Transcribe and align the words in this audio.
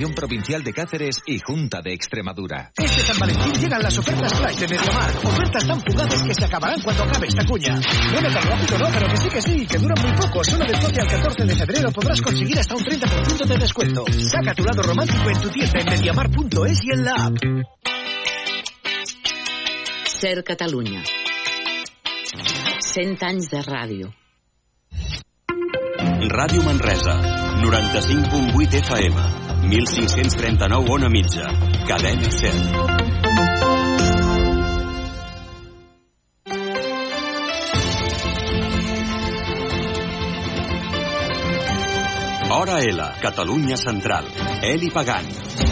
Diputación 0.00 0.14
Provincial 0.14 0.64
de 0.64 0.72
Cáceres 0.72 1.16
y 1.26 1.38
Junta 1.40 1.82
de 1.82 1.92
Extremadura. 1.92 2.72
Este 2.74 3.02
San 3.02 3.18
Valentín 3.18 3.52
llegan 3.60 3.82
las 3.82 3.98
ofertas 3.98 4.32
flash 4.32 4.56
de 4.56 4.68
Mediamar. 4.68 5.10
Ofertas 5.24 5.66
tan 5.66 5.80
fugaces 5.80 6.22
que 6.22 6.34
se 6.34 6.44
acabarán 6.46 6.80
cuando 6.80 7.02
acabe 7.02 7.26
esta 7.26 7.44
cuña. 7.44 7.78
Bueno, 8.12 8.28
tan 8.32 8.42
rápido 8.42 8.78
no, 8.78 8.86
pero 8.94 9.08
que 9.08 9.16
sí 9.18 9.28
que 9.28 9.42
sí, 9.42 9.66
que 9.66 9.78
duran 9.78 10.02
muy 10.02 10.12
poco. 10.12 10.42
Solo 10.42 10.64
del 10.64 10.80
12 10.80 11.00
al 11.02 11.06
14 11.06 11.44
de 11.44 11.54
febrero 11.54 11.92
podrás 11.92 12.22
conseguir 12.22 12.58
hasta 12.58 12.74
un 12.76 12.82
30% 12.82 13.46
de 13.46 13.58
descuento. 13.58 14.04
Saca 14.10 14.54
tu 14.54 14.64
lado 14.64 14.82
romántico 14.82 15.28
en 15.28 15.40
tu 15.40 15.50
tienda 15.50 15.80
en 15.80 15.86
mediamar.es 15.90 16.80
y 16.82 16.92
en 16.92 17.04
la 17.04 17.12
app. 17.12 17.36
Ser 20.04 20.44
Catalunya. 20.44 21.02
100 22.80 23.22
anys 23.22 23.50
de 23.50 23.62
ràdio. 23.62 24.14
Ràdio 26.30 26.62
Manresa, 26.62 27.20
95.8 27.60 28.74
FM, 28.80 29.49
1539 29.62 30.90
on 30.90 31.04
a 31.04 31.08
mitja, 31.08 31.46
cadena 31.86 32.30
100. 32.30 33.20
Hora 42.50 42.82
L, 42.82 43.14
Catalunya 43.20 43.76
Central. 43.76 44.26
Eli 44.62 44.90
Pagant. 44.90 45.69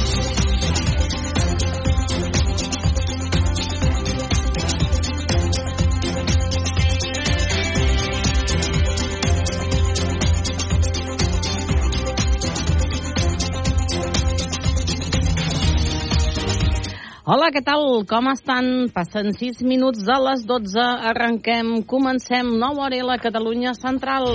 Hola, 17.28 17.50
què 17.52 17.60
tal? 17.60 17.82
Com 18.08 18.30
estan? 18.30 18.88
Passen 18.88 19.34
6 19.36 19.58
minuts 19.68 20.00
de 20.00 20.14
les 20.24 20.46
12. 20.48 20.80
Arrenquem, 21.10 21.82
comencem. 21.84 22.54
Nova 22.56 22.86
hora 22.86 23.00
a 23.02 23.04
la 23.04 23.16
Catalunya 23.20 23.74
Central. 23.76 24.30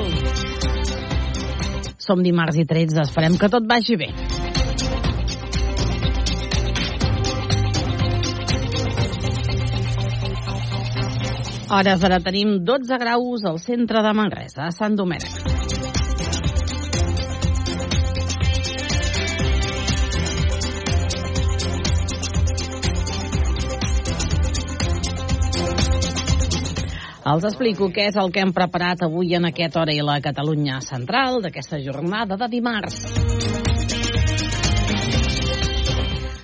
Som 1.97 2.21
dimarts 2.21 2.59
i 2.61 2.67
13. 2.69 3.01
Esperem 3.07 3.39
que 3.41 3.49
tot 3.49 3.65
vagi 3.65 3.97
bé. 3.97 4.11
Hores 11.73 12.05
ara 12.05 12.21
tenim 12.21 12.59
12 12.61 13.01
graus 13.01 13.49
al 13.49 13.57
centre 13.57 14.05
de 14.05 14.13
Manresa, 14.21 14.69
a 14.69 14.71
Sant 14.77 15.01
Domènec. 15.01 15.52
Els 27.23 27.45
explico 27.47 27.87
què 27.95 28.09
és 28.09 28.17
el 28.19 28.33
que 28.35 28.41
hem 28.43 28.51
preparat 28.51 29.05
avui 29.07 29.31
en 29.37 29.47
aquest 29.47 29.77
hora 29.79 29.95
i 29.95 30.03
la 30.03 30.19
Catalunya 30.23 30.81
Central 30.83 31.39
d'aquesta 31.45 31.79
jornada 31.79 32.35
de 32.35 32.51
dimarts. 32.51 33.22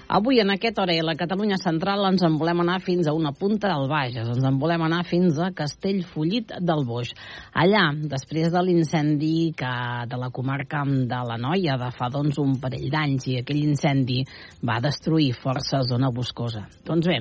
Avui, 0.09 0.39
en 0.41 0.49
aquest 0.49 0.79
hora 0.81 0.89
i 0.97 1.03
la 1.05 1.13
Catalunya 1.13 1.59
Central, 1.61 2.01
ens 2.07 2.23
en 2.25 2.39
volem 2.41 2.63
anar 2.63 2.79
fins 2.81 3.05
a 3.05 3.11
una 3.13 3.29
punta 3.29 3.69
del 3.69 3.85
Bages. 3.91 4.25
Ens 4.33 4.47
en 4.47 4.55
volem 4.57 4.81
anar 4.87 5.03
fins 5.05 5.37
a 5.37 5.51
Castellfollit 5.53 6.55
del 6.65 6.81
Boix. 6.87 7.11
Allà, 7.53 7.83
després 8.09 8.49
de 8.49 8.63
l'incendi 8.65 9.51
que 9.53 9.69
de 10.09 10.17
la 10.17 10.31
comarca 10.33 10.81
de 10.89 11.21
la 11.29 11.37
Noia 11.37 11.77
de 11.77 11.91
fa 11.93 12.09
doncs, 12.09 12.41
un 12.41 12.57
parell 12.57 12.89
d'anys 12.89 13.29
i 13.29 13.37
aquell 13.43 13.61
incendi 13.61 14.23
va 14.65 14.79
destruir 14.81 15.29
força 15.37 15.83
zona 15.85 16.09
boscosa. 16.09 16.65
Doncs 16.89 17.05
bé, 17.05 17.19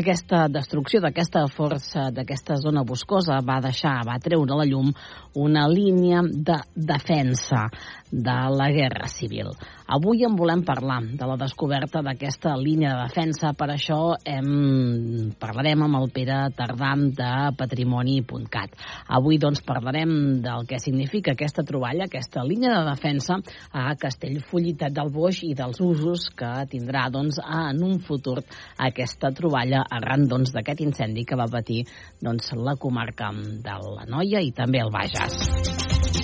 aquesta 0.00 0.46
destrucció 0.48 1.04
d'aquesta 1.04 1.44
força, 1.52 2.08
d'aquesta 2.16 2.56
zona 2.64 2.80
boscosa 2.80 3.42
va 3.44 3.60
deixar, 3.60 3.98
va 4.08 4.16
treure 4.24 4.56
a 4.56 4.62
la 4.62 4.70
llum 4.72 4.88
una 5.36 5.68
línia 5.68 6.24
de 6.24 6.62
defensa 6.72 7.68
de 8.12 8.36
la 8.52 8.68
Guerra 8.70 9.08
Civil. 9.08 9.48
Avui 9.88 10.22
en 10.24 10.36
volem 10.36 10.62
parlar 10.64 11.00
de 11.16 11.26
la 11.26 11.38
descoberta 11.40 12.02
d'aquesta 12.04 12.52
línia 12.60 12.92
de 12.92 13.06
defensa, 13.08 13.54
per 13.56 13.70
això 13.72 14.14
hem, 14.28 15.32
parlarem 15.40 15.82
amb 15.86 15.98
el 15.98 16.10
Pere 16.12 16.38
Tardam 16.56 17.08
de 17.16 17.32
Patrimoni.cat. 17.56 18.76
Avui 19.08 19.40
doncs 19.40 19.64
parlarem 19.64 20.42
del 20.44 20.68
que 20.68 20.78
significa 20.78 21.32
aquesta 21.32 21.64
troballa, 21.64 22.04
aquesta 22.06 22.44
línia 22.44 22.76
de 22.76 22.84
defensa 22.90 23.40
a 23.72 23.96
Castellfollitat 23.96 24.92
del 24.92 25.12
Boix 25.12 25.42
i 25.48 25.54
dels 25.56 25.80
usos 25.80 26.28
que 26.36 26.52
tindrà 26.68 27.08
doncs, 27.12 27.40
en 27.40 27.80
un 27.82 27.98
futur 28.04 28.38
aquesta 28.76 29.32
troballa 29.32 29.86
arran 29.88 30.28
doncs, 30.28 30.52
d'aquest 30.52 30.84
incendi 30.84 31.24
que 31.24 31.38
va 31.38 31.48
patir 31.48 31.82
doncs, 32.20 32.52
la 32.60 32.76
comarca 32.76 33.32
de 33.32 33.78
la 33.96 34.04
Noia 34.08 34.44
i 34.44 34.52
també 34.52 34.84
el 34.84 34.92
Bages. 34.92 36.21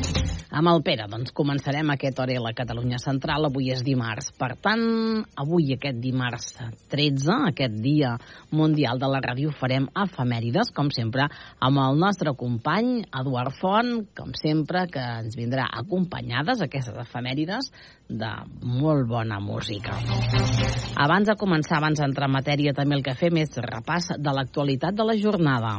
Amb 0.59 0.73
el 0.73 0.81
Pere, 0.83 1.05
doncs 1.07 1.31
començarem 1.39 1.93
aquest 1.93 2.19
hora 2.19 2.35
a 2.35 2.43
la 2.43 2.51
Catalunya 2.57 2.99
Central. 2.99 3.45
Avui 3.47 3.69
és 3.71 3.85
dimarts. 3.87 4.33
Per 4.35 4.49
tant, 4.59 4.81
avui, 5.39 5.69
aquest 5.77 6.01
dimarts 6.03 6.49
13, 6.91 7.37
aquest 7.53 7.77
dia 7.85 8.17
mundial 8.51 8.99
de 8.99 9.07
la 9.13 9.21
ràdio, 9.23 9.53
farem 9.55 9.87
efemèrides, 10.03 10.73
com 10.75 10.91
sempre, 10.91 11.29
amb 11.63 11.79
el 11.85 12.03
nostre 12.03 12.33
company 12.41 13.05
Eduard 13.21 13.55
Font, 13.61 13.93
com 14.19 14.35
sempre, 14.35 14.89
que 14.91 15.05
ens 15.21 15.39
vindrà 15.39 15.69
acompanyades 15.79 16.65
aquestes 16.67 16.99
efemèrides 17.07 17.71
de 18.11 18.33
molt 18.67 19.07
bona 19.07 19.39
música. 19.39 19.95
Abans 20.99 21.31
de 21.31 21.39
començar, 21.39 21.79
abans 21.79 22.03
d'entrar 22.03 22.27
en 22.27 22.35
matèria, 22.35 22.75
també 22.75 22.99
el 22.99 23.07
que 23.07 23.15
fem 23.15 23.39
és 23.45 23.55
repàs 23.63 24.17
de 24.19 24.35
l'actualitat 24.35 24.99
de 24.99 25.07
la 25.07 25.15
jornada. 25.23 25.77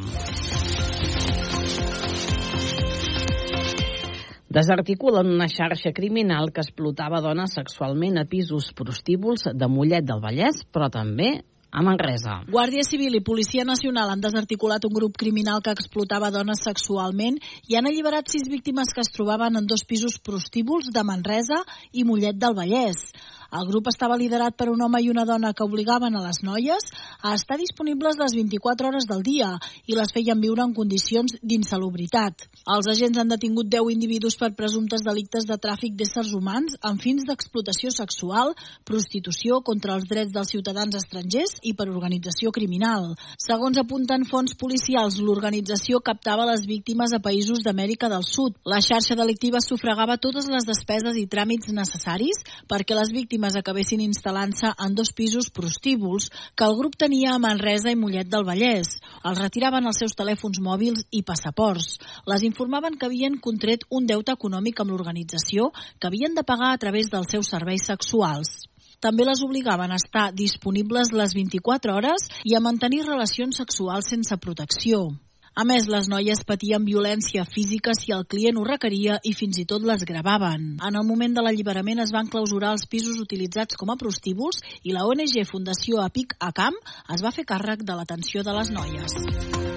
Desarticulen 4.49 5.29
una 5.29 5.47
xarxa 5.47 5.93
criminal 5.93 6.51
que 6.51 6.63
explotava 6.65 7.21
dones 7.21 7.53
sexualment 7.53 8.17
a 8.17 8.25
pisos 8.25 8.73
prostíbuls 8.73 9.45
de 9.53 9.69
Mollet 9.69 10.05
del 10.09 10.21
Vallès, 10.23 10.63
però 10.73 10.89
també 10.89 11.37
a 11.71 11.83
Manresa. 11.85 12.39
Guàrdia 12.49 12.81
Civil 12.81 13.19
i 13.19 13.21
Policia 13.21 13.63
Nacional 13.65 14.09
han 14.09 14.23
desarticulat 14.23 14.85
un 14.89 14.93
grup 14.95 15.17
criminal 15.21 15.61
que 15.61 15.73
explotava 15.75 16.31
dones 16.33 16.63
sexualment 16.65 17.37
i 17.69 17.77
han 17.77 17.85
alliberat 17.85 18.31
sis 18.33 18.49
víctimes 18.49 18.93
que 18.93 19.05
es 19.05 19.13
trobaven 19.13 19.59
en 19.59 19.69
dos 19.69 19.85
pisos 19.85 20.17
prostíbuls 20.17 20.89
de 20.93 21.03
Manresa 21.05 21.61
i 21.93 22.05
Mollet 22.09 22.41
del 22.41 22.57
Vallès. 22.57 23.11
El 23.49 23.65
grup 23.65 23.87
estava 23.89 24.17
liderat 24.17 24.53
per 24.53 24.67
un 24.69 24.81
home 24.85 24.99
i 25.01 25.09
una 25.09 25.25
dona 25.25 25.53
que 25.57 25.65
obligaven 25.65 26.13
a 26.15 26.21
les 26.21 26.43
noies 26.45 26.85
a 27.25 27.33
estar 27.33 27.57
disponibles 27.57 28.19
les 28.21 28.35
24 28.37 28.89
hores 28.89 29.07
del 29.09 29.23
dia 29.25 29.55
i 29.89 29.95
les 29.97 30.13
feien 30.13 30.37
viure 30.37 30.61
en 30.61 30.75
condicions 30.77 31.33
d'insalubritat. 31.41 32.45
Els 32.69 32.89
agents 32.93 33.17
han 33.17 33.31
detingut 33.33 33.71
10 33.73 33.89
individus 33.95 34.37
per 34.37 34.51
presumptes 34.53 35.01
delictes 35.05 35.47
de 35.49 35.57
tràfic 35.57 35.95
d'éssers 35.97 36.35
humans 36.37 36.77
amb 36.85 37.01
fins 37.01 37.25
d'explotació 37.25 37.89
sexual, 37.95 38.53
prostitució 38.85 39.63
contra 39.65 39.97
els 39.97 40.05
drets 40.05 40.35
dels 40.35 40.53
ciutadans 40.53 40.99
estrangers 41.01 41.57
i 41.63 41.73
per 41.73 41.89
organització 41.89 42.53
criminal. 42.53 43.15
Segons 43.41 43.81
apunten 43.81 44.27
fonts 44.29 44.53
policials, 44.61 45.17
l'organització 45.17 46.03
captava 46.05 46.45
les 46.51 46.67
víctimes 46.69 47.17
a 47.17 47.21
països 47.23 47.65
d'Amèrica 47.65 48.11
del 48.13 48.27
Sud. 48.29 48.61
La 48.61 48.81
xarxa 48.85 49.17
delictiva 49.17 49.57
sufragava 49.65 50.19
totes 50.21 50.45
les 50.53 50.69
despeses 50.69 51.17
i 51.17 51.25
tràmits 51.25 51.73
necessaris 51.73 52.45
perquè 52.69 52.93
les 52.93 53.09
víctimes 53.09 53.38
víctimes 53.39 53.55
acabessin 53.55 54.01
instal·lant-se 54.03 54.73
en 54.83 54.95
dos 54.95 55.13
pisos 55.15 55.47
prostíbuls 55.49 56.27
que 56.59 56.65
el 56.65 56.75
grup 56.75 56.97
tenia 56.99 57.31
a 57.31 57.39
Manresa 57.39 57.91
i 57.91 57.95
Mollet 57.95 58.27
del 58.27 58.43
Vallès. 58.43 58.99
Els 59.23 59.39
retiraven 59.39 59.87
els 59.87 59.99
seus 60.01 60.15
telèfons 60.19 60.59
mòbils 60.59 61.05
i 61.15 61.23
passaports. 61.23 61.99
Les 62.27 62.43
informaven 62.43 62.97
que 62.99 63.07
havien 63.07 63.39
contret 63.39 63.85
un 63.89 64.05
deute 64.05 64.35
econòmic 64.35 64.81
amb 64.81 64.91
l'organització 64.91 65.71
que 65.71 66.11
havien 66.11 66.35
de 66.35 66.43
pagar 66.43 66.73
a 66.73 66.81
través 66.83 67.07
dels 67.07 67.31
seus 67.31 67.47
serveis 67.47 67.87
sexuals. 67.87 68.67
També 68.99 69.23
les 69.23 69.39
obligaven 69.39 69.95
a 69.95 70.01
estar 70.03 70.33
disponibles 70.35 71.13
les 71.15 71.31
24 71.33 71.95
hores 71.95 72.27
i 72.43 72.55
a 72.55 72.59
mantenir 72.59 73.05
relacions 73.07 73.63
sexuals 73.63 74.11
sense 74.11 74.35
protecció. 74.35 75.13
A 75.59 75.65
més, 75.67 75.89
les 75.91 76.05
noies 76.07 76.39
patien 76.47 76.85
violència 76.87 77.43
física 77.43 77.91
si 77.97 78.13
el 78.15 78.21
client 78.31 78.55
ho 78.55 78.63
requeria 78.63 79.17
i 79.27 79.33
fins 79.35 79.57
i 79.59 79.65
tot 79.67 79.83
les 79.83 80.05
gravaven. 80.07 80.69
En 80.87 80.95
el 80.95 81.03
moment 81.03 81.35
de 81.35 81.43
l'alliberament 81.43 81.99
es 81.99 82.13
van 82.15 82.31
clausurar 82.31 82.71
els 82.77 82.87
pisos 82.87 83.19
utilitzats 83.19 83.75
com 83.75 83.91
a 83.91 83.97
prostíbuls 83.99 84.63
i 84.87 84.95
la 84.95 85.03
ONG 85.09 85.35
Fundació 85.49 85.99
Apic 86.05 86.37
Acam 86.39 86.79
es 87.11 87.25
va 87.25 87.35
fer 87.35 87.43
càrrec 87.51 87.83
de 87.83 87.99
l'atenció 87.99 88.45
de 88.47 88.55
les 88.55 88.71
noies. 88.71 89.68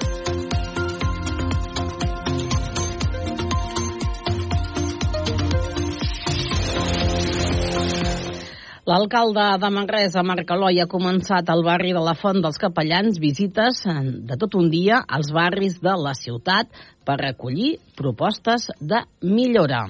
L'alcalde 8.83 9.45
de 9.63 9.69
Manresa, 9.71 10.25
Marc 10.27 10.49
Eloi, 10.51 10.81
ha 10.83 10.89
començat 10.91 11.47
al 11.53 11.61
barri 11.63 11.93
de 11.95 12.01
la 12.03 12.17
Font 12.19 12.41
dels 12.43 12.59
Capellans 12.59 13.21
visites 13.23 13.85
de 13.87 14.39
tot 14.41 14.57
un 14.59 14.73
dia 14.73 14.99
als 15.07 15.31
barris 15.31 15.77
de 15.79 15.95
la 16.03 16.17
ciutat 16.19 16.67
per 17.07 17.21
recollir 17.21 17.77
propostes 17.95 18.73
de 18.81 19.05
millora. 19.23 19.85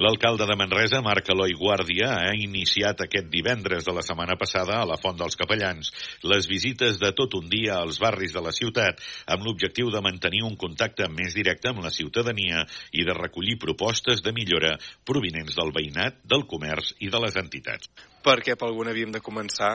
L'alcalde 0.00 0.46
de 0.48 0.54
Manresa, 0.56 1.02
Marc 1.04 1.26
Eloi 1.28 1.52
Guàrdia, 1.52 2.06
ha 2.22 2.30
iniciat 2.32 3.02
aquest 3.04 3.26
divendres 3.28 3.84
de 3.84 3.92
la 3.92 4.00
setmana 4.00 4.32
passada 4.40 4.78
a 4.80 4.86
la 4.88 4.96
Font 4.96 5.18
dels 5.18 5.36
Capellans 5.36 5.90
les 6.24 6.46
visites 6.48 6.96
de 7.02 7.10
tot 7.18 7.36
un 7.36 7.50
dia 7.52 7.74
als 7.76 7.98
barris 8.00 8.32
de 8.32 8.40
la 8.40 8.54
ciutat 8.56 9.02
amb 9.28 9.44
l'objectiu 9.44 9.90
de 9.92 10.00
mantenir 10.00 10.40
un 10.46 10.56
contacte 10.56 11.04
més 11.12 11.36
directe 11.36 11.68
amb 11.68 11.84
la 11.84 11.92
ciutadania 11.92 12.62
i 12.96 13.04
de 13.04 13.18
recollir 13.18 13.58
propostes 13.60 14.24
de 14.24 14.32
millora 14.32 14.72
provinents 15.04 15.60
del 15.60 15.74
veïnat, 15.76 16.16
del 16.24 16.46
comerç 16.48 16.94
i 17.04 17.12
de 17.12 17.20
les 17.20 17.36
entitats. 17.36 17.92
Perquè 18.24 18.56
per 18.56 18.70
algun 18.70 18.88
havíem 18.88 19.12
de 19.12 19.20
començar, 19.20 19.74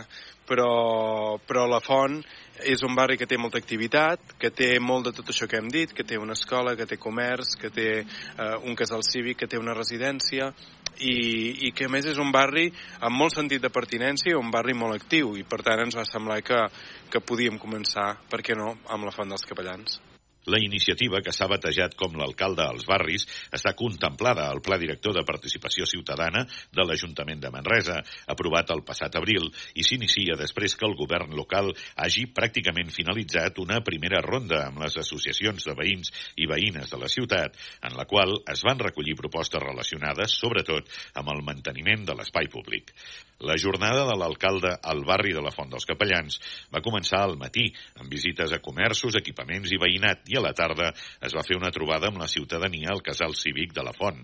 però, 0.49 1.37
però 1.45 1.69
la 1.69 1.83
Font 1.85 2.17
és 2.63 2.83
un 2.87 2.95
barri 2.95 3.17
que 3.17 3.27
té 3.27 3.37
molta 3.37 3.59
activitat, 3.59 4.35
que 4.39 4.51
té 4.53 4.75
molt 4.79 5.09
de 5.09 5.13
tot 5.17 5.29
això 5.31 5.47
que 5.49 5.59
hem 5.59 5.67
dit, 5.71 5.91
que 5.91 6.05
té 6.07 6.17
una 6.21 6.37
escola, 6.37 6.75
que 6.75 6.87
té 6.87 6.97
comerç, 7.01 7.57
que 7.59 7.69
té 7.73 7.89
eh, 7.99 8.55
un 8.63 8.75
casal 8.75 9.03
cívic, 9.03 9.41
que 9.43 9.51
té 9.51 9.59
una 9.59 9.75
residència, 9.75 10.51
i, 10.99 11.67
i 11.67 11.71
que 11.75 11.89
a 11.89 11.91
més 11.91 12.07
és 12.07 12.19
un 12.21 12.31
barri 12.31 12.69
amb 13.03 13.19
molt 13.19 13.35
sentit 13.35 13.61
de 13.61 13.73
pertinència, 13.73 14.39
un 14.39 14.51
barri 14.51 14.73
molt 14.77 14.95
actiu, 14.95 15.35
i 15.35 15.43
per 15.43 15.61
tant 15.65 15.83
ens 15.83 15.99
va 15.99 16.07
semblar 16.07 16.41
que, 16.45 16.65
que 17.11 17.23
podíem 17.23 17.59
començar, 17.59 18.13
per 18.31 18.41
què 18.45 18.55
no, 18.55 18.77
amb 18.87 19.07
la 19.07 19.15
Font 19.15 19.35
dels 19.35 19.47
Capellans. 19.47 19.99
La 20.45 20.59
iniciativa, 20.61 21.21
que 21.25 21.33
s'ha 21.33 21.47
batejat 21.49 21.95
com 21.97 22.13
l'alcalde 22.19 22.61
als 22.65 22.85
barris, 22.85 23.25
està 23.55 23.73
contemplada 23.77 24.45
al 24.45 24.61
Pla 24.65 24.77
Director 24.81 25.15
de 25.17 25.23
Participació 25.25 25.87
Ciutadana 25.89 26.43
de 26.45 26.85
l'Ajuntament 26.85 27.41
de 27.41 27.51
Manresa, 27.53 27.97
aprovat 28.29 28.69
el 28.75 28.83
passat 28.85 29.17
abril, 29.17 29.49
i 29.73 29.85
s'inicia 29.87 30.37
després 30.37 30.77
que 30.77 30.85
el 30.85 30.93
govern 30.99 31.33
local 31.37 31.71
hagi 32.05 32.27
pràcticament 32.29 32.93
finalitzat 32.93 33.57
una 33.63 33.81
primera 33.85 34.21
ronda 34.25 34.65
amb 34.67 34.83
les 34.85 34.99
associacions 35.01 35.65
de 35.65 35.77
veïns 35.77 36.13
i 36.37 36.49
veïnes 36.49 36.93
de 36.93 37.01
la 37.01 37.09
ciutat, 37.09 37.57
en 37.81 37.97
la 37.97 38.05
qual 38.05 38.37
es 38.53 38.61
van 38.67 38.81
recollir 38.81 39.17
propostes 39.17 39.63
relacionades, 39.63 40.37
sobretot, 40.37 40.91
amb 41.17 41.33
el 41.33 41.41
manteniment 41.45 42.05
de 42.05 42.17
l'espai 42.17 42.51
públic. 42.53 42.93
La 43.43 43.57
jornada 43.59 44.05
de 44.07 44.13
l'alcalde 44.15 44.69
al 44.81 45.01
barri 45.03 45.33
de 45.35 45.41
la 45.43 45.51
Font 45.51 45.67
dels 45.67 45.83
Capellans 45.85 46.37
va 46.71 46.81
començar 46.83 47.19
al 47.19 47.33
matí, 47.35 47.65
amb 47.99 48.07
visites 48.07 48.53
a 48.55 48.61
comerços, 48.63 49.17
equipaments 49.19 49.73
i 49.75 49.79
veïnat, 49.81 50.21
i 50.31 50.37
a 50.39 50.43
la 50.45 50.53
tarda 50.55 50.93
es 51.19 51.35
va 51.35 51.43
fer 51.43 51.57
una 51.59 51.71
trobada 51.75 52.07
amb 52.07 52.21
la 52.21 52.29
ciutadania 52.31 52.93
al 52.93 53.03
casal 53.03 53.35
cívic 53.35 53.73
de 53.75 53.83
la 53.83 53.91
Font. 53.97 54.21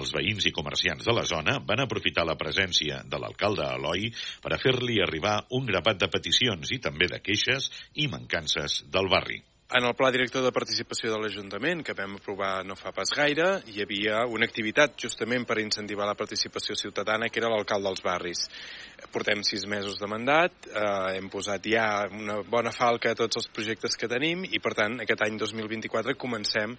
Els 0.00 0.10
veïns 0.16 0.48
i 0.50 0.54
comerciants 0.56 1.06
de 1.06 1.14
la 1.14 1.22
zona 1.22 1.60
van 1.68 1.84
aprofitar 1.84 2.26
la 2.26 2.38
presència 2.40 3.04
de 3.06 3.20
l'alcalde 3.22 3.68
Eloi 3.76 4.10
per 4.42 4.52
a 4.56 4.58
fer-li 4.58 4.98
arribar 5.06 5.36
un 5.54 5.70
grapat 5.70 6.02
de 6.02 6.10
peticions 6.18 6.74
i 6.74 6.80
també 6.82 7.06
de 7.06 7.22
queixes 7.22 7.70
i 7.94 8.10
mancances 8.10 8.82
del 8.90 9.06
barri. 9.14 9.38
En 9.68 9.84
el 9.84 9.92
pla 9.92 10.08
director 10.08 10.40
de 10.40 10.48
participació 10.48 11.10
de 11.12 11.18
l'Ajuntament, 11.20 11.82
que 11.84 11.92
vam 11.92 12.14
aprovar 12.16 12.62
no 12.64 12.72
fa 12.72 12.88
pas 12.96 13.10
gaire, 13.12 13.48
hi 13.68 13.82
havia 13.84 14.22
una 14.24 14.46
activitat 14.48 14.94
justament 14.96 15.42
per 15.44 15.58
incentivar 15.60 16.06
la 16.08 16.14
participació 16.16 16.72
ciutadana, 16.72 17.28
que 17.28 17.36
era 17.42 17.50
l'alcalde 17.52 17.84
dels 17.90 18.00
barris. 18.00 18.46
Portem 19.12 19.42
sis 19.44 19.66
mesos 19.68 19.98
de 20.00 20.08
mandat, 20.08 20.54
eh, 20.72 21.18
hem 21.18 21.28
posat 21.28 21.68
ja 21.68 21.84
una 22.08 22.38
bona 22.48 22.72
falca 22.72 23.12
a 23.12 23.18
tots 23.18 23.42
els 23.42 23.50
projectes 23.52 23.92
que 24.00 24.08
tenim 24.08 24.46
i, 24.48 24.56
per 24.56 24.72
tant, 24.72 24.96
aquest 25.04 25.26
any 25.26 25.36
2024 25.36 26.16
comencem 26.16 26.72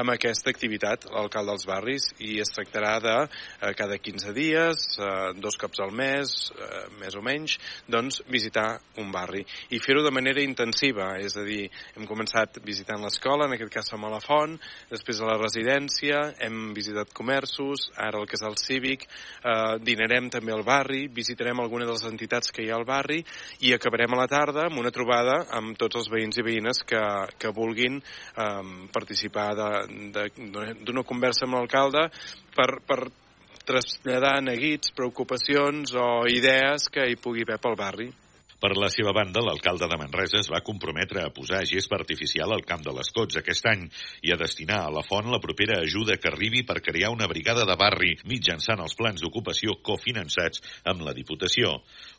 amb 0.00 0.14
aquesta 0.14 0.48
activitat, 0.48 1.10
l'alcalde 1.12 1.52
dels 1.52 1.68
barris, 1.68 2.08
i 2.24 2.40
es 2.40 2.54
tractarà 2.56 2.94
de 3.04 3.18
eh, 3.20 3.74
cada 3.76 4.00
15 4.00 4.32
dies, 4.32 4.86
eh, 4.96 5.10
dos 5.36 5.60
cops 5.60 5.84
al 5.84 5.92
mes, 5.92 6.32
eh, 6.56 6.82
més 7.04 7.20
o 7.20 7.20
menys, 7.20 7.58
doncs 7.84 8.22
visitar 8.32 8.80
un 8.96 9.12
barri 9.12 9.44
i 9.68 9.84
fer-ho 9.84 10.08
de 10.08 10.16
manera 10.16 10.40
intensiva, 10.40 11.12
és 11.20 11.36
a 11.36 11.44
dir, 11.44 11.66
hem 11.98 12.08
començat 12.08 12.29
començat 12.30 12.60
visitant 12.64 13.02
l'escola, 13.02 13.46
en 13.46 13.54
aquest 13.54 13.72
cas 13.72 13.88
som 13.90 14.04
a 14.04 14.10
la 14.10 14.20
Font, 14.20 14.56
després 14.90 15.20
a 15.20 15.26
la 15.26 15.38
residència, 15.38 16.34
hem 16.40 16.72
visitat 16.74 17.12
comerços, 17.12 17.90
ara 17.96 18.20
el 18.20 18.26
casal 18.26 18.54
cívic, 18.56 19.02
eh, 19.42 19.78
dinarem 19.82 20.30
també 20.30 20.52
al 20.52 20.62
barri, 20.62 21.08
visitarem 21.08 21.58
alguna 21.60 21.86
de 21.86 21.92
les 21.92 22.04
entitats 22.04 22.52
que 22.52 22.62
hi 22.62 22.70
ha 22.70 22.76
al 22.76 22.84
barri 22.84 23.24
i 23.60 23.72
acabarem 23.74 24.14
a 24.14 24.20
la 24.20 24.28
tarda 24.28 24.66
amb 24.66 24.78
una 24.78 24.90
trobada 24.90 25.46
amb 25.50 25.76
tots 25.76 25.96
els 25.96 26.10
veïns 26.10 26.38
i 26.38 26.42
veïnes 26.42 26.84
que, 26.86 27.02
que 27.38 27.50
vulguin 27.50 27.98
eh, 27.98 28.62
participar 28.92 29.54
d'una 29.56 31.02
conversa 31.04 31.46
amb 31.46 31.58
l'alcalde 31.58 32.08
per, 32.54 32.80
per 32.86 33.10
traslladar 33.66 34.40
neguits, 34.42 34.92
preocupacions 34.94 35.94
o 35.94 36.26
idees 36.28 36.88
que 36.90 37.10
hi 37.10 37.16
pugui 37.16 37.42
haver 37.42 37.58
pel 37.58 37.76
barri. 37.76 38.10
Per 38.60 38.74
la 38.76 38.90
seva 38.92 39.14
banda, 39.16 39.40
l'alcalde 39.40 39.86
de 39.88 39.96
Manresa 39.96 40.36
es 40.36 40.50
va 40.52 40.58
comprometre 40.60 41.22
a 41.24 41.30
posar 41.32 41.62
gespa 41.64 41.96
artificial 41.96 42.52
al 42.52 42.60
camp 42.68 42.82
de 42.84 42.92
les 42.92 43.08
Cots 43.16 43.38
aquest 43.40 43.64
any 43.70 43.86
i 44.28 44.34
a 44.34 44.36
destinar 44.36 44.82
a 44.84 44.90
la 44.92 45.00
font 45.00 45.30
la 45.32 45.38
propera 45.40 45.78
ajuda 45.80 46.18
que 46.20 46.28
arribi 46.28 46.60
per 46.68 46.82
crear 46.84 47.08
una 47.14 47.24
brigada 47.30 47.64
de 47.64 47.76
barri 47.80 48.10
mitjançant 48.28 48.82
els 48.84 48.92
plans 48.98 49.24
d'ocupació 49.24 49.78
cofinançats 49.80 50.60
amb 50.92 51.06
la 51.06 51.14
Diputació. 51.16 51.70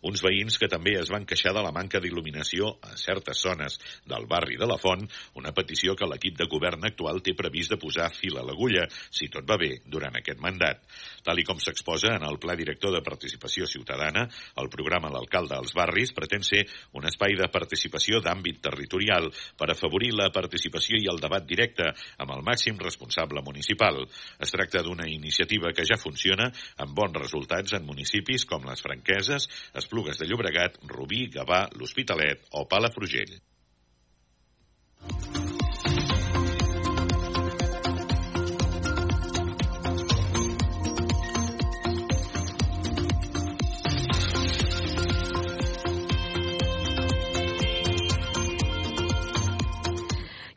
Uns 0.09 0.23
veïns 0.25 0.57
que 0.57 0.69
també 0.71 0.95
es 0.97 1.11
van 1.13 1.27
queixar 1.29 1.53
de 1.53 1.61
la 1.61 1.73
manca 1.75 2.01
d'il·luminació 2.01 2.71
a 2.89 2.97
certes 2.97 3.45
zones 3.45 3.77
del 4.09 4.25
barri 4.25 4.57
de 4.57 4.65
la 4.65 4.79
Font, 4.81 5.05
una 5.37 5.53
petició 5.53 5.93
que 5.93 6.09
l'equip 6.09 6.41
de 6.41 6.49
govern 6.49 6.89
actual 6.89 7.21
té 7.21 7.35
previst 7.37 7.75
de 7.75 7.77
posar 7.77 8.09
fil 8.17 8.41
a 8.41 8.47
l'agulla, 8.47 8.87
si 9.13 9.29
tot 9.29 9.45
va 9.45 9.59
bé, 9.61 9.83
durant 9.85 10.17
aquest 10.17 10.41
mandat. 10.41 10.81
Tal 11.21 11.37
i 11.37 11.45
com 11.45 11.61
s'exposa 11.61 12.15
en 12.17 12.25
el 12.25 12.41
Pla 12.41 12.57
Director 12.57 12.97
de 12.97 13.05
Participació 13.05 13.69
Ciutadana, 13.69 14.25
el 14.57 14.73
programa 14.73 15.13
L'Alcalde 15.13 15.61
als 15.61 15.77
Barris 15.77 16.17
pretén 16.17 16.30
ser 16.39 16.61
un 16.95 17.03
espai 17.09 17.35
de 17.35 17.49
participació 17.51 18.21
d'àmbit 18.23 18.61
territorial 18.63 19.27
per 19.59 19.67
afavorir 19.69 20.13
la 20.15 20.29
participació 20.31 20.95
i 20.95 21.11
el 21.11 21.19
debat 21.19 21.43
directe 21.43 21.91
amb 22.23 22.31
el 22.37 22.45
màxim 22.47 22.79
responsable 22.79 23.43
municipal. 23.43 23.99
Es 24.39 24.55
tracta 24.55 24.85
d'una 24.87 25.09
iniciativa 25.11 25.75
que 25.75 25.83
ja 25.83 25.99
funciona 25.99 26.47
amb 26.79 26.95
bons 26.95 27.19
resultats 27.19 27.75
en 27.75 27.85
municipis 27.85 28.47
com 28.47 28.63
les 28.69 28.81
Franqueses, 28.81 29.49
Esplugues 29.75 30.17
de 30.17 30.31
Llobregat, 30.31 30.79
Rubí, 30.87 31.27
Gavà, 31.35 31.65
l'Hospitalet 31.75 32.47
o 32.55 32.67
Palafrugell. 32.71 33.35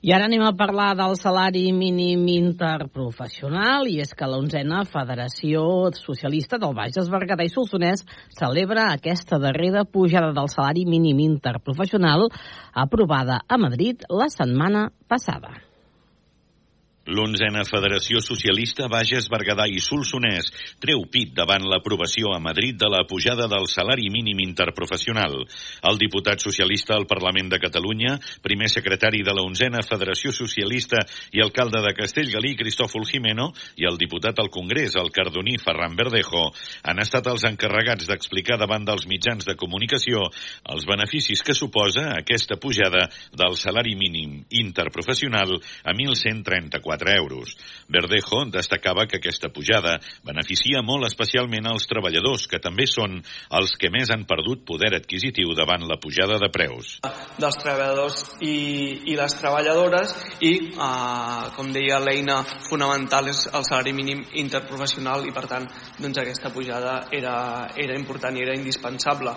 I 0.04 0.10
ara 0.12 0.26
anem 0.28 0.42
a 0.44 0.50
parlar 0.52 0.90
del 0.98 1.14
salari 1.16 1.70
mínim 1.72 2.26
interprofessional 2.28 3.88
i 3.88 4.02
és 4.04 4.12
que 4.12 4.28
l'onzena 4.28 4.82
Federació 4.84 5.62
Socialista 5.96 6.58
del 6.60 6.76
Bages, 6.76 7.08
Berguedà 7.08 7.48
i 7.48 7.52
Solsonès 7.54 8.04
celebra 8.36 8.90
aquesta 8.90 9.40
darrera 9.40 9.86
pujada 9.88 10.34
del 10.36 10.52
salari 10.52 10.84
mínim 10.84 11.24
interprofessional 11.24 12.28
aprovada 12.84 13.46
a 13.48 13.56
Madrid 13.56 14.04
la 14.12 14.28
setmana 14.28 14.90
passada. 15.08 15.56
L'onzena 17.04 17.66
Federació 17.68 18.22
Socialista 18.24 18.86
Bages, 18.88 19.26
Berguedà 19.28 19.66
i 19.68 19.76
Solsonès 19.76 20.46
treu 20.80 21.02
pit 21.12 21.34
davant 21.36 21.66
l'aprovació 21.68 22.30
a 22.32 22.38
Madrid 22.40 22.78
de 22.80 22.88
la 22.88 23.02
pujada 23.04 23.44
del 23.44 23.66
salari 23.68 24.08
mínim 24.08 24.40
interprofessional. 24.40 25.36
El 25.84 26.00
diputat 26.00 26.40
socialista 26.40 26.94
al 26.96 27.04
Parlament 27.04 27.50
de 27.52 27.58
Catalunya, 27.60 28.14
primer 28.40 28.70
secretari 28.72 29.20
de 29.20 29.34
la 29.36 29.44
onzena 29.44 29.82
Federació 29.84 30.32
Socialista 30.32 31.02
i 31.36 31.42
alcalde 31.44 31.82
de 31.84 31.92
Castellgalí, 31.98 32.54
Cristòfol 32.56 33.04
Jimeno, 33.04 33.50
i 33.76 33.84
el 33.84 34.00
diputat 34.00 34.40
al 34.40 34.48
Congrés, 34.48 34.96
el 34.96 35.12
cardoní 35.12 35.58
Ferran 35.60 36.00
Verdejo, 36.00 36.46
han 36.88 37.04
estat 37.04 37.28
els 37.28 37.44
encarregats 37.44 38.08
d'explicar 38.08 38.56
davant 38.56 38.88
dels 38.88 39.04
mitjans 39.10 39.44
de 39.44 39.58
comunicació 39.60 40.24
els 40.72 40.88
beneficis 40.88 41.44
que 41.44 41.52
suposa 41.52 42.14
aquesta 42.16 42.56
pujada 42.56 43.10
del 43.36 43.60
salari 43.60 43.92
mínim 43.92 44.40
interprofessional 44.48 45.58
a 45.84 45.92
1.134 45.92 46.93
4 46.94 47.10
euros. 47.18 47.56
Verdejo 47.88 48.44
destacava 48.46 49.06
que 49.06 49.18
aquesta 49.18 49.50
pujada 49.50 49.98
beneficia 50.24 50.82
molt 50.82 51.06
especialment 51.08 51.66
als 51.68 51.88
treballadors, 51.90 52.46
que 52.48 52.60
també 52.62 52.86
són 52.88 53.18
els 53.50 53.74
que 53.80 53.90
més 53.90 54.10
han 54.14 54.24
perdut 54.28 54.64
poder 54.64 54.94
adquisitiu 54.96 55.54
davant 55.58 55.84
la 55.88 55.98
pujada 56.00 56.38
de 56.40 56.50
preus. 56.54 56.98
Dels 57.38 57.58
treballadors 57.60 58.22
i, 58.40 59.10
i 59.10 59.18
les 59.18 59.36
treballadores 59.40 60.14
i, 60.40 60.54
eh, 60.70 61.44
com 61.56 61.72
deia, 61.74 62.00
l'eina 62.00 62.40
fonamental 62.68 63.28
és 63.32 63.44
el 63.52 63.66
salari 63.66 63.94
mínim 63.96 64.24
interprofessional 64.40 65.26
i, 65.26 65.34
per 65.34 65.46
tant, 65.50 65.68
doncs, 65.98 66.20
aquesta 66.22 66.52
pujada 66.54 67.00
era, 67.12 67.36
era 67.76 67.98
important 67.98 68.36
i 68.38 68.44
era 68.46 68.56
indispensable. 68.56 69.34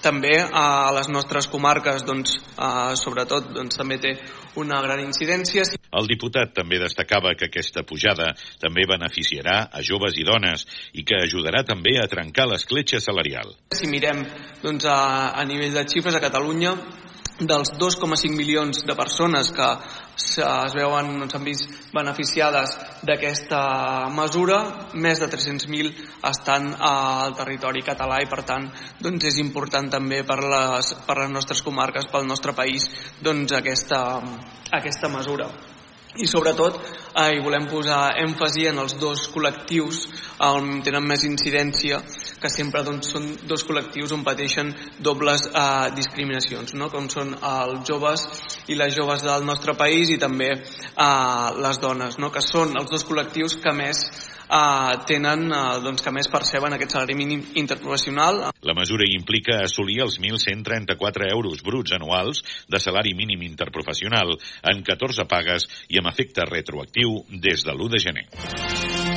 També 0.00 0.36
eh, 0.38 0.46
a 0.46 0.92
les 0.96 1.10
nostres 1.12 1.50
comarques, 1.50 2.06
doncs, 2.06 2.38
eh, 2.54 2.94
sobretot, 3.00 3.50
doncs, 3.56 3.76
també 3.80 4.00
té 4.00 4.14
una 4.56 4.80
gran 4.82 5.02
incidència. 5.04 5.64
El 5.94 6.08
diputat 6.10 6.54
també 6.56 6.80
destacava 6.82 7.34
que 7.38 7.50
aquesta 7.50 7.84
pujada 7.86 8.32
també 8.62 8.86
beneficiarà 8.88 9.68
a 9.70 9.82
joves 9.86 10.18
i 10.18 10.26
dones 10.26 10.66
i 10.94 11.04
que 11.06 11.20
ajudarà 11.22 11.62
també 11.66 11.98
a 12.00 12.08
trencar 12.10 12.48
l'escletxa 12.50 13.00
salarial. 13.02 13.54
Si 13.74 13.90
mirem 13.90 14.24
doncs, 14.62 14.86
a, 14.86 15.36
a 15.38 15.44
nivell 15.46 15.74
de 15.76 15.86
xifres 15.88 16.16
a 16.16 16.22
Catalunya, 16.22 16.74
dels 17.40 17.72
2,5 17.78 18.36
milions 18.36 18.82
de 18.84 18.94
persones 18.96 19.50
que 19.56 19.68
es 20.20 20.74
veuen, 20.76 21.24
s'han 21.30 21.44
vist 21.46 21.70
beneficiades 21.94 22.76
d'aquesta 23.06 23.62
mesura, 24.12 24.60
més 24.92 25.22
de 25.22 25.28
300.000 25.32 25.94
estan 26.30 26.74
al 26.76 27.34
territori 27.38 27.84
català 27.86 28.20
i 28.20 28.28
per 28.28 28.42
tant 28.44 28.68
doncs 29.00 29.30
és 29.32 29.40
important 29.40 29.88
també 29.90 30.22
per 30.28 30.40
les, 30.44 30.94
per 31.06 31.18
les 31.22 31.32
nostres 31.32 31.64
comarques, 31.64 32.08
pel 32.12 32.28
nostre 32.28 32.52
país, 32.52 32.88
doncs 33.22 33.56
aquesta, 33.56 34.20
aquesta 34.80 35.08
mesura. 35.08 35.48
I 36.18 36.26
sobretot 36.26 36.74
eh, 37.14 37.36
hi 37.36 37.42
volem 37.44 37.68
posar 37.70 38.16
èmfasi 38.18 38.66
en 38.66 38.80
els 38.82 38.96
dos 38.98 39.28
col·lectius 39.30 40.08
on 40.42 40.80
tenen 40.82 41.06
més 41.06 41.22
incidència 41.28 42.00
que 42.40 42.50
sempre 42.52 42.82
doncs, 42.86 43.12
són 43.14 43.28
dos 43.48 43.64
col·lectius 43.68 44.14
on 44.16 44.24
pateixen 44.26 44.72
dobles 44.98 45.46
eh, 45.50 45.90
discriminacions 45.96 46.74
no? 46.80 46.90
com 46.92 47.08
són 47.12 47.34
els 47.36 47.86
joves 47.88 48.26
i 48.72 48.78
les 48.78 48.94
joves 48.96 49.24
del 49.26 49.46
nostre 49.46 49.76
país 49.78 50.10
i 50.10 50.18
també 50.20 50.50
eh, 50.56 51.48
les 51.60 51.80
dones 51.82 52.18
no? 52.18 52.32
que 52.32 52.44
són 52.44 52.76
els 52.80 52.90
dos 52.92 53.06
col·lectius 53.08 53.58
que 53.62 53.74
més 53.76 54.04
eh, 54.50 54.98
tenen, 55.06 55.46
eh, 55.52 55.80
doncs, 55.84 56.02
que 56.04 56.14
més 56.14 56.30
perceben 56.32 56.74
aquest 56.76 56.96
salari 56.96 57.16
mínim 57.18 57.44
interprofessional. 57.60 58.42
La 58.66 58.76
mesura 58.76 59.06
implica 59.08 59.60
assolir 59.64 60.00
els 60.04 60.18
1.134 60.20 61.30
euros 61.30 61.62
bruts 61.66 61.94
anuals 61.96 62.42
de 62.68 62.82
salari 62.82 63.14
mínim 63.14 63.44
interprofessional 63.46 64.36
en 64.72 64.82
14 64.86 65.28
pagues 65.30 65.68
i 65.88 66.00
amb 66.00 66.12
efecte 66.12 66.48
retroactiu 66.48 67.22
des 67.30 67.64
de 67.64 67.76
l'1 67.76 67.96
de 67.96 68.04
gener. 68.08 69.09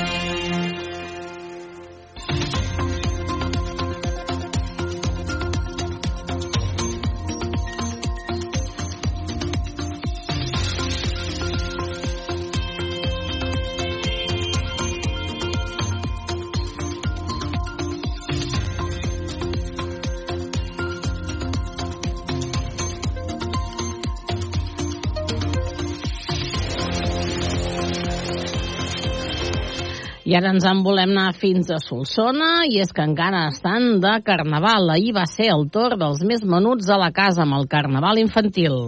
Ara 30.33 30.49
ens 30.49 30.63
en 30.65 30.79
volem 30.81 31.11
anar 31.13 31.35
fins 31.37 31.67
a 31.69 31.77
Solsona 31.77 32.63
i 32.65 32.79
és 32.81 32.89
que 32.95 33.03
encara 33.05 33.43
estan 33.51 33.99
de 34.01 34.13
Carnaval. 34.25 34.89
Ahir 34.89 35.13
va 35.13 35.27
ser 35.29 35.51
el 35.53 35.67
torn 35.69 36.01
dels 36.01 36.23
més 36.25 36.41
menuts 36.41 36.89
a 36.89 36.97
la 36.97 37.11
casa 37.13 37.43
amb 37.45 37.59
el 37.59 37.67
Carnaval 37.69 38.17
infantil. 38.17 38.79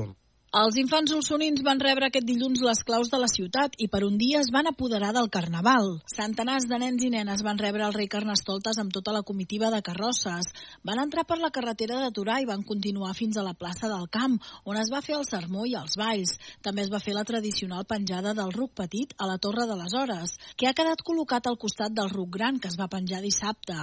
Els 0.55 0.77
infants 0.79 1.11
solsonins 1.11 1.59
van 1.67 1.81
rebre 1.83 2.07
aquest 2.07 2.23
dilluns 2.23 2.61
les 2.63 2.79
claus 2.87 3.09
de 3.11 3.17
la 3.19 3.27
ciutat 3.27 3.73
i 3.83 3.89
per 3.91 3.99
un 4.05 4.13
dia 4.15 4.39
es 4.39 4.47
van 4.55 4.69
apoderar 4.69 5.09
del 5.11 5.27
Carnaval. 5.27 5.89
Centenars 6.07 6.63
de 6.69 6.77
nens 6.79 7.01
i 7.03 7.09
nenes 7.11 7.41
van 7.43 7.57
rebre 7.59 7.83
el 7.83 7.91
rei 7.91 8.07
Carnestoltes 8.07 8.79
amb 8.79 8.93
tota 8.95 9.11
la 9.11 9.25
comitiva 9.27 9.67
de 9.73 9.81
carrosses. 9.83 10.47
Van 10.87 11.01
entrar 11.03 11.25
per 11.27 11.41
la 11.41 11.49
carretera 11.51 11.97
de 11.99 12.13
Torà 12.15 12.37
i 12.39 12.47
van 12.47 12.63
continuar 12.63 13.11
fins 13.17 13.35
a 13.35 13.43
la 13.43 13.51
plaça 13.51 13.89
del 13.91 14.07
Camp, 14.07 14.37
on 14.63 14.79
es 14.79 14.93
va 14.93 15.01
fer 15.03 15.17
el 15.17 15.25
sermó 15.27 15.65
i 15.67 15.75
els 15.75 15.97
balls. 15.99 16.37
També 16.63 16.85
es 16.85 16.93
va 16.93 17.03
fer 17.03 17.17
la 17.17 17.25
tradicional 17.27 17.83
penjada 17.83 18.31
del 18.39 18.55
ruc 18.55 18.71
petit 18.79 19.11
a 19.19 19.27
la 19.27 19.35
Torre 19.43 19.67
de 19.67 19.75
les 19.75 19.91
Hores, 19.91 20.37
que 20.55 20.71
ha 20.71 20.73
quedat 20.79 21.03
col·locat 21.03 21.51
al 21.51 21.59
costat 21.59 21.91
del 21.99 22.13
ruc 22.15 22.31
gran 22.37 22.63
que 22.63 22.71
es 22.71 22.79
va 22.79 22.87
penjar 22.87 23.19
dissabte. 23.19 23.75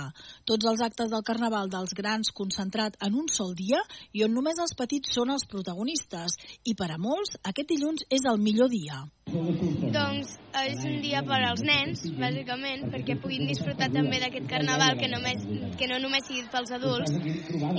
Tots 0.49 0.73
els 0.73 0.81
actes 0.89 1.13
del 1.13 1.29
Carnaval 1.29 1.69
dels 1.69 1.93
grans 1.93 2.33
concentrat 2.33 2.97
en 3.05 3.21
un 3.21 3.29
sol 3.29 3.53
dia 3.61 3.85
i 4.17 4.25
on 4.25 4.33
només 4.33 4.57
els 4.57 4.73
petits 4.73 5.13
són 5.21 5.37
els 5.37 5.45
protagonistes 5.45 6.41
i 6.65 6.75
per 6.79 6.89
a 6.95 6.99
molts 7.01 7.35
aquest 7.51 7.71
dilluns 7.73 8.05
és 8.11 8.27
el 8.31 8.39
millor 8.43 8.71
dia. 8.73 9.01
Doncs 9.33 10.35
és 10.63 10.85
un 10.87 10.99
dia 11.03 11.23
per 11.27 11.41
als 11.49 11.63
nens, 11.67 12.05
bàsicament, 12.19 12.85
perquè 12.93 13.17
puguin 13.23 13.49
disfrutar 13.49 13.89
també 13.95 14.21
d'aquest 14.23 14.47
carnaval 14.51 14.99
que, 15.01 15.09
només, 15.11 15.43
que 15.81 15.89
no 15.91 15.99
només 16.03 16.27
sigui 16.29 16.45
pels 16.53 16.75
adults. 16.79 17.17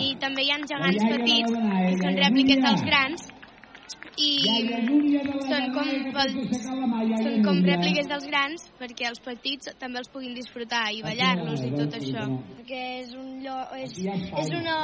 I 0.08 0.10
també 0.24 0.48
hi 0.48 0.52
ha 0.52 0.60
gegants 0.74 1.08
petits, 1.14 1.56
que 1.56 1.96
són 2.02 2.20
rèpliques 2.24 2.64
dels 2.68 2.86
grans, 2.90 3.28
i 4.18 4.30
són 5.48 5.72
com, 5.74 5.88
són 7.24 7.40
com 7.46 7.62
rèpliques 7.66 8.10
dels 8.10 8.26
grans 8.30 8.66
perquè 8.80 9.08
els 9.10 9.22
petits 9.26 9.72
també 9.82 10.02
els 10.02 10.12
puguin 10.14 10.36
disfrutar 10.38 10.84
i 10.94 11.02
ballar-los 11.06 11.64
i 11.66 11.72
tot 11.74 11.98
això. 11.98 12.26
Perquè 12.60 12.82
és 13.00 13.14
un 13.18 13.32
lloc, 13.46 13.74
és, 13.80 13.96
és 14.44 14.54
una... 14.60 14.78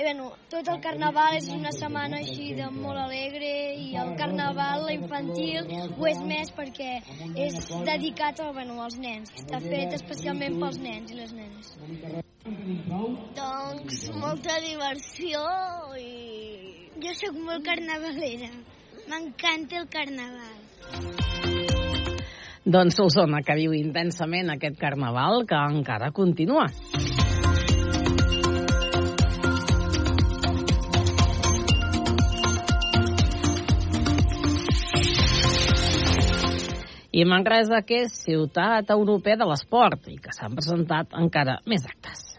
Eh, 0.00 0.02
bueno, 0.02 0.30
tot 0.50 0.68
el 0.72 0.80
carnaval 0.82 1.36
és 1.36 1.48
una 1.52 1.72
setmana 1.76 2.20
així 2.24 2.54
de 2.56 2.70
molt 2.74 2.98
alegre 3.04 3.52
i 3.76 3.92
el 4.00 4.14
carnaval 4.18 4.88
infantil 4.94 5.70
ho 5.98 6.08
és 6.10 6.22
més 6.24 6.50
perquè 6.56 6.96
és 7.46 7.60
dedicat 7.86 8.40
a, 8.40 8.50
bueno, 8.56 8.80
als 8.82 8.98
nens, 8.98 9.34
està 9.44 9.60
fet 9.62 9.94
especialment 10.00 10.58
pels 10.62 10.80
nens 10.82 11.12
i 11.12 11.20
les 11.20 11.36
nenes. 11.36 11.76
Doncs 13.36 14.02
molta 14.16 14.56
diversió 14.64 15.44
i 16.00 16.29
jo 17.00 17.12
sóc 17.16 17.36
molt 17.40 17.64
carnavalera. 17.64 18.50
M'encanta 19.08 19.80
el 19.80 19.86
carnaval. 19.90 20.58
Doncs 22.64 22.98
Solsona, 23.00 23.40
que 23.42 23.56
viu 23.56 23.72
intensament 23.74 24.52
aquest 24.52 24.76
carnaval 24.78 25.46
que 25.48 25.60
encara 25.74 26.10
continua. 26.12 26.66
I 37.10 37.24
Manresa, 37.26 37.80
que 37.82 38.04
és 38.04 38.12
ciutat 38.22 38.92
europea 38.94 39.40
de 39.40 39.48
l'esport 39.50 40.06
i 40.12 40.20
que 40.22 40.36
s'han 40.36 40.54
presentat 40.54 41.16
encara 41.18 41.58
més 41.66 41.88
actes. 41.88 42.29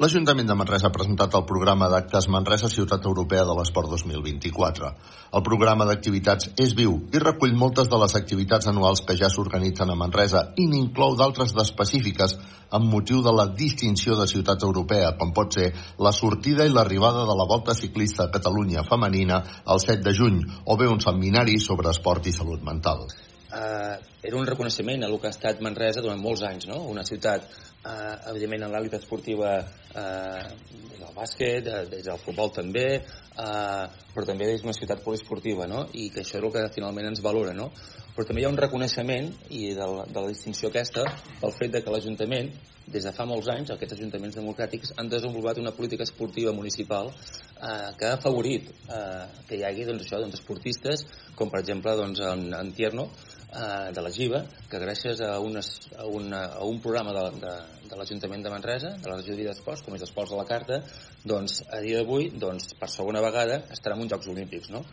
L'Ajuntament 0.00 0.48
de 0.48 0.54
Manresa 0.56 0.88
ha 0.88 0.94
presentat 0.94 1.34
el 1.36 1.42
programa 1.44 1.90
d'actes 1.92 2.26
Manresa 2.32 2.70
Ciutat 2.72 3.04
Europea 3.04 3.42
de 3.44 3.52
l'Esport 3.58 3.90
2024. 3.92 4.88
El 5.36 5.42
programa 5.44 5.84
d'activitats 5.90 6.48
és 6.64 6.72
viu 6.78 6.94
i 7.12 7.20
recull 7.20 7.52
moltes 7.62 7.90
de 7.92 7.98
les 8.00 8.14
activitats 8.16 8.70
anuals 8.72 9.04
que 9.04 9.18
ja 9.20 9.28
s'organitzen 9.28 9.92
a 9.92 9.98
Manresa 10.00 10.46
i 10.56 10.64
n'inclou 10.70 11.18
d'altres 11.20 11.52
d'específiques 11.52 12.38
amb 12.78 12.88
motiu 12.88 13.20
de 13.20 13.34
la 13.36 13.50
distinció 13.60 14.16
de 14.16 14.24
ciutat 14.30 14.64
europea, 14.64 15.12
com 15.20 15.34
pot 15.36 15.60
ser 15.60 15.68
la 16.00 16.16
sortida 16.16 16.64
i 16.64 16.72
l'arribada 16.72 17.28
de 17.28 17.36
la 17.36 17.50
Volta 17.52 17.76
Ciclista 17.76 18.24
a 18.24 18.32
Catalunya 18.32 18.88
femenina 18.88 19.42
el 19.68 19.84
7 19.84 20.00
de 20.06 20.14
juny 20.16 20.40
o 20.64 20.78
bé 20.80 20.88
un 20.88 21.04
seminari 21.04 21.60
sobre 21.60 21.92
esport 21.92 22.24
i 22.24 22.32
salut 22.32 22.64
mental. 22.64 23.04
Uh, 23.50 23.98
era 24.22 24.38
un 24.38 24.46
reconeixement 24.46 25.04
a 25.04 25.08
el 25.10 25.20
que 25.20 25.26
ha 25.26 25.36
estat 25.36 25.60
Manresa 25.60 26.00
durant 26.00 26.20
molts 26.22 26.46
anys, 26.46 26.68
no? 26.70 26.86
una 26.88 27.04
ciutat 27.04 27.52
eh, 27.84 28.16
evidentment 28.30 28.66
en 28.66 28.74
l'àmbit 28.74 28.96
esportiva 28.98 29.52
eh, 29.60 30.42
des 30.72 30.98
del 31.00 31.14
bàsquet, 31.16 31.66
eh, 31.66 31.86
des 31.90 32.04
del 32.06 32.20
futbol 32.22 32.52
també, 32.52 32.86
eh, 33.00 33.84
però 34.14 34.26
també 34.26 34.52
és 34.54 34.64
una 34.66 34.76
ciutat 34.76 35.04
poliesportiva, 35.04 35.66
no? 35.70 35.86
I 35.92 36.10
que 36.10 36.24
això 36.24 36.38
és 36.38 36.44
el 36.44 36.52
que 36.52 36.66
finalment 36.74 37.12
ens 37.12 37.22
valora, 37.24 37.54
no? 37.56 37.70
Però 38.14 38.26
també 38.26 38.42
hi 38.42 38.48
ha 38.48 38.52
un 38.52 38.58
reconeixement 38.58 39.30
i 39.50 39.70
de 39.74 39.86
la, 39.86 40.04
de 40.04 40.20
la 40.20 40.28
distinció 40.28 40.68
aquesta 40.68 41.06
pel 41.40 41.56
fet 41.56 41.72
de 41.76 41.82
que 41.84 41.94
l'Ajuntament 41.94 42.52
des 42.90 43.04
de 43.06 43.12
fa 43.14 43.24
molts 43.28 43.46
anys, 43.52 43.70
aquests 43.70 43.94
ajuntaments 43.94 44.34
democràtics 44.34 44.94
han 44.98 45.08
desenvolupat 45.08 45.60
una 45.62 45.70
política 45.76 46.02
esportiva 46.02 46.52
municipal 46.52 47.10
eh, 47.12 47.90
que 47.98 48.08
ha 48.08 48.16
afavorit 48.16 48.66
eh, 48.70 49.26
que 49.46 49.60
hi 49.60 49.64
hagi 49.66 49.86
doncs, 49.86 50.06
això, 50.06 50.18
doncs, 50.18 50.40
esportistes, 50.40 51.04
com 51.38 51.52
per 51.52 51.62
exemple 51.62 51.94
doncs, 52.00 52.22
en, 52.32 52.48
en 52.56 52.72
Tierno, 52.74 53.06
eh, 53.52 53.92
de 53.94 54.02
la 54.02 54.10
GIVA, 54.14 54.42
que 54.70 54.80
gràcies 54.82 55.20
a, 55.26 55.38
unes, 55.42 55.70
a, 55.96 56.06
una, 56.06 56.44
a 56.60 56.64
un 56.64 56.80
programa 56.82 57.12
de, 57.16 57.24
de, 57.42 57.54
de 57.90 57.98
l'Ajuntament 57.98 58.44
de 58.44 58.52
Manresa, 58.52 58.90
de 58.98 59.08
la 59.10 59.16
regió 59.20 59.36
d'Esports, 59.38 59.82
com 59.86 59.96
és 59.96 60.04
Esports 60.06 60.32
de 60.34 60.38
la 60.40 60.48
Carta, 60.48 60.82
doncs, 61.24 61.62
a 61.70 61.80
dia 61.84 62.00
d'avui, 62.00 62.30
doncs, 62.42 62.74
per 62.80 62.88
segona 62.92 63.22
vegada, 63.24 63.62
estarà 63.74 63.96
en 63.96 64.04
uns 64.06 64.12
Jocs 64.14 64.30
Olímpics, 64.32 64.70
no? 64.74 64.84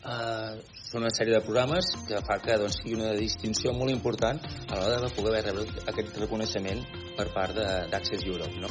Uh, 0.00 0.56
són 0.72 1.02
una 1.02 1.10
sèrie 1.12 1.34
de 1.34 1.42
programes 1.44 1.90
que 2.08 2.22
fa 2.24 2.38
que 2.40 2.56
doncs, 2.56 2.78
sigui 2.80 2.96
una 2.96 3.12
distinció 3.18 3.74
molt 3.76 3.92
important 3.92 4.40
a 4.40 4.78
l'hora 4.80 5.02
de 5.04 5.10
poder 5.12 5.44
rebre 5.44 5.66
aquest 5.92 6.16
reconeixement 6.22 6.80
per 7.18 7.28
part 7.36 7.52
d'Access 7.92 8.24
Europe. 8.24 8.56
No? 8.64 8.68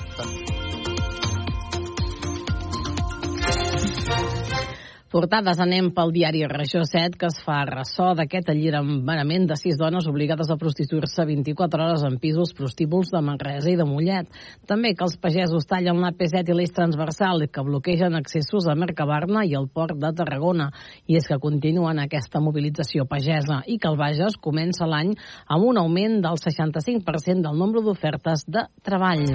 Portades 5.09 5.57
anem 5.57 5.87
pel 5.89 6.11
diari 6.13 6.43
Regió 6.45 6.83
7, 6.85 7.17
que 7.17 7.25
es 7.31 7.39
fa 7.41 7.63
ressò 7.65 8.11
d'aquest 8.13 8.51
alliberament 8.53 9.47
de 9.49 9.55
sis 9.57 9.73
dones 9.79 10.05
obligades 10.05 10.51
a 10.53 10.57
prostituir-se 10.61 11.25
24 11.25 11.81
hores 11.81 12.03
en 12.05 12.19
pisos 12.21 12.51
prostíbuls 12.53 13.09
de 13.09 13.21
Manresa 13.25 13.71
i 13.71 13.77
de 13.79 13.87
Mollet. 13.89 14.29
També 14.69 14.91
que 14.93 15.07
els 15.07 15.17
pagesos 15.17 15.65
tallen 15.65 15.97
l'AP7 16.03 16.53
i 16.53 16.57
l'eix 16.59 16.75
transversal 16.77 17.47
que 17.49 17.65
bloquegen 17.65 18.19
accessos 18.19 18.69
a 18.69 18.77
Mercabarna 18.77 19.47
i 19.49 19.57
al 19.57 19.65
port 19.73 19.97
de 19.97 20.13
Tarragona. 20.13 20.69
I 21.09 21.17
és 21.17 21.25
que 21.25 21.41
continuen 21.41 21.97
aquesta 22.05 22.37
mobilització 22.37 23.09
pagesa 23.09 23.63
i 23.65 23.79
que 23.81 23.89
el 23.89 23.97
Bages 23.97 24.37
comença 24.37 24.85
l'any 24.85 25.15
amb 25.49 25.71
un 25.71 25.81
augment 25.81 26.21
del 26.21 26.37
65% 26.37 27.49
del 27.49 27.57
nombre 27.57 27.81
d'ofertes 27.81 28.45
de 28.45 28.67
treball. 28.85 29.25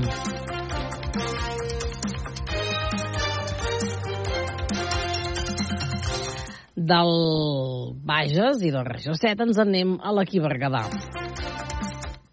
Del 6.88 7.94
Bages 8.04 8.62
i 8.62 8.72
del 8.74 8.84
Regió 8.86 9.16
7 9.16 9.48
ens 9.48 9.60
anem 9.62 9.96
a 10.02 10.12
l'Equí 10.16 10.42
Berguedà. 10.44 10.84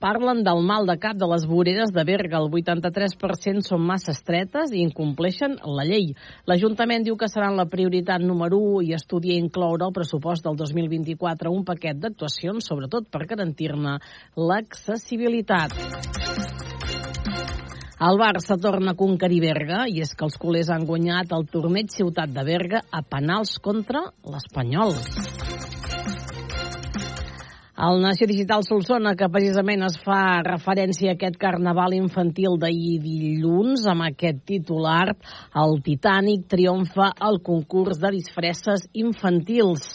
Parlen 0.02 0.40
del 0.42 0.64
mal 0.66 0.88
de 0.90 0.96
cap 0.98 1.14
de 1.14 1.28
les 1.30 1.44
voreres 1.46 1.92
de 1.94 2.04
Berga. 2.04 2.40
El 2.42 2.50
83% 2.50 3.62
són 3.68 3.84
massa 3.86 4.16
estretes 4.16 4.74
i 4.74 4.82
incompleixen 4.82 5.60
la 5.62 5.86
llei. 5.86 6.16
L'Ajuntament 6.50 7.06
diu 7.06 7.20
que 7.22 7.30
seran 7.30 7.54
la 7.60 7.68
prioritat 7.70 8.26
número 8.26 8.58
1 8.58 8.82
i 8.90 8.96
estudia 8.98 9.38
incloure 9.38 9.86
al 9.86 9.94
pressupost 9.94 10.48
del 10.48 10.58
2024 10.58 11.54
un 11.54 11.62
paquet 11.70 12.02
d'actuacions, 12.02 12.66
sobretot 12.66 13.12
per 13.14 13.28
garantir-ne 13.30 14.00
l'accessibilitat. 14.50 15.78
El 18.02 18.18
Barça 18.18 18.56
torna 18.58 18.96
a 18.96 18.98
conquerir 18.98 19.44
Berga 19.44 19.84
i 19.86 20.00
és 20.02 20.16
que 20.18 20.26
els 20.26 20.38
culers 20.42 20.72
han 20.74 20.88
guanyat 20.90 21.36
el 21.38 21.44
torneig 21.52 21.92
Ciutat 21.94 22.32
de 22.34 22.42
Berga 22.48 22.80
a 22.90 23.04
penals 23.06 23.60
contra 23.62 24.02
l'Espanyol. 24.26 24.96
El 27.82 28.02
Nació 28.02 28.26
Digital 28.32 28.66
Solsona, 28.66 29.14
que 29.18 29.30
precisament 29.30 29.86
es 29.86 30.00
fa 30.02 30.42
referència 30.48 31.14
a 31.14 31.18
aquest 31.18 31.38
carnaval 31.42 31.94
infantil 31.98 32.58
d'ahir 32.62 32.98
dilluns, 33.06 33.86
amb 33.90 34.08
aquest 34.10 34.42
titular, 34.50 35.14
el 35.62 35.78
Titanic 35.86 36.50
triomfa 36.50 37.14
al 37.30 37.38
concurs 37.46 38.02
de 38.02 38.16
disfresses 38.18 38.90
infantils. 38.94 39.86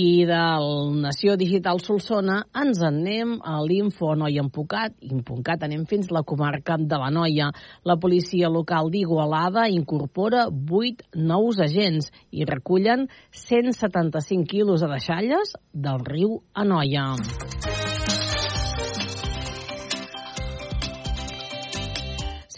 I 0.00 0.24
del 0.24 1.00
Nació 1.02 1.34
Digital 1.36 1.80
Solsona 1.84 2.38
ens 2.56 2.78
anem 2.86 3.34
a 3.44 3.58
l'Info 3.60 4.14
Noia 4.16 4.40
Empucat. 4.40 4.94
Impucat 5.04 5.66
anem 5.66 5.82
fins 5.90 6.08
la 6.14 6.22
comarca 6.30 6.78
de 6.80 7.00
la 7.02 7.10
Noia. 7.12 7.50
La 7.84 7.98
policia 8.00 8.48
local 8.48 8.88
d'Igualada 8.94 9.66
incorpora 9.68 10.46
8 10.48 11.10
nous 11.28 11.60
agents 11.60 12.08
i 12.32 12.48
recullen 12.48 13.08
175 13.44 14.48
quilos 14.48 14.80
de 14.80 14.92
deixalles 14.94 15.56
del 15.74 16.00
riu 16.08 16.38
Anoia. 16.54 17.10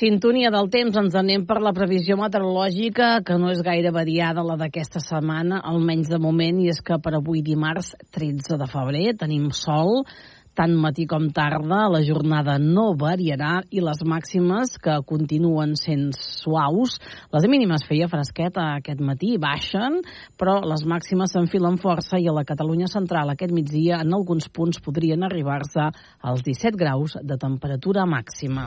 Sintonia 0.02 0.48
del 0.50 0.66
temps, 0.66 0.96
ens 0.98 1.14
anem 1.14 1.44
per 1.46 1.60
la 1.62 1.70
previsió 1.70 2.16
meteorològica, 2.18 3.20
que 3.22 3.36
no 3.38 3.52
és 3.52 3.60
gaire 3.62 3.92
variada 3.94 4.42
la 4.42 4.56
d'aquesta 4.58 4.98
setmana, 4.98 5.60
almenys 5.62 6.08
de 6.10 6.18
moment, 6.18 6.58
i 6.58 6.72
és 6.72 6.80
que 6.82 6.96
per 6.98 7.12
avui 7.14 7.38
dimarts 7.46 7.92
13 8.10 8.58
de 8.58 8.66
febrer 8.66 9.12
tenim 9.20 9.44
sol, 9.54 10.02
tant 10.58 10.74
matí 10.74 11.06
com 11.06 11.28
tarda, 11.30 11.84
la 11.86 12.02
jornada 12.02 12.56
no 12.58 12.88
variarà 12.98 13.60
i 13.70 13.78
les 13.78 14.02
màximes 14.02 14.74
que 14.82 14.98
continuen 15.06 15.78
sent 15.78 16.10
suaus. 16.18 16.98
Les 17.30 17.46
mínimes 17.46 17.86
feia 17.86 18.10
fresqueta 18.10 18.72
aquest 18.80 18.98
matí, 19.06 19.36
baixen, 19.38 20.02
però 20.34 20.58
les 20.66 20.82
màximes 20.82 21.30
s'enfilen 21.30 21.78
força 21.78 22.18
i 22.18 22.26
a 22.26 22.34
la 22.34 22.42
Catalunya 22.42 22.90
central 22.90 23.30
aquest 23.30 23.54
migdia 23.54 24.02
en 24.02 24.18
alguns 24.18 24.50
punts 24.50 24.82
podrien 24.82 25.22
arribar-se 25.22 25.92
als 26.26 26.42
17 26.42 26.74
graus 26.74 27.14
de 27.22 27.38
temperatura 27.38 28.02
màxima. 28.02 28.66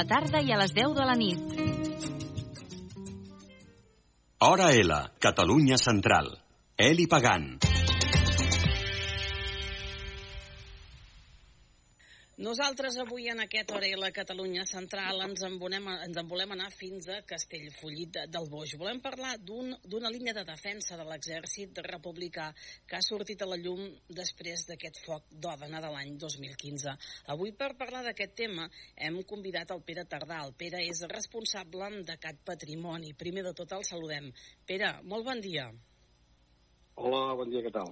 tarda 0.07 0.41
i 0.41 0.51
a 0.51 0.59
les 0.61 0.73
10 0.73 0.95
de 0.97 1.05
la 1.07 1.15
nit. 1.15 1.39
Hora 4.41 4.71
L, 4.73 4.95
Catalunya 5.19 5.77
Central. 5.77 6.33
Eli 6.77 7.05
Pagant. 7.07 7.59
Nosaltres 12.41 12.95
avui 12.97 13.27
en 13.29 13.37
aquest 13.43 13.69
hora 13.69 13.85
i 13.85 13.97
la 14.01 14.07
Catalunya 14.09 14.63
Central 14.65 15.19
ens 15.21 15.43
en, 15.45 15.59
volem, 15.61 15.85
ens 16.07 16.17
en 16.17 16.29
volem 16.31 16.55
anar 16.55 16.71
fins 16.73 17.05
a 17.13 17.19
Castellfollit 17.29 18.17
del 18.33 18.47
Boix. 18.49 18.73
Volem 18.81 18.97
parlar 19.03 19.35
d'una 19.37 19.77
un, 19.99 20.07
línia 20.15 20.33
de 20.33 20.41
defensa 20.47 20.97
de 20.97 21.05
l'exèrcit 21.05 21.83
republicà 21.85 22.47
que 22.89 22.97
ha 22.97 23.03
sortit 23.05 23.45
a 23.45 23.49
la 23.51 23.59
llum 23.61 23.83
després 24.21 24.65
d'aquest 24.71 24.97
foc 25.05 25.29
d'Òdena 25.29 25.83
de 25.85 25.93
l'any 25.93 26.17
2015. 26.25 26.95
Avui 27.35 27.53
per 27.61 27.75
parlar 27.77 28.01
d'aquest 28.07 28.33
tema 28.41 28.65
hem 28.95 29.21
convidat 29.29 29.75
el 29.77 29.85
Pere 29.85 30.09
Tardà. 30.09 30.41
El 30.47 30.57
Pere 30.57 30.81
és 30.87 31.05
responsable 31.13 31.93
de 32.09 32.17
Cat 32.25 32.41
Patrimoni. 32.41 33.13
Primer 33.13 33.45
de 33.51 33.53
tot 33.61 33.77
el 33.77 33.85
saludem. 33.85 34.33
Pere, 34.65 34.95
molt 35.05 35.29
bon 35.29 35.45
dia. 35.45 35.69
Hola, 37.01 37.33
bon 37.33 37.49
dia, 37.49 37.63
què 37.65 37.71
tal? 37.73 37.87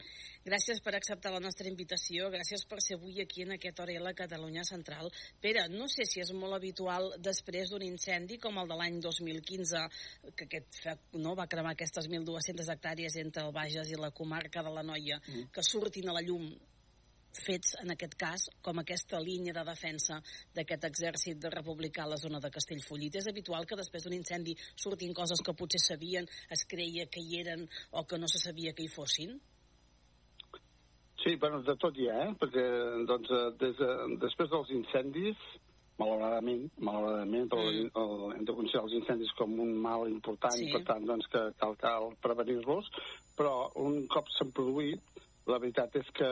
Gràcies 0.45 0.79
per 0.85 0.91
acceptar 0.93 1.31
la 1.33 1.41
nostra 1.41 1.65
invitació, 1.69 2.27
gràcies 2.29 2.61
per 2.69 2.77
ser 2.85 2.99
avui 2.99 3.17
aquí 3.23 3.41
en 3.41 3.55
aquest 3.55 3.79
hora 3.81 3.95
a 3.97 4.03
la 4.05 4.13
Catalunya 4.17 4.61
Central. 4.67 5.09
Pere, 5.41 5.63
no 5.73 5.87
sé 5.89 6.05
si 6.05 6.21
és 6.21 6.29
molt 6.37 6.53
habitual 6.59 7.09
després 7.17 7.73
d'un 7.73 7.85
incendi 7.87 8.37
com 8.43 8.61
el 8.61 8.69
de 8.69 8.77
l'any 8.77 8.99
2015, 9.01 9.83
que 10.37 10.45
aquest 10.45 11.17
no, 11.17 11.33
va 11.39 11.49
cremar 11.49 11.73
aquestes 11.73 12.05
1.200 12.11 12.69
hectàrees 12.75 13.17
entre 13.23 13.47
el 13.47 13.55
Bages 13.55 13.89
i 13.89 13.97
la 13.97 14.13
comarca 14.13 14.61
de 14.65 14.75
la 14.77 14.85
Noia, 14.85 15.17
mm. 15.25 15.49
que 15.55 15.65
surtin 15.65 16.13
a 16.13 16.19
la 16.19 16.25
llum 16.25 16.51
fets, 17.35 17.75
en 17.83 17.93
aquest 17.93 18.15
cas, 18.19 18.47
com 18.65 18.81
aquesta 18.81 19.19
línia 19.21 19.53
de 19.53 19.63
defensa 19.67 20.19
d'aquest 20.55 20.89
exèrcit 20.89 21.39
de 21.41 21.51
republicà 21.53 22.03
a 22.05 22.13
la 22.13 22.17
zona 22.21 22.41
de 22.43 22.51
Castellfollit. 22.53 23.19
És 23.19 23.29
habitual 23.29 23.67
que 23.69 23.77
després 23.79 24.03
d'un 24.05 24.17
incendi 24.17 24.55
surtin 24.75 25.13
coses 25.13 25.41
que 25.45 25.53
potser 25.53 25.81
sabien, 25.83 26.27
es 26.49 26.65
creia 26.65 27.07
que 27.07 27.21
hi 27.21 27.39
eren 27.43 27.67
o 27.91 28.05
que 28.05 28.17
no 28.17 28.27
se 28.27 28.41
sabia 28.41 28.73
que 28.73 28.83
hi 28.83 28.91
fossin? 28.91 29.39
Sí, 31.23 31.35
bueno, 31.35 31.61
de 31.61 31.75
tot 31.75 31.97
hi 31.99 32.07
ha, 32.09 32.29
eh? 32.29 32.35
perquè 32.39 32.67
doncs, 33.07 33.31
des 33.59 33.75
de, 33.75 33.89
després 34.21 34.49
dels 34.49 34.69
incendis 34.71 35.49
malauradament, 35.99 36.69
malauradament, 36.79 37.49
però 37.51 37.65
mm. 37.67 37.89
el, 38.01 38.21
hem 38.37 38.45
de 38.47 38.55
considerar 38.55 38.85
els 38.87 38.95
incendis 39.01 39.33
com 39.37 39.57
un 39.59 39.73
mal 39.83 40.07
important, 40.07 40.55
Sí. 40.55 40.69
per 40.71 40.83
tant, 40.87 41.05
doncs, 41.05 41.27
que 41.33 41.41
cal, 41.59 41.75
cal 41.81 42.13
prevenir-los, 42.23 42.87
però 43.35 43.69
un 43.83 44.05
cop 44.07 44.31
s'han 44.37 44.53
produït, 44.55 45.18
la 45.49 45.59
veritat 45.61 45.95
és 45.99 46.09
que 46.15 46.29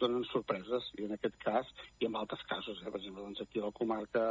donen 0.00 0.24
sorpreses, 0.30 0.90
i 0.98 1.06
en 1.06 1.16
aquest 1.16 1.36
cas, 1.42 1.70
i 2.00 2.08
en 2.08 2.18
altres 2.20 2.42
casos, 2.50 2.80
eh? 2.82 2.90
per 2.90 3.00
exemple, 3.00 3.24
doncs 3.26 3.42
aquí 3.44 3.60
a 3.60 3.66
la 3.66 3.76
comarca 3.76 4.24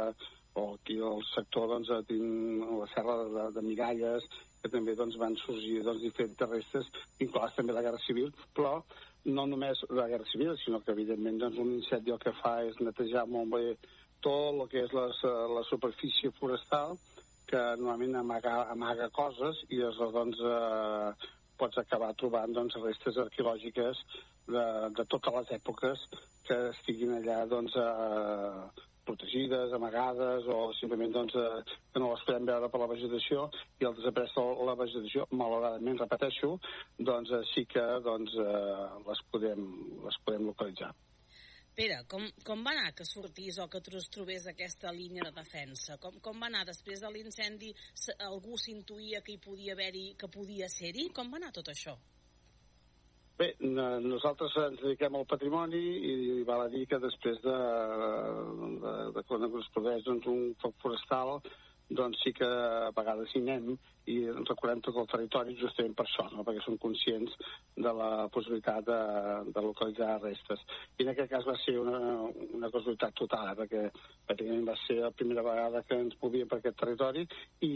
o 0.60 0.64
aquí 0.74 0.98
al 0.98 1.22
sector, 1.34 1.68
doncs, 1.74 1.92
eh, 1.94 2.00
tinc 2.08 2.72
la 2.80 2.88
serra 2.94 3.18
de, 3.22 3.46
de 3.56 3.64
Miralles, 3.66 4.26
que 4.62 4.72
també 4.72 4.96
doncs, 4.98 5.18
van 5.20 5.36
sorgir 5.44 5.80
doncs, 5.86 6.02
diferents 6.04 6.50
restes, 6.50 6.90
inclòs 7.26 7.54
també 7.56 7.76
la 7.76 7.84
Guerra 7.86 8.02
Civil, 8.06 8.32
però 8.56 8.80
no 9.28 9.46
només 9.46 9.84
la 9.92 10.08
Guerra 10.08 10.28
Civil, 10.32 10.56
sinó 10.64 10.80
que, 10.80 10.94
evidentment, 10.96 11.40
doncs, 11.44 11.60
un 11.60 11.74
incendi 11.78 12.14
el 12.14 12.22
que 12.22 12.34
fa 12.40 12.60
és 12.66 12.80
netejar 12.80 13.26
molt 13.28 13.52
bé 13.54 13.64
tot 14.24 14.52
el 14.52 14.68
que 14.68 14.84
és 14.84 14.92
les, 14.96 15.24
eh, 15.24 15.36
la 15.56 15.64
superfície 15.68 16.32
forestal, 16.40 16.96
que 17.50 17.60
normalment 17.76 18.20
amaga, 18.20 18.56
amaga 18.70 19.10
coses 19.10 19.64
i 19.68 19.80
aleshores 19.82 20.14
doncs, 20.14 20.42
eh, 20.46 21.36
pots 21.60 21.80
acabar 21.80 22.12
trobant 22.20 22.54
doncs, 22.56 22.78
restes 22.84 23.18
arqueològiques 23.24 24.04
de, 24.50 24.66
de 24.98 25.06
totes 25.14 25.36
les 25.38 25.52
èpoques 25.60 26.06
que 26.48 26.56
estiguin 26.70 27.16
allà 27.18 27.42
doncs, 27.50 27.76
eh, 27.76 28.86
protegides, 29.10 29.72
amagades 29.76 30.46
o 30.46 30.58
simplement 30.78 31.12
doncs, 31.14 31.34
eh, 31.34 31.76
que 31.92 32.02
no 32.02 32.12
les 32.12 32.24
podem 32.28 32.48
veure 32.50 32.70
per 32.72 32.80
la 32.82 32.90
vegetació 32.94 33.46
i 33.80 33.88
el 33.88 33.96
desaparèixer 33.98 34.46
la 34.70 34.78
vegetació, 34.82 35.28
malauradament, 35.42 36.00
repeteixo, 36.04 36.56
doncs 37.12 37.32
eh, 37.36 37.44
sí 37.54 37.66
que 37.70 37.86
doncs, 38.06 38.36
eh, 38.46 38.90
les, 39.08 39.24
podem, 39.34 39.70
les 40.06 40.20
podem 40.26 40.50
localitzar. 40.52 40.92
Pere, 41.80 42.02
com, 42.12 42.26
com 42.44 42.60
va 42.60 42.74
anar 42.74 42.90
que 42.92 43.06
sortís 43.08 43.56
o 43.62 43.64
que 43.72 43.80
es 43.80 44.08
trobés 44.12 44.46
aquesta 44.50 44.90
línia 44.92 45.22
de 45.24 45.30
defensa? 45.32 45.94
Com, 46.02 46.18
com 46.20 46.42
va 46.42 46.50
anar 46.50 46.66
després 46.68 47.00
de 47.00 47.08
l'incendi? 47.14 47.70
Algú 48.26 48.58
s'intuïa 48.60 49.22
que 49.24 49.32
hi 49.32 49.38
podia 49.40 49.72
haver-hi, 49.72 50.10
que 50.20 50.28
podia 50.28 50.68
ser-hi? 50.68 51.06
Com 51.16 51.30
va 51.32 51.40
anar 51.40 51.54
tot 51.56 51.70
això? 51.72 51.94
Bé, 53.40 53.48
nosaltres 53.64 54.58
ens 54.66 54.82
dediquem 54.82 55.16
al 55.16 55.24
patrimoni 55.24 55.80
i 56.10 56.44
val 56.44 56.66
a 56.66 56.68
dir 56.68 56.84
que 56.90 57.00
després 57.00 57.40
de, 57.46 57.56
de, 58.84 58.94
de 59.16 59.24
quan 59.30 59.48
es 59.48 59.72
produeix 59.72 60.04
doncs, 60.04 60.28
un 60.28 60.52
foc 60.60 60.76
forestal 60.84 61.38
doncs 61.90 62.20
sí 62.22 62.32
que 62.32 62.46
a 62.46 62.90
vegades 62.96 63.32
hi 63.34 63.40
anem 63.42 63.74
i 64.10 64.16
recorrem 64.30 64.80
tot 64.84 64.96
el 65.02 65.08
territori 65.10 65.56
justament 65.58 65.94
per 65.98 66.06
això, 66.06 66.26
no? 66.32 66.44
perquè 66.46 66.62
som 66.64 66.78
conscients 66.82 67.34
de 67.76 67.92
la 68.00 68.28
possibilitat 68.32 68.86
de, 68.86 69.00
de 69.54 69.64
localitzar 69.64 70.16
restes. 70.22 70.62
I 70.98 71.04
en 71.04 71.12
aquest 71.12 71.30
cas 71.32 71.46
va 71.46 71.56
ser 71.64 71.76
una, 71.82 71.98
una 72.56 72.70
casualitat 72.72 73.14
total, 73.18 73.52
eh? 73.52 73.58
perquè 73.60 73.82
pràcticament 74.30 74.70
va 74.70 74.78
ser 74.86 75.00
la 75.02 75.12
primera 75.14 75.44
vegada 75.46 75.84
que 75.88 75.98
ens 76.06 76.16
movíem 76.22 76.48
per 76.50 76.60
aquest 76.60 76.80
territori 76.80 77.26
i 77.66 77.74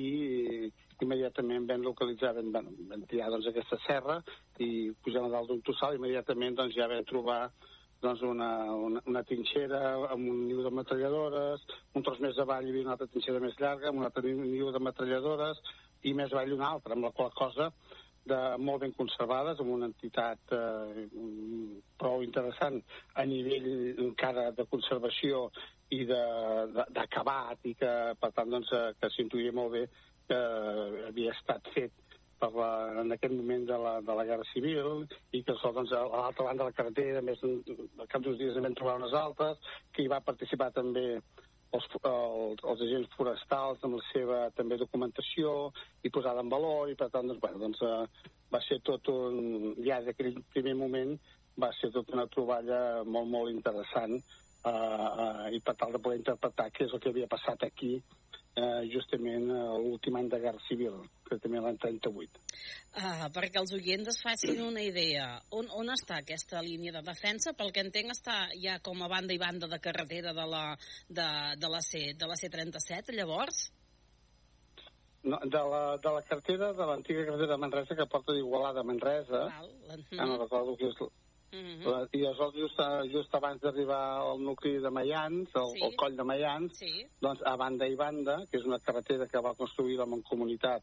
immediatament 1.03 1.69
vam 1.69 1.85
localitzar, 1.85 2.35
vam, 2.39 2.71
vam, 2.89 3.07
tirar 3.11 3.31
doncs, 3.35 3.51
aquesta 3.51 3.79
serra 3.87 4.21
i 4.63 4.91
pujant 5.03 5.29
a 5.29 5.33
dalt 5.37 5.51
d'un 5.51 5.63
tossal, 5.67 5.99
immediatament 5.99 6.59
doncs, 6.61 6.77
ja 6.79 6.89
vam 6.91 7.03
trobar 7.11 7.41
doncs 8.05 8.23
una, 8.29 8.51
una, 8.89 9.03
una 9.11 9.25
trinxera 9.27 9.81
amb 10.13 10.29
un 10.31 10.45
niu 10.47 10.63
de 10.65 10.73
metralladores, 10.79 11.65
un 11.97 12.07
tros 12.07 12.21
més 12.25 12.39
avall 12.43 12.69
hi 12.69 12.73
havia 12.75 12.87
una 12.87 12.97
altra 12.97 13.11
trinxera 13.11 13.43
més 13.43 13.59
llarga 13.61 13.91
amb 13.91 14.03
un 14.03 14.09
altre 14.09 14.35
niu 14.39 14.71
de 14.75 14.83
metralladores 14.89 15.61
i 16.05 16.15
més 16.17 16.33
avall 16.33 16.57
una 16.57 16.71
altra, 16.77 16.95
amb 16.95 17.09
la 17.09 17.15
qual 17.17 17.33
cosa 17.37 17.71
de, 18.25 18.39
molt 18.59 18.81
ben 18.85 18.95
conservades, 18.97 19.61
amb 19.61 19.75
una 19.75 19.89
entitat 19.91 20.55
eh, 20.57 21.05
prou 22.01 22.25
interessant 22.25 22.81
a 23.21 23.25
nivell 23.29 23.69
encara 24.07 24.51
de 24.57 24.67
conservació 24.71 25.49
i 25.93 26.05
d'acabat 26.09 27.69
i 27.69 27.75
que, 27.81 27.93
per 28.21 28.33
tant, 28.37 28.51
doncs, 28.57 28.73
eh, 28.73 28.93
que 29.01 29.13
s'intuïa 29.13 29.53
molt 29.57 29.77
bé 29.77 29.85
que 30.29 30.41
havia 31.11 31.35
estat 31.37 31.69
fet 31.75 31.93
per 32.41 32.51
la, 32.57 32.69
en 33.03 33.15
aquest 33.15 33.35
moment 33.37 33.65
de 33.69 33.79
la, 33.81 33.95
de 34.05 34.19
la 34.19 34.27
Guerra 34.29 34.47
Civil 34.53 35.07
i 35.33 35.43
que 35.47 35.57
doncs, 35.63 35.93
a 35.93 36.05
l'altra 36.05 36.49
banda 36.49 36.65
de 36.65 36.71
la 36.71 36.77
carretera, 36.77 37.23
més, 37.25 37.43
al 37.45 38.11
cap 38.11 38.23
d'uns 38.23 38.39
dies 38.41 38.61
vam 38.61 38.77
trobar 38.79 38.99
unes 39.01 39.17
altres, 39.19 39.73
que 39.93 40.05
hi 40.05 40.13
va 40.13 40.25
participar 40.25 40.71
també 40.77 41.07
els, 41.75 41.87
els, 42.01 42.63
els 42.63 42.83
agents 42.87 43.17
forestals 43.19 43.83
amb 43.87 43.99
la 43.99 44.05
seva 44.11 44.41
també 44.59 44.79
documentació 44.81 45.55
i 46.07 46.13
posada 46.15 46.45
en 46.45 46.53
valor 46.53 46.91
i 46.91 46.99
per 46.99 47.11
tant 47.15 47.31
doncs, 47.31 47.41
bueno, 47.43 47.61
doncs, 47.65 47.83
eh, 47.83 48.31
va 48.55 48.61
ser 48.69 48.81
tot 48.87 49.11
un, 49.13 49.75
ja 49.87 50.01
d'aquell 50.05 50.39
primer 50.55 50.77
moment 50.79 51.17
va 51.61 51.71
ser 51.79 51.91
tota 51.95 52.15
una 52.17 52.29
troballa 52.31 52.81
molt 53.17 53.31
molt 53.31 53.53
interessant 53.53 54.15
eh, 54.15 54.71
eh, 54.71 55.49
i 55.57 55.63
per 55.67 55.77
tal 55.81 55.95
de 55.95 56.03
poder 56.03 56.21
interpretar 56.23 56.71
què 56.75 56.87
és 56.87 56.95
el 56.95 57.03
que 57.03 57.15
havia 57.15 57.31
passat 57.31 57.67
aquí 57.67 57.97
eh, 58.55 58.87
justament 58.93 59.49
eh, 59.51 59.61
l'últim 59.83 60.17
any 60.19 60.29
de 60.33 60.41
Guerra 60.43 60.63
Civil, 60.69 60.99
que 61.29 61.39
també 61.43 61.61
l'any 61.63 61.79
38. 61.83 62.43
Uh, 62.95 63.29
perquè 63.35 63.61
els 63.61 63.75
oients 63.75 64.11
es 64.13 64.21
facin 64.23 64.61
una 64.65 64.83
idea. 64.85 65.29
On, 65.59 65.69
on 65.81 65.91
està 65.95 66.21
aquesta 66.21 66.63
línia 66.63 66.95
de 66.95 67.03
defensa? 67.07 67.55
Pel 67.59 67.73
que 67.75 67.85
entenc 67.87 68.15
està 68.15 68.37
ja 68.63 68.79
com 68.85 69.03
a 69.03 69.11
banda 69.11 69.35
i 69.35 69.41
banda 69.43 69.71
de 69.71 69.81
carretera 69.83 70.35
de 70.37 70.47
la, 70.51 70.67
de, 71.09 71.31
de 71.59 71.73
la, 71.73 71.83
C, 71.83 72.13
de 72.19 72.31
la 72.31 72.39
C-37, 72.39 73.17
llavors? 73.19 73.67
No, 75.25 75.39
de, 75.41 75.61
la, 75.73 75.85
de 76.05 76.11
la 76.13 76.23
cartera, 76.29 76.73
de 76.77 76.87
l'antiga 76.87 77.25
carretera 77.25 77.55
de 77.55 77.61
Manresa 77.63 77.97
que 77.97 78.07
porta 78.13 78.35
d'Igualada 78.37 78.83
a 78.85 78.87
Manresa, 78.87 79.47
Val, 79.49 80.03
que 80.11 80.21
no 80.21 80.37
recordo 80.43 80.77
què 80.77 80.91
és... 80.93 80.99
Mhm. 81.55 81.85
La, 81.87 81.99
I 82.13 82.25
aleshores, 82.27 82.55
just, 82.61 82.81
a- 82.81 83.05
just 83.13 83.35
abans 83.35 83.61
d'arribar 83.63 84.03
al 84.21 84.41
nucli 84.43 84.79
de 84.83 84.91
Mayans, 84.91 85.49
el, 85.55 85.71
Sí. 85.75 85.97
coll 85.97 86.17
de 86.17 86.25
Mayans, 86.25 86.77
Sí. 86.79 87.07
doncs 87.21 87.41
a 87.47 87.57
banda 87.57 87.87
i 87.87 87.95
banda, 87.95 88.45
que 88.51 88.59
és 88.59 88.65
una 88.65 88.79
carretera 88.81 89.27
que 89.29 89.39
va 89.41 89.55
construir 89.55 89.97
la 89.99 90.07
Mancomunitat 90.07 90.83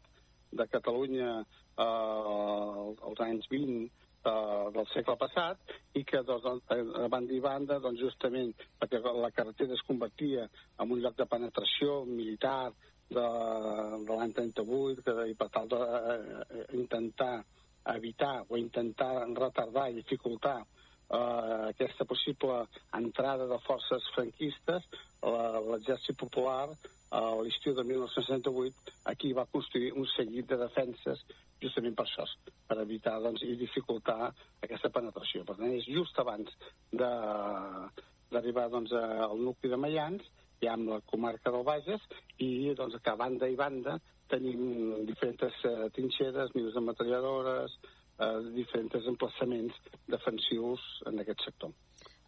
de 0.50 0.66
Catalunya 0.68 1.44
eh, 1.78 1.82
als 1.82 3.20
anys 3.20 3.46
20 3.48 3.90
eh, 4.24 4.70
del 4.72 4.86
segle 4.94 5.16
passat 5.16 5.58
i 5.94 6.04
que 6.04 6.22
doncs, 6.22 6.44
a 6.70 7.08
banda 7.08 7.32
i 7.34 7.40
banda 7.40 7.78
doncs, 7.80 7.98
justament 8.00 8.54
perquè 8.78 9.00
la 9.02 9.30
carretera 9.30 9.72
es 9.74 9.82
convertia 9.82 10.48
en 10.78 10.90
un 10.92 11.00
lloc 11.00 11.16
de 11.16 11.26
penetració 11.26 12.04
militar 12.04 12.72
de, 13.08 13.20
de 13.20 14.12
l'any 14.16 14.32
38 14.32 15.02
que, 15.02 15.28
i 15.30 15.34
per 15.34 15.48
tal 15.50 15.66
d'intentar 15.68 17.44
evitar 17.94 18.44
o 18.48 18.56
intentar 18.56 19.26
retardar 19.36 19.90
i 19.90 19.98
dificultar 20.00 20.60
eh, 20.62 21.68
aquesta 21.72 22.04
possible 22.04 22.62
entrada 22.98 23.46
de 23.50 23.58
forces 23.66 24.08
franquistes, 24.14 24.88
l'exèrcit 25.22 26.18
popular 26.18 26.68
a 27.12 27.20
l'estiu 27.44 27.74
de 27.76 27.84
1968 27.84 28.92
aquí 29.12 29.32
va 29.36 29.44
construir 29.52 29.92
un 29.92 30.06
seguit 30.16 30.48
de 30.48 30.56
defenses 30.56 31.20
justament 31.62 31.94
per 31.94 32.06
això, 32.06 32.24
per 32.68 32.78
evitar 32.82 33.18
doncs, 33.22 33.44
i 33.46 33.56
dificultar 33.60 34.32
aquesta 34.64 34.90
penetració. 34.90 35.44
Per 35.46 35.58
tant, 35.58 35.74
és 35.76 35.86
just 35.86 36.18
abans 36.18 36.50
d'arribar 36.90 38.68
doncs, 38.72 38.94
al 38.96 39.36
nucli 39.38 39.70
de 39.70 39.78
Mayans, 39.78 40.24
ja 40.62 40.74
amb 40.74 40.88
la 40.94 41.00
comarca 41.12 41.52
del 41.54 41.66
Bages, 41.68 42.02
i 42.38 42.72
doncs, 42.78 42.98
que 43.02 43.12
a 43.12 43.20
banda 43.20 43.50
i 43.50 43.58
banda 43.58 43.98
tenim 44.32 45.04
diferents 45.08 45.64
eh, 45.68 45.88
trinxeres, 45.96 46.52
de 46.56 46.80
metralladores, 46.88 47.76
eh, 48.18 48.32
diferents 48.56 49.08
emplaçaments 49.12 49.76
defensius 50.08 50.80
en 51.10 51.20
aquest 51.22 51.44
sector. 51.48 51.72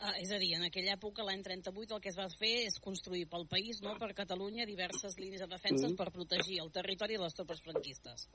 Uh, 0.04 0.10
és 0.20 0.30
a 0.34 0.38
dir, 0.42 0.50
en 0.58 0.64
aquella 0.66 0.96
època, 0.98 1.22
l'any 1.24 1.40
38, 1.46 1.94
el 1.96 2.00
que 2.02 2.10
es 2.10 2.16
va 2.18 2.26
fer 2.28 2.50
és 2.66 2.74
construir 2.82 3.24
pel 3.30 3.46
país, 3.48 3.78
no, 3.80 3.94
per 4.00 4.10
Catalunya, 4.18 4.66
diverses 4.68 5.14
línies 5.22 5.40
de 5.40 5.46
defenses 5.48 5.92
Mhm. 5.92 5.96
per 5.96 6.10
protegir 6.12 6.58
el 6.60 6.70
territori 6.74 7.14
i 7.14 7.22
les 7.22 7.32
tropes 7.38 7.62
franquistes. 7.62 8.28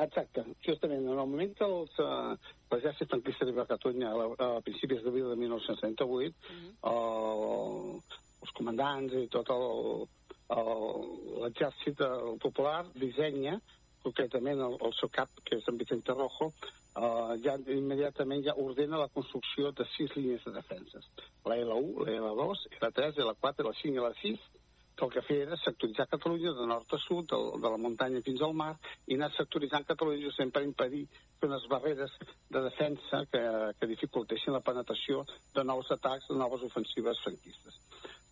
Exacte, 0.00 0.42
justament 0.64 1.02
en 1.04 1.10
el 1.12 1.16
moment 1.28 1.52
que 1.58 1.64
els, 1.64 1.90
eh, 2.00 2.36
l'exèrcit 2.72 3.08
franquista 3.12 3.44
arriba 3.44 3.62
a 3.62 3.70
Catalunya 3.74 4.08
a, 4.08 4.28
a 4.56 4.60
principis 4.64 5.02
d'abril 5.04 5.28
de 5.28 5.36
1938, 5.36 6.34
el, 6.88 8.00
els 8.40 8.54
comandants 8.56 9.12
i 9.20 9.26
tot 9.28 9.50
el- 9.50 10.08
l'exèrcit 10.50 12.00
popular 12.42 12.84
dissenya 12.94 13.58
concretament 14.02 14.60
el, 14.64 14.76
el 14.80 14.94
seu 14.98 15.10
cap, 15.12 15.32
que 15.44 15.58
és 15.60 15.68
en 15.68 15.78
Vicente 15.80 16.14
Rojo, 16.16 16.50
eh, 16.96 17.34
ja 17.44 17.56
immediatament 17.74 18.44
ja 18.46 18.56
ordena 18.56 19.00
la 19.00 19.10
construcció 19.12 19.72
de 19.76 19.86
sis 19.96 20.14
línies 20.16 20.46
de 20.46 20.54
defenses. 20.56 21.10
La 21.44 21.58
L1, 21.60 22.06
la 22.06 22.32
L2, 22.32 22.66
la 22.80 22.90
3, 22.96 23.20
la 23.28 23.36
4, 23.36 23.68
la 23.68 23.76
5 23.82 23.94
i 23.94 24.04
la 24.04 24.14
6, 24.22 24.48
que 25.00 25.06
el 25.06 25.12
que 25.12 25.22
feia 25.24 25.46
era 25.46 25.56
sectoritzar 25.56 26.08
Catalunya 26.12 26.52
de 26.52 26.66
nord 26.68 26.92
a 26.92 26.98
sud, 27.00 27.24
de, 27.30 27.38
de 27.62 27.68
la 27.72 27.80
muntanya 27.80 28.20
fins 28.24 28.42
al 28.44 28.52
mar, 28.54 28.74
i 29.08 29.16
anar 29.16 29.30
sectoritzant 29.32 29.86
Catalunya 29.88 30.48
per 30.52 30.64
impedir 30.66 31.06
fer 31.40 31.48
unes 31.48 31.66
barreres 31.72 32.16
de 32.50 32.60
defensa 32.68 33.24
que, 33.32 33.42
que 33.78 33.90
dificultessin 33.94 34.52
la 34.52 34.60
penetració 34.60 35.24
de 35.54 35.64
nous 35.64 35.90
atacs, 35.96 36.28
de 36.28 36.36
noves 36.36 36.64
ofensives 36.68 37.20
franquistes. 37.24 37.80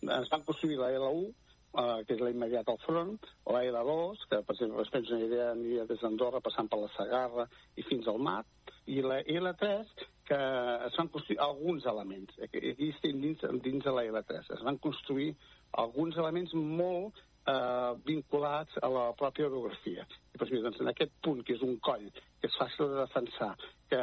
Es 0.01 0.29
van 0.29 0.45
construir 0.45 0.77
la 0.77 0.91
L1, 0.93 1.48
eh, 1.77 2.03
que 2.05 2.15
és 2.15 2.21
la 2.23 2.31
immediata 2.33 2.73
al 2.73 2.81
front, 2.85 3.17
la 3.47 3.63
L2, 3.67 4.25
que 4.29 4.41
per 4.43 4.55
exemple, 4.55 4.85
es 4.85 5.11
una 5.11 5.25
idea, 5.25 5.51
aniria 5.51 5.85
des 5.89 6.01
d'Andorra 6.01 6.41
passant 6.41 6.69
per 6.69 6.79
la 6.81 6.91
Sagarra 6.95 7.47
i 7.75 7.85
fins 7.89 8.07
al 8.07 8.19
mar, 8.19 8.43
i 8.89 9.01
la 9.05 9.21
L3, 9.21 9.93
que 10.29 10.39
es 10.87 10.97
van 10.97 11.09
construir 11.13 11.39
alguns 11.41 11.85
elements. 11.85 12.37
Aquí 12.45 12.61
aquí 12.71 12.89
estem 12.93 13.21
dins, 13.21 13.41
dins 13.65 13.83
de 13.85 13.93
la 13.93 14.05
L3. 14.05 14.53
Es 14.57 14.63
van 14.65 14.77
construir 14.77 15.33
alguns 15.83 16.17
elements 16.17 16.53
molt 16.53 17.17
eh, 17.47 17.91
vinculats 18.05 18.77
a 18.81 18.89
la 18.91 19.05
pròpia 19.19 19.47
orografia. 19.47 20.05
I, 20.33 20.37
doncs, 20.37 20.51
mira, 20.51 20.63
doncs, 20.67 20.81
en 20.83 20.91
aquest 20.91 21.15
punt, 21.23 21.43
que 21.45 21.55
és 21.55 21.63
un 21.65 21.77
coll, 21.85 22.07
que 22.39 22.49
és 22.49 22.57
fàcil 22.59 22.91
de 22.91 22.99
defensar, 23.01 23.51
que 23.89 23.99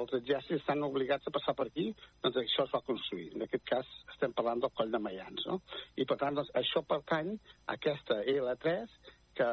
els 0.00 0.14
exèrcits 0.20 0.60
estan 0.60 0.84
obligats 0.86 1.26
a 1.26 1.34
passar 1.34 1.56
per 1.58 1.68
aquí, 1.70 1.88
doncs 2.22 2.38
això 2.42 2.68
es 2.68 2.74
va 2.74 2.84
construir. 2.86 3.30
En 3.34 3.46
aquest 3.46 3.66
cas 3.70 3.90
estem 4.14 4.36
parlant 4.36 4.62
del 4.62 4.74
coll 4.78 4.94
de 4.94 5.02
Mayans, 5.02 5.48
no? 5.50 5.60
I 5.96 6.06
per 6.08 6.18
tant, 6.20 6.38
doncs, 6.38 6.52
això 6.60 6.84
pertany 6.86 7.34
a 7.34 7.76
aquesta 7.78 8.22
L3 8.22 8.98
que, 9.34 9.48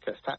que 0.00 0.14
està, 0.16 0.38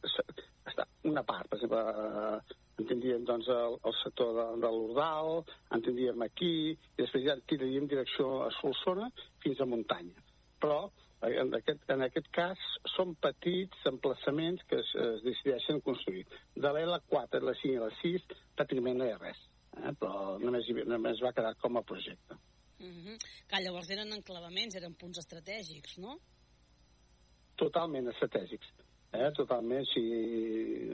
està 0.71 0.87
una 1.09 1.23
part, 1.27 1.49
per 1.49 1.59
exemple, 1.59 1.81
eh, 1.81 2.57
en 2.81 2.87
tindríem 2.89 3.25
doncs, 3.27 3.49
el, 3.53 3.77
el 3.85 3.95
sector 4.01 4.33
de, 4.37 4.47
de 4.63 4.71
l'Urdal, 4.73 5.43
en 5.75 5.85
tindríem 5.85 6.25
aquí, 6.25 6.53
i 6.73 7.03
després 7.03 7.27
ja 7.27 7.37
tiraríem 7.49 7.87
direcció 7.91 8.31
a 8.47 8.49
Solsona 8.57 9.11
fins 9.43 9.61
a 9.61 9.69
muntanya. 9.69 10.25
Però 10.61 10.81
en 11.21 11.53
aquest, 11.57 11.83
en 11.93 12.01
aquest 12.05 12.27
cas 12.33 12.61
són 12.95 13.13
petits 13.21 13.85
emplaçaments 13.89 14.63
que 14.69 14.79
es, 14.81 14.91
es 15.05 15.23
decideixen 15.25 15.81
construir. 15.85 16.25
De 16.55 16.71
l'L4, 16.73 17.41
la 17.45 17.55
5 17.61 17.73
i 17.75 17.81
la 17.81 17.89
6, 18.01 18.25
pràcticament 18.57 18.97
no 18.97 19.07
hi 19.07 19.13
ha 19.13 19.19
res, 19.21 19.41
eh? 19.77 19.93
però 20.01 20.37
només, 20.41 20.69
només 20.89 21.21
va 21.21 21.33
quedar 21.37 21.53
com 21.61 21.77
a 21.77 21.85
projecte. 21.93 22.39
Uh 22.81 22.89
-huh. 22.89 23.17
Que 23.47 23.61
llavors 23.61 23.89
eren 23.89 24.13
enclavaments, 24.13 24.75
eren 24.75 24.95
punts 24.95 25.19
estratègics, 25.19 25.97
no? 25.99 26.17
Totalment 27.55 28.07
estratègics. 28.09 28.71
Eh? 29.11 29.29
Totalment, 29.35 29.83
si 29.91 30.01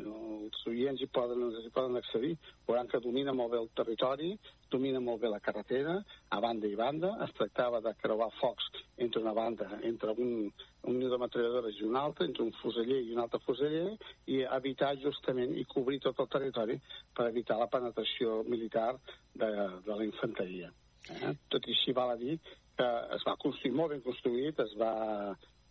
els 0.02 0.62
oients 0.70 1.02
hi 1.02 1.08
poden, 1.14 1.44
hi 1.62 1.70
poden 1.74 2.00
accedir, 2.00 2.32
veuran 2.66 2.90
que 2.90 3.02
domina 3.04 3.34
molt 3.38 3.52
bé 3.54 3.60
el 3.62 3.70
territori, 3.78 4.32
domina 4.74 5.02
molt 5.04 5.22
bé 5.22 5.30
la 5.30 5.42
carretera, 5.44 6.00
a 6.34 6.40
banda 6.42 6.66
i 6.68 6.78
banda. 6.80 7.12
Es 7.28 7.36
tractava 7.38 7.82
de 7.86 7.94
creuar 8.02 8.32
focs 8.40 8.72
entre 9.06 9.22
una 9.22 9.36
banda, 9.38 9.70
entre 9.86 10.16
un, 10.18 10.50
un 10.90 10.98
niu 10.98 11.12
de 11.14 11.22
metralladores 11.22 11.78
i 11.78 11.86
un 11.86 12.00
altre, 12.02 12.26
entre 12.26 12.48
un 12.48 12.54
fuseller 12.62 13.04
i 13.04 13.14
un 13.14 13.22
altre 13.22 13.42
fuseller, 13.46 13.94
i 14.34 14.42
evitar 14.60 14.96
justament 15.04 15.54
i 15.54 15.68
cobrir 15.70 16.02
tot 16.08 16.24
el 16.24 16.32
territori 16.34 16.80
per 17.14 17.30
evitar 17.30 17.60
la 17.62 17.70
penetració 17.70 18.42
militar 18.50 18.96
de, 19.34 19.52
de 19.86 19.94
la 19.94 20.08
infanteria. 20.08 20.74
Eh? 21.14 21.36
Tot 21.54 21.70
i 21.70 21.78
així 21.78 21.94
val 21.94 22.16
a 22.16 22.18
dir 22.20 22.40
que 22.78 22.88
es 23.16 23.24
va 23.26 23.38
construir 23.42 23.74
molt 23.78 23.94
ben 23.94 24.04
construït, 24.06 24.60
es 24.62 24.74
va, 24.78 24.92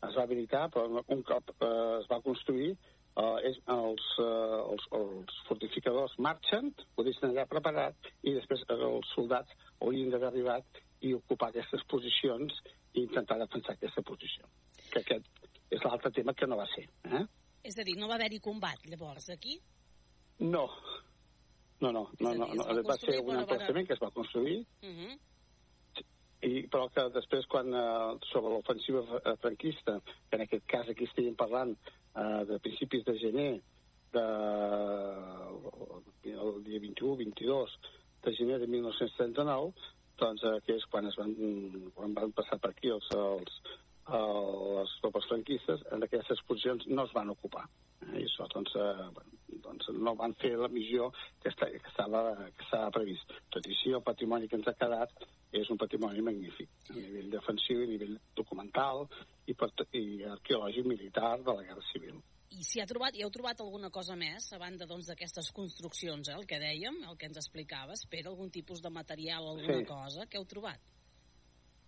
es 0.08 0.16
va 0.18 0.26
habilitar, 0.26 0.66
però 0.74 1.02
un 1.02 1.22
cop 1.26 1.52
eh, 1.56 1.72
es 2.00 2.08
va 2.10 2.20
construir, 2.24 2.72
eh, 2.72 3.36
és, 3.50 3.58
els, 3.74 4.08
eh, 4.22 4.58
els, 4.72 4.88
els 5.00 5.38
fortificadors 5.48 6.16
marxen, 6.28 6.72
ho 6.96 7.06
deixen 7.06 7.30
allà 7.30 7.46
preparat, 7.50 8.10
i 8.22 8.34
després 8.36 8.64
eh, 8.68 8.80
els 8.90 9.14
soldats 9.14 9.56
haurien 9.80 10.12
d'haver 10.12 10.30
arribat 10.32 10.82
i 11.06 11.14
ocupar 11.16 11.50
aquestes 11.50 11.84
posicions 11.90 12.60
i 12.94 13.02
intentar 13.04 13.38
defensar 13.42 13.76
aquesta 13.76 14.04
posició. 14.06 14.48
Que 14.92 15.02
aquest 15.02 15.48
és 15.70 15.82
l'altre 15.82 16.12
tema 16.14 16.34
que 16.34 16.48
no 16.48 16.58
va 16.60 16.68
ser. 16.72 16.86
Eh? 17.10 17.24
És 17.66 17.78
a 17.78 17.84
dir, 17.86 17.96
no 17.98 18.08
va 18.08 18.16
haver-hi 18.20 18.38
combat, 18.42 18.84
llavors, 18.86 19.30
aquí? 19.34 19.58
No. 20.38 20.66
No, 21.80 21.90
no, 21.92 22.06
no, 22.20 22.32
no, 22.32 22.46
no. 22.56 22.64
va 22.64 22.82
va 22.88 22.96
ser 23.00 23.18
un 23.20 23.36
emplaçament 23.36 23.88
que 23.88 23.96
es 23.96 24.00
va 24.00 24.10
construir 24.10 24.60
Uh 24.82 24.88
-huh. 24.88 25.18
I, 26.44 26.66
però 26.72 26.88
que 26.92 27.06
després 27.14 27.48
quan 27.48 27.72
eh, 27.72 28.16
sobre 28.30 28.52
l'ofensiva 28.52 29.04
eh, 29.22 29.36
franquista, 29.40 29.98
que 30.28 30.36
en 30.36 30.44
aquest 30.44 30.66
cas 30.68 30.90
aquí 30.92 31.08
estiguem 31.08 31.36
parlant 31.38 31.74
eh, 31.76 32.42
de 32.50 32.58
principis 32.64 33.04
de 33.08 33.16
gener 33.22 33.50
de, 34.12 34.26
el 36.36 36.62
dia 36.64 36.80
21, 36.80 37.16
22 37.24 37.78
de 38.26 38.34
gener 38.36 38.58
de 38.60 38.66
1939 38.66 39.72
doncs 40.20 40.44
eh, 40.44 40.60
que 40.66 40.76
és 40.76 40.84
quan 40.92 41.08
es 41.08 41.16
van, 41.20 41.34
quan 41.96 42.14
van 42.16 42.32
passar 42.36 42.58
per 42.62 42.72
aquí 42.72 42.92
els, 42.92 43.08
els, 43.16 43.58
el, 44.16 44.44
les 44.78 44.94
tropes 45.02 45.28
franquistes, 45.30 45.82
en 45.92 46.04
aquestes 46.06 46.42
posicions 46.48 46.86
no 46.88 47.04
es 47.06 47.14
van 47.16 47.32
ocupar. 47.32 47.66
Eh, 48.06 48.22
I 48.22 48.24
això, 48.24 48.48
doncs, 48.52 48.76
eh, 48.80 49.58
doncs 49.64 49.90
no 49.96 50.16
van 50.18 50.36
fer 50.40 50.54
la 50.60 50.70
missió 50.72 51.10
que, 51.42 51.50
està, 51.52 51.68
que, 51.72 51.92
estava, 51.92 52.22
que 52.48 52.64
estava 52.64 52.92
previst. 52.96 53.36
Tot 53.52 53.68
i 53.68 53.74
així, 53.76 53.92
el 53.96 54.04
patrimoni 54.06 54.48
que 54.48 54.60
ens 54.60 54.70
ha 54.70 54.76
quedat 54.78 55.26
és 55.52 55.68
un 55.70 55.78
patrimoni 55.78 56.20
magnífic, 56.22 56.68
a 56.90 56.94
nivell 56.96 57.30
defensiu, 57.30 57.82
a 57.82 57.86
nivell 57.86 58.16
documental 58.36 59.06
i, 59.46 59.54
per, 59.54 59.70
i 59.92 60.22
arqueològic 60.26 60.86
militar 60.86 61.36
de 61.42 61.52
la 61.54 61.62
Guerra 61.62 61.84
Civil. 61.92 62.18
I 62.56 62.62
si 62.62 62.80
ha 62.80 62.86
trobat, 62.86 63.14
i 63.18 63.22
heu 63.24 63.30
trobat 63.34 63.60
alguna 63.60 63.90
cosa 63.90 64.14
més, 64.16 64.52
a 64.54 64.58
banda 64.58 64.86
doncs, 64.86 65.08
d'aquestes 65.10 65.50
construccions, 65.52 66.28
eh, 66.28 66.34
el 66.38 66.46
que 66.46 66.60
dèiem, 66.62 67.00
el 67.08 67.16
que 67.18 67.26
ens 67.26 67.40
explicaves, 67.42 68.04
per 68.10 68.22
algun 68.26 68.50
tipus 68.54 68.80
de 68.82 68.90
material 68.90 69.46
alguna 69.48 69.80
Sí. 69.80 69.84
cosa, 69.88 70.26
què 70.30 70.38
heu 70.38 70.44
trobat? 70.46 70.80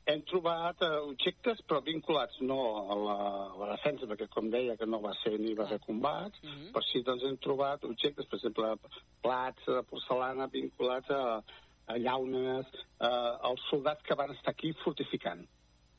Hem 0.09 0.23
trobat 0.25 0.81
eh, 0.83 0.89
objectes, 1.05 1.61
però 1.69 1.83
vinculats 1.85 2.41
no 2.41 2.59
a 2.91 2.95
la, 2.97 3.17
a 3.53 3.57
la 3.61 3.67
defensa, 3.77 4.07
perquè 4.09 4.27
com 4.33 4.49
deia 4.51 4.77
que 4.81 4.87
no 4.89 5.03
va 5.05 5.13
ser 5.23 5.35
ni 5.39 5.53
va 5.55 5.67
haver 5.67 5.81
combats, 5.85 6.41
Mhm. 6.43 6.71
però 6.73 6.83
sí 6.91 7.03
doncs, 7.05 7.23
hem 7.25 7.37
trobat 7.37 7.85
objectes, 7.85 8.27
per 8.27 8.39
exemple, 8.39 8.75
plats 9.23 9.63
de 9.67 9.83
porcelana 9.83 10.47
vinculats 10.49 11.11
a 11.11 11.43
llaunes, 11.97 12.69
eh, 13.01 13.33
als 13.51 13.65
soldats 13.71 14.05
que 14.05 14.17
van 14.19 14.35
estar 14.35 14.53
aquí 14.53 14.75
fortificant. 14.85 15.47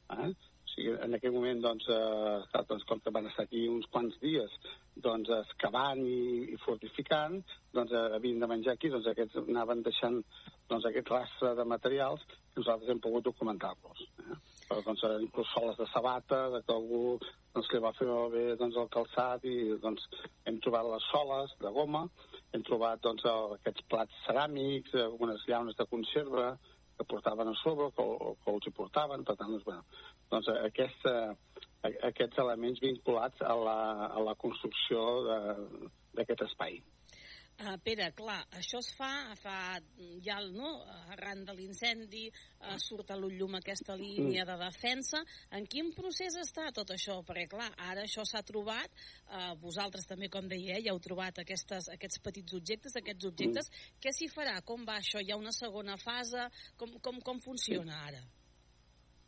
Eh? 0.10 0.30
O 0.30 0.72
sigui, 0.74 0.94
en 1.02 1.18
aquell 1.18 1.34
moment, 1.34 1.62
doncs, 1.64 1.88
eh, 1.90 2.64
doncs, 2.70 2.86
com 2.90 3.02
que 3.02 3.14
van 3.14 3.28
estar 3.30 3.48
aquí 3.48 3.66
uns 3.68 3.88
quants 3.94 4.20
dies, 4.22 4.54
doncs, 4.96 5.32
excavant 5.40 6.02
i, 6.06 6.54
i 6.54 6.58
fortificant, 6.66 7.40
doncs, 7.74 7.92
eh, 7.92 8.06
havien 8.20 8.40
de 8.40 8.50
menjar 8.52 8.76
aquí, 8.78 8.92
doncs, 8.94 9.10
aquests 9.10 9.42
anaven 9.48 9.82
deixant 9.88 10.22
doncs, 10.70 10.86
aquest 10.86 11.10
rastre 11.10 11.56
de 11.58 11.66
materials 11.66 12.26
que 12.30 12.62
nosaltres 12.62 12.94
hem 12.94 13.02
pogut 13.02 13.26
documentar-los. 13.26 14.06
Eh? 14.26 14.40
Però, 14.70 14.84
doncs, 14.86 15.04
eh, 15.08 15.16
inclús 15.26 15.50
soles 15.56 15.78
de 15.82 15.88
sabata, 15.94 16.44
de 16.54 16.62
que 16.66 16.76
algú 16.76 17.18
doncs, 17.56 17.72
li 17.74 17.82
va 17.82 17.96
fer 17.98 18.08
bé 18.36 18.46
doncs, 18.60 18.78
el 18.78 18.92
calçat 18.94 19.46
i 19.50 19.58
doncs, 19.82 20.06
hem 20.46 20.62
trobat 20.62 20.92
les 20.94 21.10
soles 21.10 21.58
de 21.64 21.74
goma, 21.74 22.06
hem 22.54 22.64
trobat 22.66 23.02
doncs, 23.06 23.26
aquests 23.60 23.86
plats 23.92 24.20
ceràmics, 24.28 24.94
eh, 24.98 25.04
algunes 25.06 25.44
llaunes 25.48 25.78
de 25.78 25.86
conserva 25.92 26.52
que 26.98 27.06
portaven 27.08 27.48
a 27.48 27.56
sobre, 27.64 27.90
que, 27.96 28.06
que 28.44 28.54
els 28.54 28.68
hi 28.68 28.74
portaven, 28.76 29.24
per 29.28 29.36
tant, 29.40 29.52
doncs, 29.54 29.66
bueno, 29.68 29.84
doncs 30.32 30.50
eh, 30.52 30.58
aquesta, 30.68 31.14
a- 31.88 31.94
aquests 32.10 32.42
elements 32.44 32.82
vinculats 32.84 33.42
a 33.46 33.56
la, 33.56 33.78
a 34.10 34.24
la 34.30 34.36
construcció 34.36 35.04
d'aquest 36.18 36.42
espai. 36.50 36.82
Uh, 37.60 37.74
Pere, 37.84 38.06
clar, 38.16 38.38
això 38.56 38.80
es 38.80 38.88
fa, 38.96 39.10
fa 39.36 39.54
ja, 40.24 40.38
no?, 40.56 40.70
arran 41.12 41.42
de 41.44 41.56
l'incendi, 41.58 42.30
uh, 42.62 42.78
surt 42.80 43.12
a 43.12 43.18
l'ullum 43.20 43.58
aquesta 43.60 43.98
línia 44.00 44.46
de 44.48 44.56
defensa. 44.62 45.20
En 45.52 45.68
quin 45.68 45.90
procés 45.98 46.38
està 46.40 46.70
tot 46.72 46.94
això? 46.96 47.18
Perquè, 47.28 47.50
clar, 47.52 47.68
ara 47.90 48.08
això 48.08 48.24
s'ha 48.24 48.46
trobat, 48.48 48.96
uh, 49.28 49.52
vosaltres 49.60 50.08
també, 50.08 50.32
com 50.32 50.48
deia, 50.48 50.78
eh, 50.78 50.86
ja 50.88 50.96
heu 50.96 51.04
trobat 51.04 51.44
aquestes, 51.44 51.92
aquests 51.98 52.24
petits 52.24 52.56
objectes, 52.56 52.96
aquests 52.96 53.28
objectes. 53.28 53.72
Què 54.00 54.16
s'hi 54.16 54.32
farà? 54.32 54.62
Com 54.64 54.88
va 54.88 55.02
això? 55.04 55.20
Hi 55.20 55.36
ha 55.36 55.42
una 55.44 55.52
segona 55.52 56.00
fase? 56.00 56.48
Com, 56.80 56.96
com, 57.04 57.20
com 57.20 57.44
funciona 57.44 58.06
ara? 58.08 58.24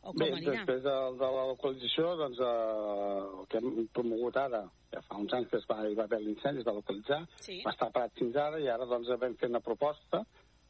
O 0.02 0.10
com 0.10 0.18
Bé, 0.18 0.32
anirà? 0.34 0.52
després 0.56 0.80
de, 0.82 0.92
de 1.20 1.28
la 1.36 1.42
localització, 1.52 2.16
doncs, 2.18 2.40
eh, 2.42 3.40
el 3.40 3.44
que 3.52 3.60
hem 3.60 3.86
promogut 3.94 4.36
ara, 4.40 4.64
ja 4.90 5.02
fa 5.06 5.18
uns 5.22 5.32
anys 5.36 5.48
que 5.52 5.60
es 5.60 5.66
va, 5.70 5.76
hi 5.86 5.94
va 5.94 6.08
haver 6.08 6.18
l'incendi, 6.24 6.60
es 6.60 6.66
va 6.66 6.74
localitzar, 6.74 7.20
Sí. 7.44 7.60
va 7.62 7.70
estar 7.70 7.90
parat 7.94 8.12
fins 8.18 8.34
ara 8.36 8.58
i 8.58 8.66
ara 8.68 8.84
doncs, 8.90 9.08
vam 9.22 9.36
fer 9.38 9.48
una 9.52 9.60
proposta 9.62 10.24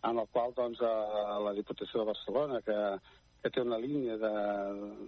en 0.05 0.17
la 0.21 0.27
qual 0.27 0.53
doncs, 0.53 0.81
eh, 0.85 1.41
la 1.47 1.55
Diputació 1.57 2.01
de 2.03 2.07
Barcelona, 2.13 2.61
que, 2.61 2.77
que 3.43 3.51
té 3.51 3.63
una 3.63 3.79
línia 3.83 4.17
de, 4.23 4.33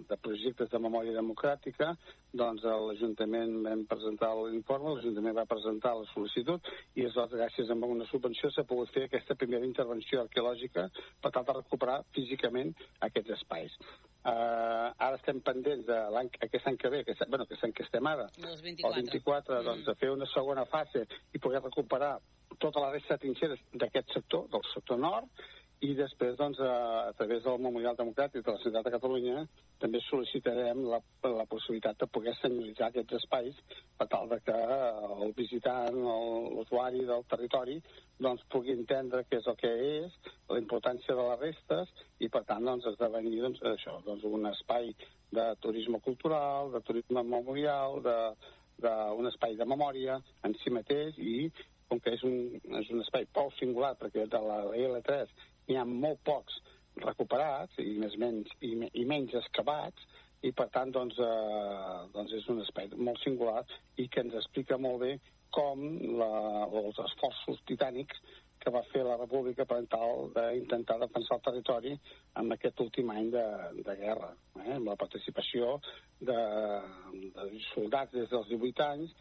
de 0.09 0.17
projectes 0.19 0.69
de 0.71 0.79
memòria 0.83 1.15
democràtica, 1.15 1.93
doncs 2.35 2.65
l'Ajuntament 2.67 3.61
vam 3.63 3.85
presentar 3.89 4.33
l'informe, 4.41 4.97
l'Ajuntament 4.97 5.37
va 5.39 5.47
presentar 5.49 5.93
la 5.95 6.07
sol·licitud 6.11 6.67
i 6.95 7.05
aleshores, 7.05 7.37
gràcies 7.39 7.71
a 7.71 7.79
una 7.87 8.07
subvenció, 8.11 8.51
s'ha 8.51 8.67
pogut 8.67 8.91
fer 8.95 9.05
aquesta 9.07 9.37
primera 9.39 9.67
intervenció 9.67 10.25
arqueològica 10.25 10.89
per 11.23 11.31
tal 11.31 11.47
de 11.47 11.57
recuperar 11.61 12.01
físicament 12.17 12.75
aquests 13.07 13.37
espais. 13.39 13.79
Uh, 14.25 14.89
ara 15.05 15.19
estem 15.19 15.39
pendents 15.45 15.85
de 15.85 15.97
l'any 16.11 16.31
aquest 16.41 16.67
any 16.67 16.79
que 16.81 16.89
ve, 16.89 17.03
que, 17.05 17.13
bueno, 17.29 17.45
aquest 17.45 17.67
any 17.67 17.75
que 17.77 17.83
estem 17.85 18.07
ara, 18.09 18.25
El 18.41 18.47
el 18.89 18.95
24, 19.03 19.59
doncs, 19.67 19.85
de 19.85 19.95
fer 20.01 20.09
una 20.11 20.27
segona 20.33 20.65
fase 20.65 21.05
i 21.31 21.39
poder 21.39 21.61
recuperar 21.61 22.15
tota 22.59 22.81
la 22.81 22.89
resta 22.91 23.15
de 23.15 23.25
trinxeres 23.25 23.61
d'aquest 23.73 24.15
sector, 24.15 24.47
del 24.49 24.65
sector 24.73 24.97
nord, 24.97 25.29
i 25.85 25.93
després, 25.97 26.35
doncs, 26.39 26.59
a, 26.63 26.75
a 27.09 27.13
través 27.17 27.43
del 27.45 27.61
Memorial 27.61 27.97
Democràtic 27.99 28.45
de 28.45 28.53
la 28.55 28.61
Ciutat 28.63 28.85
de 28.87 28.93
Catalunya, 28.93 29.43
també 29.81 29.99
sol·licitarem 30.05 30.81
la, 30.89 30.99
la 31.35 31.45
possibilitat 31.51 31.99
de 32.01 32.07
poder 32.15 32.33
senyalitzar 32.39 32.87
aquests 32.89 33.17
espais 33.19 33.59
per 33.99 34.07
tal 34.11 34.29
de 34.31 34.39
que 34.45 34.55
el 35.17 35.35
visitant, 35.37 35.99
l'usuari 36.55 37.05
del 37.09 37.25
territori, 37.31 37.77
doncs, 38.27 38.45
pugui 38.53 38.73
entendre 38.73 39.25
què 39.29 39.41
és 39.41 39.49
el 39.51 39.59
que 39.61 39.73
és, 39.99 40.17
la 40.49 40.61
importància 40.61 41.17
de 41.17 41.27
les 41.29 41.41
restes, 41.43 41.93
i, 42.19 42.31
per 42.33 42.45
tant, 42.49 42.65
doncs, 42.65 42.89
esdevenir, 42.93 43.37
doncs, 43.45 43.61
això, 43.75 43.99
doncs, 44.07 44.25
un 44.25 44.49
espai 44.51 44.93
de 45.35 45.47
turisme 45.61 46.01
cultural, 46.05 46.71
de 46.73 46.81
turisme 46.87 47.23
memorial, 47.35 48.01
d'un 48.81 49.31
espai 49.31 49.55
de 49.59 49.67
memòria 49.67 50.19
en 50.43 50.55
si 50.61 50.73
mateix 50.73 51.19
i 51.19 51.49
com 51.89 51.99
que 52.01 52.15
és 52.17 52.23
un, 52.25 52.55
és 52.79 52.87
un 52.91 53.03
espai 53.03 53.27
prou 53.31 53.51
singular 53.59 53.93
perquè 53.99 54.25
de 54.31 54.41
la 54.41 54.63
L3 54.73 55.29
n'hi 55.67 55.77
ha 55.79 55.85
molt 55.89 56.21
pocs 56.27 56.59
recuperats 57.03 57.79
i 57.83 57.97
més 57.99 58.15
menys, 58.21 58.51
i, 58.61 58.75
i 58.93 59.05
menys 59.05 59.35
excavats, 59.41 60.05
i 60.45 60.51
per 60.55 60.67
tant 60.73 60.91
doncs, 60.93 61.17
eh, 61.19 62.01
doncs 62.13 62.33
és 62.37 62.47
un 62.53 62.61
espai 62.63 62.91
molt 62.95 63.21
singular 63.23 63.63
i 64.01 64.07
que 64.11 64.21
ens 64.25 64.35
explica 64.41 64.77
molt 64.77 65.01
bé 65.03 65.13
com 65.55 65.83
la, 66.19 66.31
els 66.67 66.99
esforços 67.05 67.61
titànics 67.69 68.19
que 68.61 68.71
va 68.73 68.81
fer 68.89 69.03
la 69.05 69.17
República 69.19 69.65
per 69.69 69.81
tal 69.91 70.29
d'intentar 70.35 70.97
defensar 71.01 71.37
el 71.37 71.43
territori 71.47 71.93
en 72.41 72.51
aquest 72.55 72.79
últim 72.81 73.11
any 73.13 73.29
de, 73.33 73.45
de 73.87 73.95
guerra, 73.99 74.31
eh? 74.63 74.77
amb 74.77 74.89
la 74.89 74.97
participació 74.99 75.75
de, 76.19 76.37
de 77.35 77.47
soldats 77.71 78.15
des 78.15 78.31
dels 78.31 78.49
18 78.51 78.87
anys 78.87 79.13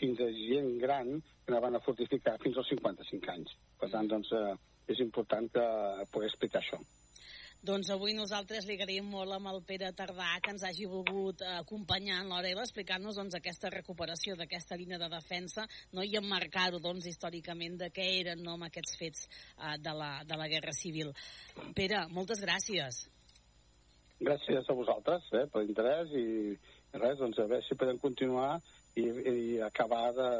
fins 0.00 0.20
a 0.24 0.30
gent 0.34 0.72
gran 0.82 1.14
que 1.20 1.54
anaven 1.54 1.78
a 1.78 1.84
fortificar 1.84 2.36
fins 2.42 2.58
als 2.58 2.72
55 2.74 3.32
anys. 3.34 3.54
Per 3.78 3.90
tant, 3.92 4.10
doncs, 4.10 4.32
eh, 4.34 4.56
és 4.88 5.02
important 5.04 5.50
que 5.52 5.66
pugui 6.12 6.30
explicar 6.30 6.62
això. 6.62 6.80
Doncs 7.58 7.88
avui 7.90 8.12
nosaltres 8.14 8.68
li 8.68 8.76
agraïm 8.78 9.08
molt 9.10 9.34
amb 9.34 9.50
el 9.50 9.58
Pere 9.66 9.88
Tardà 9.98 10.28
que 10.42 10.52
ens 10.54 10.62
hagi 10.62 10.86
volgut 10.86 11.42
eh, 11.42 11.56
acompanyar 11.58 12.20
en 12.22 12.30
l'hora 12.30 12.52
explicant-nos 12.62 13.18
doncs, 13.18 13.34
aquesta 13.34 13.72
recuperació 13.74 14.36
d'aquesta 14.38 14.78
línia 14.78 14.98
de 15.02 15.08
defensa 15.10 15.66
no? 15.92 16.04
i 16.06 16.14
emmarcar-ho 16.20 16.78
doncs, 16.78 17.08
històricament 17.10 17.74
de 17.80 17.90
què 17.90 18.06
eren 18.20 18.44
no, 18.46 18.54
amb 18.54 18.68
aquests 18.68 18.94
fets 19.00 19.26
eh, 19.26 19.74
de, 19.82 19.90
la, 19.90 20.12
de 20.22 20.38
la 20.38 20.46
Guerra 20.46 20.72
Civil. 20.72 21.10
Pere, 21.74 22.04
moltes 22.14 22.44
gràcies. 22.46 23.08
Gràcies 24.22 24.70
a 24.70 24.78
vosaltres 24.78 25.26
eh, 25.34 25.46
per 25.50 25.64
l'interès 25.64 26.14
i 26.14 26.28
res, 26.94 27.18
doncs 27.18 27.42
a 27.42 27.50
veure 27.50 27.66
si 27.66 27.78
podem 27.78 27.98
continuar 27.98 28.60
i, 28.94 29.02
i 29.02 29.58
acabar 29.66 30.12
de, 30.14 30.30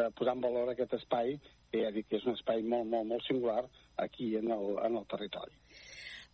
de 0.00 0.08
posar 0.16 0.38
en 0.38 0.46
valor 0.48 0.72
aquest 0.72 0.96
espai 0.96 1.36
que 1.72 1.80
ja 1.86 1.90
dic 1.94 2.10
que 2.10 2.20
és 2.20 2.26
un 2.28 2.36
espai 2.36 2.60
molt, 2.68 2.84
molt, 2.92 3.08
molt 3.08 3.24
singular 3.24 3.64
aquí 4.04 4.34
en 4.36 4.52
el, 4.52 4.76
en 4.84 5.00
el 5.00 5.06
territori. 5.08 5.56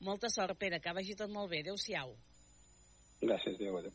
Molta 0.08 0.30
sort, 0.30 0.58
Pere, 0.58 0.82
que 0.82 0.94
vagi 0.94 1.14
tot 1.18 1.30
molt 1.30 1.50
bé. 1.50 1.62
Adéu-siau. 1.62 2.12
Gràcies, 3.22 3.58
Déu, 3.58 3.78
adéu. 3.78 3.94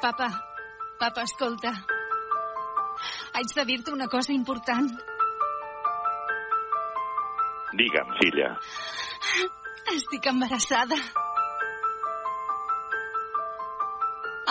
Papa, 0.00 0.30
papa, 0.98 1.22
escolta. 1.28 1.74
Haig 3.36 3.52
de 3.54 3.64
dir-te 3.68 3.92
una 3.92 4.08
cosa 4.08 4.32
important. 4.32 4.88
Digue'm, 7.78 8.16
filla. 8.18 8.54
Estic 9.90 10.26
embarassada. 10.30 10.96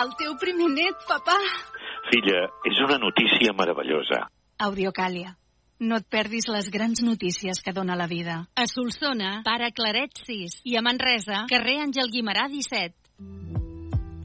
El 0.02 0.10
teu 0.20 0.34
primer 0.40 0.68
net, 0.72 1.04
papa. 1.08 1.36
Filla, 2.10 2.42
és 2.68 2.80
una 2.84 2.98
notícia 3.00 3.54
meravellosa. 3.56 4.26
Audiocàlia. 4.66 5.36
No 5.80 5.96
et 6.00 6.08
perdis 6.12 6.48
les 6.52 6.68
grans 6.72 7.00
notícies 7.04 7.62
que 7.64 7.72
dona 7.72 7.96
la 7.96 8.08
vida. 8.08 8.42
A 8.54 8.66
Solsona, 8.68 9.40
pare 9.46 9.72
Claret 9.72 10.20
6. 10.26 10.60
I 10.68 10.76
a 10.76 10.84
Manresa, 10.84 11.46
carrer 11.48 11.80
Àngel 11.86 12.12
Guimarà 12.12 12.48
17. 12.52 13.59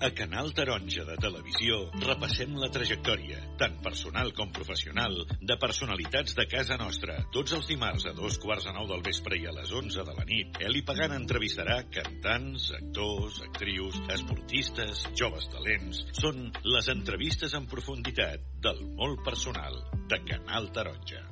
A 0.05 0.11
Canal 0.13 0.51
Taronja 0.53 1.01
de 1.07 1.15
Televisió 1.17 1.79
repassem 2.03 2.51
la 2.61 2.67
trajectòria, 2.69 3.39
tant 3.57 3.79
personal 3.81 4.29
com 4.37 4.51
professional, 4.53 5.15
de 5.41 5.57
personalitats 5.57 6.37
de 6.37 6.45
casa 6.51 6.77
nostra. 6.77 7.15
Tots 7.33 7.55
els 7.57 7.65
dimarts 7.71 8.05
a 8.05 8.13
dos 8.13 8.37
quarts 8.43 8.67
de 8.69 8.75
nou 8.77 8.85
del 8.91 9.01
vespre 9.07 9.41
i 9.41 9.49
a 9.49 9.55
les 9.57 9.73
11 9.73 10.05
de 10.05 10.15
la 10.19 10.27
nit, 10.29 10.61
Eli 10.69 10.85
Pagan 10.85 11.17
entrevistarà 11.17 11.79
cantants, 11.89 12.69
actors, 12.77 13.41
actrius, 13.49 13.97
esportistes, 14.19 15.07
joves 15.17 15.49
talents. 15.57 16.05
Són 16.21 16.51
les 16.69 16.93
entrevistes 16.93 17.57
en 17.57 17.65
profunditat 17.71 18.45
del 18.61 18.85
molt 19.01 19.25
personal 19.25 19.87
de 20.05 20.21
Canal 20.29 20.69
Taronja. 20.77 21.31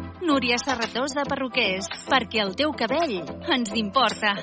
Núria 0.21 0.57
Serratós 0.61 1.15
de 1.17 1.25
Perruquers, 1.25 1.89
perquè 2.05 2.43
el 2.45 2.53
teu 2.55 2.71
cabell 2.77 3.19
ens 3.49 3.73
importa. 3.73 4.35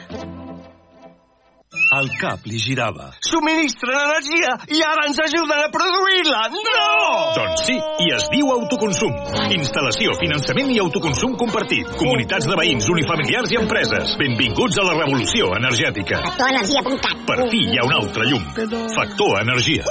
El 1.98 2.08
cap 2.20 2.44
li 2.48 2.58
girava. 2.60 3.06
Subministren 3.24 3.96
energia 3.96 4.50
i 4.74 4.80
ara 4.84 5.06
ens 5.08 5.20
ajuden 5.24 5.62
a 5.62 5.70
produir-la! 5.72 6.42
No! 6.52 6.88
Doncs 7.36 7.64
sí, 7.68 7.76
i 8.04 8.10
es 8.16 8.26
diu 8.32 8.50
autoconsum. 8.52 9.14
Instal·lació, 9.56 10.16
finançament 10.20 10.72
i 10.74 10.78
autoconsum 10.84 11.36
compartit. 11.40 11.88
Comunitats 12.00 12.48
de 12.50 12.58
veïns, 12.60 12.88
unifamiliars 12.92 13.54
i 13.54 13.60
empreses. 13.62 14.16
Benvinguts 14.20 14.80
a 14.82 14.86
la 14.88 14.96
revolució 15.00 15.52
energètica. 15.56 16.20
Factorenergia.cat. 16.28 17.26
Per 17.28 17.38
fi 17.52 17.64
hi 17.70 17.80
ha 17.80 17.88
un 17.88 17.96
altre 18.02 18.28
llum. 18.28 18.48
Factor 18.96 19.40
Energia. 19.44 19.88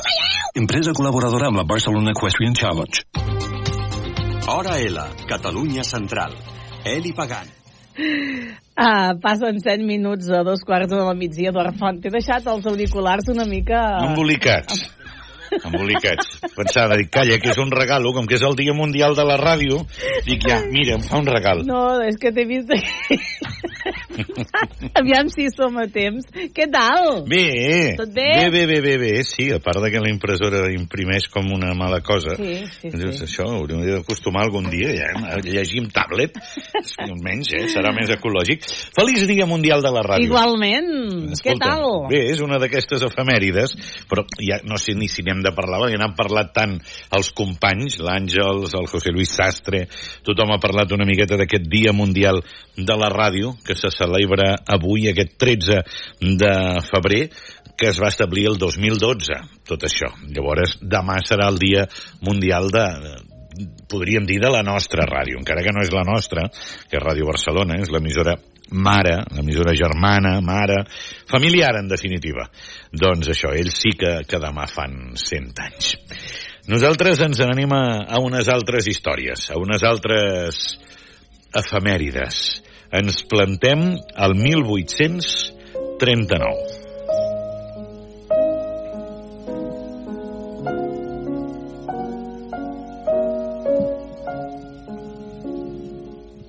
Empresa 0.57 0.93
col·laboradora 0.97 1.49
amb 1.49 1.63
la 1.63 1.69
Barcelona 1.69 2.13
Equestrian 2.13 2.57
Challenge. 2.57 3.56
Hora 4.49 4.79
L, 4.79 4.97
Catalunya 5.27 5.83
Central. 5.83 6.31
Eli 6.85 7.11
Pagan. 7.11 7.47
Ah, 8.79 9.11
passen 9.19 9.59
100 9.59 9.83
minuts 9.83 10.29
a 10.31 10.39
dos 10.47 10.63
quarts 10.63 10.87
de 10.87 11.01
la 11.03 11.13
migdia. 11.13 11.49
Eduard 11.51 11.75
Font, 11.75 11.99
t'he 11.99 12.11
deixat 12.13 12.47
els 12.47 12.63
auriculars 12.71 13.27
una 13.33 13.43
mica... 13.43 13.81
Embolicats. 14.05 14.85
Embolicats. 15.57 16.37
Pensava, 16.55 16.95
dic, 16.95 17.11
calla, 17.11 17.41
que 17.43 17.51
és 17.51 17.59
un 17.59 17.75
regalo, 17.75 18.13
com 18.15 18.23
que 18.29 18.39
és 18.39 18.45
el 18.47 18.55
Dia 18.55 18.71
Mundial 18.77 19.19
de 19.19 19.27
la 19.27 19.35
Ràdio, 19.41 19.81
dic, 20.23 20.47
ja, 20.47 20.61
mira, 20.71 20.95
em 20.95 21.03
fa 21.03 21.19
un 21.19 21.27
regal. 21.27 21.65
No, 21.67 21.99
és 22.07 22.15
que 22.21 22.31
t'he 22.31 22.47
vist... 22.47 22.71
Aviam 24.99 25.29
si 25.29 25.47
som 25.53 25.77
a 25.79 25.85
temps. 25.91 26.27
Què 26.55 26.67
tal? 26.71 27.23
Bé, 27.29 27.95
Tot 27.99 28.11
bé? 28.13 28.27
bé, 28.37 28.49
bé, 28.51 28.63
bé, 28.67 28.79
bé, 28.81 28.95
bé, 29.01 29.11
sí, 29.27 29.49
a 29.53 29.59
part 29.63 29.81
de 29.83 29.91
que 29.93 30.01
la 30.01 30.11
impressora 30.11 30.65
imprimeix 30.73 31.27
com 31.33 31.49
una 31.53 31.73
mala 31.77 32.01
cosa. 32.05 32.35
Sí, 32.37 32.57
sí, 32.65 32.91
sí. 32.91 32.93
Dius, 32.97 33.21
això 33.25 33.47
hauríem 33.51 33.83
d'acostumar 33.85 34.45
algun 34.47 34.69
dia 34.71 34.93
ja, 34.95 35.11
a 35.35 35.39
llegir 35.43 35.83
amb 35.83 35.93
tablet, 35.93 36.37
almenys, 37.03 37.53
eh, 37.57 37.65
serà 37.71 37.93
més 37.95 38.11
ecològic. 38.13 38.65
Feliç 38.97 39.27
Dia 39.29 39.47
Mundial 39.49 39.83
de 39.85 39.93
la 39.93 40.03
Ràdio. 40.05 40.29
Igualment. 40.31 40.91
Què 41.37 41.53
Escolta, 41.53 41.73
tal? 41.77 42.07
Bé, 42.11 42.23
és 42.33 42.41
una 42.43 42.59
d'aquestes 42.61 43.05
efemèrides, 43.07 43.75
però 44.09 44.25
ja 44.41 44.59
no 44.67 44.79
sé 44.81 44.97
ni 44.97 45.09
si 45.11 45.25
n'hem 45.25 45.43
de 45.45 45.53
parlar, 45.55 45.83
perquè 45.85 46.01
n'han 46.01 46.17
parlat 46.17 46.53
tant 46.55 46.77
els 47.17 47.31
companys, 47.37 47.99
l'Àngels, 48.03 48.75
el 48.77 48.89
José 48.89 49.13
Luis 49.13 49.33
Sastre, 49.37 49.85
tothom 50.25 50.55
ha 50.55 50.61
parlat 50.63 50.91
una 50.95 51.07
miqueta 51.07 51.37
d'aquest 51.39 51.67
Dia 51.69 51.93
Mundial 51.95 52.41
de 52.77 52.97
la 52.97 53.09
Ràdio, 53.13 53.55
que 53.65 53.75
se 53.77 53.91
celebra 53.93 54.06
avui, 54.15 55.07
aquest 55.09 55.37
13 55.37 55.81
de 56.41 56.53
febrer, 56.89 57.23
que 57.77 57.91
es 57.91 58.01
va 58.01 58.09
establir 58.09 58.47
el 58.49 58.57
2012, 58.57 59.37
tot 59.67 59.83
això. 59.85 60.09
Llavors, 60.33 60.79
demà 60.81 61.19
serà 61.25 61.49
el 61.51 61.59
Dia 61.61 61.85
Mundial 62.25 62.71
de, 62.73 62.85
podríem 63.89 64.25
dir 64.25 64.39
de 64.41 64.51
la 64.51 64.63
nostra 64.65 65.05
ràdio, 65.05 65.39
encara 65.39 65.63
que 65.65 65.73
no 65.73 65.83
és 65.85 65.93
la 65.93 66.05
nostra, 66.07 66.47
que 66.89 66.97
és 66.97 67.03
Ràdio 67.03 67.27
Barcelona, 67.29 67.79
és 67.81 67.91
l'emissora 67.93 68.35
mare, 68.71 69.21
l'emissora 69.35 69.75
germana, 69.77 70.39
mare, 70.41 70.81
familiar 71.29 71.77
en 71.79 71.87
definitiva. 71.87 72.47
Doncs 72.91 73.31
això, 73.31 73.53
ells 73.55 73.79
sí 73.83 73.93
que, 73.99 74.19
que 74.27 74.41
demà 74.43 74.67
fan 74.67 75.15
100 75.15 75.63
anys. 75.63 75.93
Nosaltres 76.67 77.21
ens 77.23 77.39
anem 77.45 77.71
a, 77.71 77.83
a 78.11 78.19
unes 78.19 78.49
altres 78.51 78.89
històries, 78.91 79.47
a 79.53 79.59
unes 79.61 79.85
altres 79.87 80.65
efemèrides. 81.55 82.41
Ens 82.91 83.23
plantem 83.27 83.97
al 84.15 84.35
1839. 84.35 86.85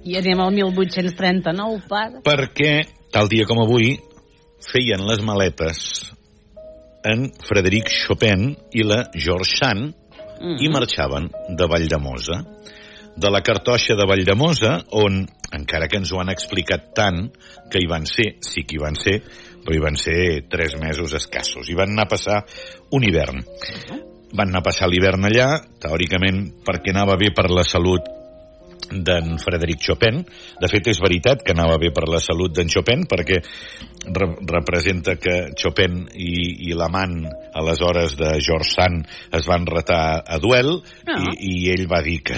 I 0.08 0.16
anem 0.16 0.40
al 0.40 0.52
1839, 0.54 1.82
pare. 1.88 2.20
perquè 2.24 2.86
tal 3.12 3.28
dia 3.28 3.44
com 3.48 3.60
avui 3.60 3.96
feien 4.64 5.02
les 5.06 5.20
maletes 5.26 5.82
en 7.04 7.28
Frederic 7.44 7.90
Chopin 7.92 8.54
i 8.72 8.86
la 8.86 9.04
George 9.14 9.56
Sand 9.58 9.94
Mm. 10.38 10.54
i 10.62 10.68
marxaven 10.70 11.24
de 11.58 11.66
Valldemosa 11.66 12.36
de 13.18 13.30
la 13.34 13.42
cartoixa 13.42 13.96
de 13.98 14.06
Valldemosa 14.08 14.78
on, 14.98 15.24
encara 15.58 15.88
que 15.90 15.98
ens 16.00 16.12
ho 16.12 16.20
han 16.22 16.30
explicat 16.32 16.92
tant 16.96 17.26
que 17.70 17.82
hi 17.82 17.88
van 17.90 18.06
ser, 18.06 18.36
sí 18.44 18.64
que 18.64 18.78
hi 18.78 18.82
van 18.82 18.98
ser 18.98 19.18
però 19.64 19.74
hi 19.74 19.82
van 19.82 19.98
ser 20.00 20.20
tres 20.48 20.78
mesos 20.80 21.16
escassos 21.18 21.68
hi 21.68 21.76
van 21.78 21.96
anar 21.96 22.06
a 22.06 22.12
passar 22.14 22.38
un 22.96 23.04
hivern 23.04 23.42
van 24.32 24.50
anar 24.50 24.60
a 24.60 24.68
passar 24.68 24.88
l'hivern 24.88 25.24
allà, 25.28 25.48
teòricament 25.80 26.44
perquè 26.66 26.92
anava 26.92 27.16
bé 27.20 27.32
per 27.34 27.48
la 27.50 27.64
salut 27.64 28.14
d'en 28.88 29.36
Frederic 29.42 29.82
Chopin. 29.84 30.22
De 30.60 30.68
fet, 30.70 30.88
és 30.88 31.00
veritat 31.02 31.42
que 31.44 31.52
anava 31.52 31.76
bé 31.80 31.90
per 31.94 32.06
la 32.08 32.20
salut 32.24 32.54
d'en 32.56 32.70
Chopin, 32.72 33.04
perquè 33.08 33.40
re 34.14 34.28
representa 34.48 35.16
que 35.20 35.50
Chopin 35.58 36.04
i, 36.14 36.68
i 36.68 36.74
l'amant, 36.76 37.20
aleshores, 37.58 38.16
de 38.18 38.34
George 38.44 38.70
Sand 38.72 39.06
es 39.36 39.46
van 39.48 39.66
retar 39.66 40.22
a 40.26 40.38
duel, 40.42 40.78
Ah. 41.08 41.16
i, 41.40 41.48
i 41.48 41.70
ell 41.72 41.86
va 41.88 42.02
dir 42.04 42.18
que, 42.22 42.36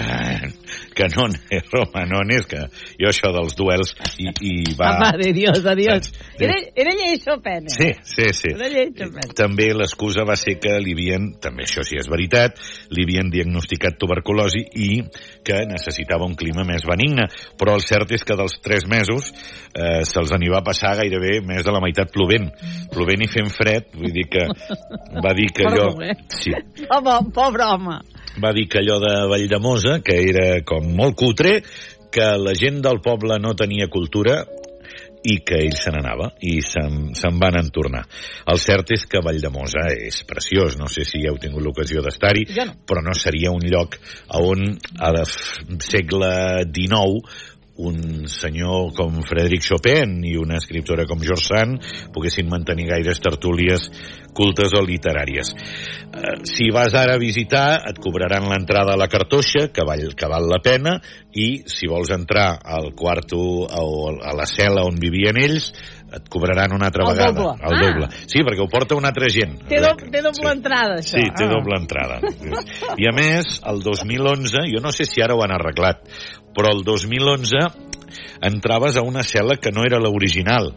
que 0.95 1.07
no 1.11 1.25
home, 1.81 2.03
no 2.07 2.21
n'és, 2.27 2.45
que 2.47 2.61
jo 2.99 3.09
això 3.09 3.31
dels 3.35 3.55
duels, 3.59 3.93
i, 4.21 4.29
i 4.47 4.53
va... 4.79 4.93
Va. 5.01 5.09
de 5.19 5.31
Dios, 5.35 5.59
adiós. 5.67 6.11
Era, 6.39 6.55
era 6.75 6.93
llei 6.95 7.17
Chopin. 7.19 7.67
eh? 7.67 7.73
Sí, 7.73 7.89
sí, 8.03 8.27
sí. 8.37 8.53
Era 8.55 8.69
llei 8.71 8.91
Chopin. 8.95 9.33
També 9.37 9.69
l'excusa 9.75 10.23
va 10.27 10.37
ser 10.39 10.55
que 10.63 10.77
li 10.83 10.95
havien, 10.95 11.31
també 11.43 11.65
això 11.67 11.83
sí 11.87 11.99
és 11.99 12.07
veritat, 12.11 12.59
li 12.95 13.03
havien 13.07 13.29
diagnosticat 13.33 13.97
tuberculosi 13.99 14.63
i 14.79 14.89
que 15.45 15.61
necessitava 15.69 16.25
un 16.27 16.35
clima 16.39 16.63
més 16.67 16.85
benigne, 16.87 17.27
però 17.59 17.75
el 17.77 17.83
cert 17.85 18.11
és 18.15 18.23
que 18.27 18.37
dels 18.39 18.59
tres 18.63 18.87
mesos 18.89 19.31
eh, 19.75 20.01
se'ls 20.07 20.31
n'hi 20.39 20.51
va 20.53 20.63
passar 20.65 20.95
gairebé 21.01 21.39
més 21.45 21.60
de 21.65 21.73
la 21.73 21.81
meitat 21.83 22.11
plovent. 22.13 22.49
Plovent 22.93 23.25
i 23.25 23.29
fent 23.31 23.51
fred, 23.53 23.91
vull 23.97 24.13
dir 24.15 24.27
que 24.31 24.47
va 25.23 25.33
dir 25.37 25.49
que 25.55 25.67
allò... 25.69 25.89
Sí, 26.31 26.53
Home, 26.91 27.17
pobre 27.35 27.67
home. 27.67 27.99
va 28.41 28.53
dir 28.55 28.67
que 28.71 28.79
allò 28.81 28.99
de 29.03 29.13
Valldemosa, 29.31 29.99
que 30.05 30.17
era 30.29 30.47
com 30.67 30.87
molt 30.95 31.17
cutre, 31.19 31.59
que 32.11 32.33
la 32.37 32.53
gent 32.57 32.81
del 32.83 32.99
poble 33.03 33.37
no 33.39 33.53
tenia 33.55 33.87
cultura 33.87 34.41
i 35.21 35.35
que 35.45 35.59
ell 35.61 35.75
se 35.77 35.91
n'anava 35.93 36.31
i 36.49 36.55
se'n 36.65 37.11
se 37.17 37.29
van 37.37 37.59
entornar. 37.59 38.01
El 38.49 38.57
cert 38.57 38.89
és 38.95 39.03
que 39.09 39.21
Valldemosa 39.21 39.83
és 39.93 40.23
preciós, 40.25 40.79
no 40.79 40.89
sé 40.89 41.05
si 41.05 41.21
heu 41.27 41.37
tingut 41.41 41.61
l'ocasió 41.61 42.01
d'estar-hi, 42.01 42.47
no. 42.57 42.73
però 42.89 43.03
no 43.05 43.13
seria 43.13 43.53
un 43.53 43.61
lloc 43.69 43.99
on 44.39 44.65
al 44.97 45.21
segle 45.85 46.65
XIX 46.73 47.37
un 47.81 48.27
senyor 48.29 48.91
com 48.97 49.21
Frederic 49.25 49.65
Chopin 49.65 50.19
i 50.27 50.35
una 50.37 50.59
escriptora 50.61 51.07
com 51.09 51.21
George 51.23 51.47
Sand 51.47 51.87
poguessin 52.13 52.49
mantenir 52.51 52.89
gaires 52.91 53.21
tertúlies 53.23 53.89
cultes 54.33 54.73
o 54.77 54.81
literàries. 54.85 55.51
Eh, 55.51 56.35
si 56.47 56.69
vas 56.71 56.93
ara 56.95 57.15
a 57.15 57.21
visitar, 57.21 57.81
et 57.89 57.99
cobraran 57.99 58.47
l'entrada 58.51 58.95
a 58.95 58.99
la 58.99 59.09
cartoixa, 59.11 59.67
que 59.73 59.85
val, 59.87 60.13
que 60.15 60.29
val 60.31 60.47
la 60.51 60.61
pena, 60.63 60.97
i 61.35 61.63
si 61.71 61.89
vols 61.91 62.11
entrar 62.15 62.59
al 62.63 62.91
quarto 62.95 63.39
o 63.65 64.11
a 64.15 64.35
la 64.35 64.47
cel·la 64.47 64.85
on 64.87 64.99
vivien 64.99 65.39
ells, 65.39 65.71
et 66.13 66.27
cobraran 66.29 66.73
una 66.75 66.87
altra 66.87 67.03
El 67.07 67.11
vegada. 67.15 67.31
doble. 67.31 67.63
El 67.63 67.73
Ah. 67.75 67.91
doble. 67.91 68.07
Sí, 68.27 68.39
perquè 68.39 68.59
ho 68.61 68.67
porta 68.67 68.95
una 68.95 69.09
altra 69.09 69.29
gent. 69.29 69.61
Té, 69.67 69.79
do, 69.79 69.95
té 70.11 70.21
doble 70.21 70.51
entrada, 70.51 70.95
això. 70.99 71.15
Sí, 71.17 71.23
té 71.35 71.45
Ah. 71.45 71.49
doble 71.49 71.77
entrada. 71.79 72.19
I 72.97 73.07
a 73.07 73.13
més, 73.15 73.61
el 73.65 73.81
2011, 73.81 74.57
jo 74.73 74.81
no 74.81 74.91
sé 74.91 75.05
si 75.05 75.21
ara 75.21 75.33
ho 75.35 75.43
han 75.43 75.51
arreglat, 75.51 76.03
però 76.53 76.71
el 76.75 76.83
2011 76.83 77.57
entraves 78.41 78.97
a 78.97 79.01
una 79.01 79.21
cel·la 79.21 79.57
que 79.59 79.71
no 79.71 79.83
era 79.85 79.99
l'original 79.99 80.73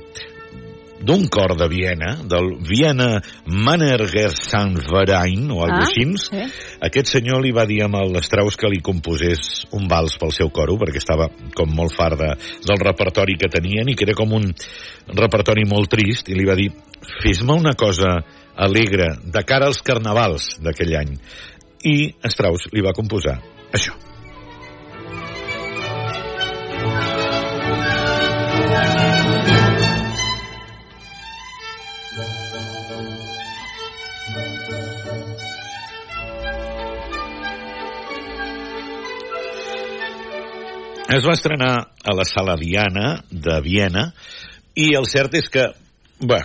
d'un 1.05 1.28
cor 1.28 1.55
de 1.57 1.67
Viena, 1.69 2.15
del 2.23 2.55
Viena 2.65 3.21
Mannergesangverein, 3.45 5.51
o 5.51 5.61
alguna 5.61 5.84
Ah, 5.84 5.86
així, 5.86 6.05
sí. 6.17 6.38
aquest 6.82 7.07
senyor 7.11 7.41
li 7.43 7.51
va 7.51 7.65
dir 7.69 7.84
amb 7.84 7.95
el 7.99 8.15
Strauss 8.23 8.55
que 8.57 8.69
li 8.71 8.80
composés 8.82 9.65
un 9.71 9.88
vals 9.91 10.17
pel 10.17 10.32
seu 10.32 10.49
coro, 10.49 10.78
perquè 10.82 10.97
estava 10.97 11.28
com 11.53 11.69
molt 11.69 11.93
fart 11.93 12.17
de, 12.17 12.32
del 12.65 12.80
repertori 12.82 13.36
que 13.38 13.49
tenien 13.51 13.89
i 13.89 13.95
que 13.95 14.05
era 14.07 14.15
com 14.15 14.34
un 14.34 14.53
repertori 15.13 15.65
molt 15.67 15.89
trist, 15.91 16.30
i 16.30 16.34
li 16.34 16.45
va 16.47 16.55
dir, 16.55 16.71
fes-me 17.21 17.53
una 17.53 17.73
cosa 17.78 18.23
alegre 18.55 19.17
de 19.21 19.43
cara 19.43 19.65
als 19.67 19.82
carnavals 19.84 20.57
d'aquell 20.63 20.95
any. 20.95 21.19
I 21.86 22.15
Strauss 22.23 22.69
li 22.73 22.82
va 22.82 22.93
composar 22.95 23.38
això. 23.71 23.93
Es 41.06 41.22
va 41.22 41.36
estrenar 41.38 41.74
a 42.01 42.14
la 42.18 42.24
Sala 42.26 42.56
Diana 42.58 43.20
de 43.30 43.60
Viena 43.62 44.08
i 44.74 44.88
el 44.97 45.06
cert 45.06 45.36
és 45.38 45.51
que, 45.53 45.68
bé, 46.18 46.39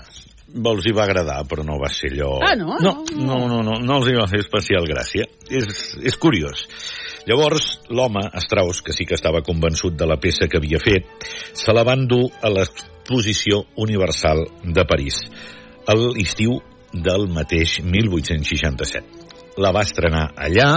els 0.53 0.87
hi 0.87 0.93
va 0.93 1.07
agradar, 1.07 1.39
però 1.49 1.65
no 1.65 1.79
va 1.81 1.89
ser 1.89 2.11
allò... 2.13 2.35
Ah, 2.45 2.53
no? 2.59 2.77
No, 2.85 2.93
no, 3.17 3.39
no, 3.49 3.63
no, 3.65 3.79
no 3.81 3.97
els 3.97 4.11
hi 4.11 4.19
va 4.19 4.29
fer 4.29 4.43
especial 4.45 4.85
gràcia. 4.91 5.25
És, 5.49 5.97
és 6.05 6.19
curiós. 6.21 6.67
Llavors, 7.29 7.71
l'home, 7.89 8.27
Strauss, 8.45 8.83
que 8.85 8.93
sí 8.97 9.09
que 9.09 9.17
estava 9.17 9.41
convençut 9.47 9.97
de 9.97 10.09
la 10.09 10.21
peça 10.21 10.49
que 10.51 10.61
havia 10.61 10.83
fet, 10.83 11.09
se 11.57 11.73
la 11.73 11.87
van 11.89 12.05
dur 12.11 12.27
a 12.45 12.53
l'exposició 12.53 13.65
universal 13.81 14.45
de 14.65 14.85
París, 14.89 15.23
a 15.89 15.97
l'estiu 15.97 16.61
del 16.93 17.29
mateix 17.33 17.81
1867. 17.81 19.57
La 19.61 19.73
va 19.73 19.89
estrenar 19.89 20.31
allà, 20.37 20.73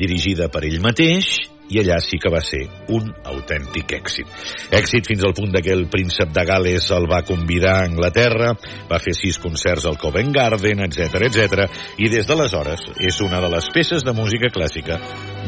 dirigida 0.00 0.48
per 0.52 0.64
ell 0.64 0.80
mateix, 0.84 1.34
i 1.70 1.80
allà 1.82 2.00
sí 2.02 2.18
que 2.20 2.32
va 2.32 2.42
ser 2.44 2.62
un 2.94 3.10
autèntic 3.30 3.94
èxit. 3.98 4.30
Èxit 4.74 5.06
fins 5.10 5.24
al 5.26 5.34
punt 5.36 5.54
que 5.60 5.74
el 5.74 5.86
príncep 5.90 6.32
de 6.34 6.44
Gales 6.46 6.90
el 6.94 7.06
va 7.10 7.22
convidar 7.26 7.76
a 7.78 7.86
Anglaterra, 7.88 8.54
va 8.90 9.00
fer 9.02 9.14
sis 9.16 9.38
concerts 9.42 9.86
al 9.86 9.98
Covent 9.98 10.32
Garden, 10.34 10.84
etc 10.86 11.30
etc. 11.30 11.66
i 11.98 12.10
des 12.12 12.26
d'aleshores 12.26 12.86
és 12.98 13.20
una 13.24 13.40
de 13.42 13.50
les 13.54 13.70
peces 13.74 14.04
de 14.06 14.14
música 14.16 14.50
clàssica 14.52 14.98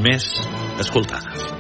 més 0.03 0.29
escoltades. 0.83 1.51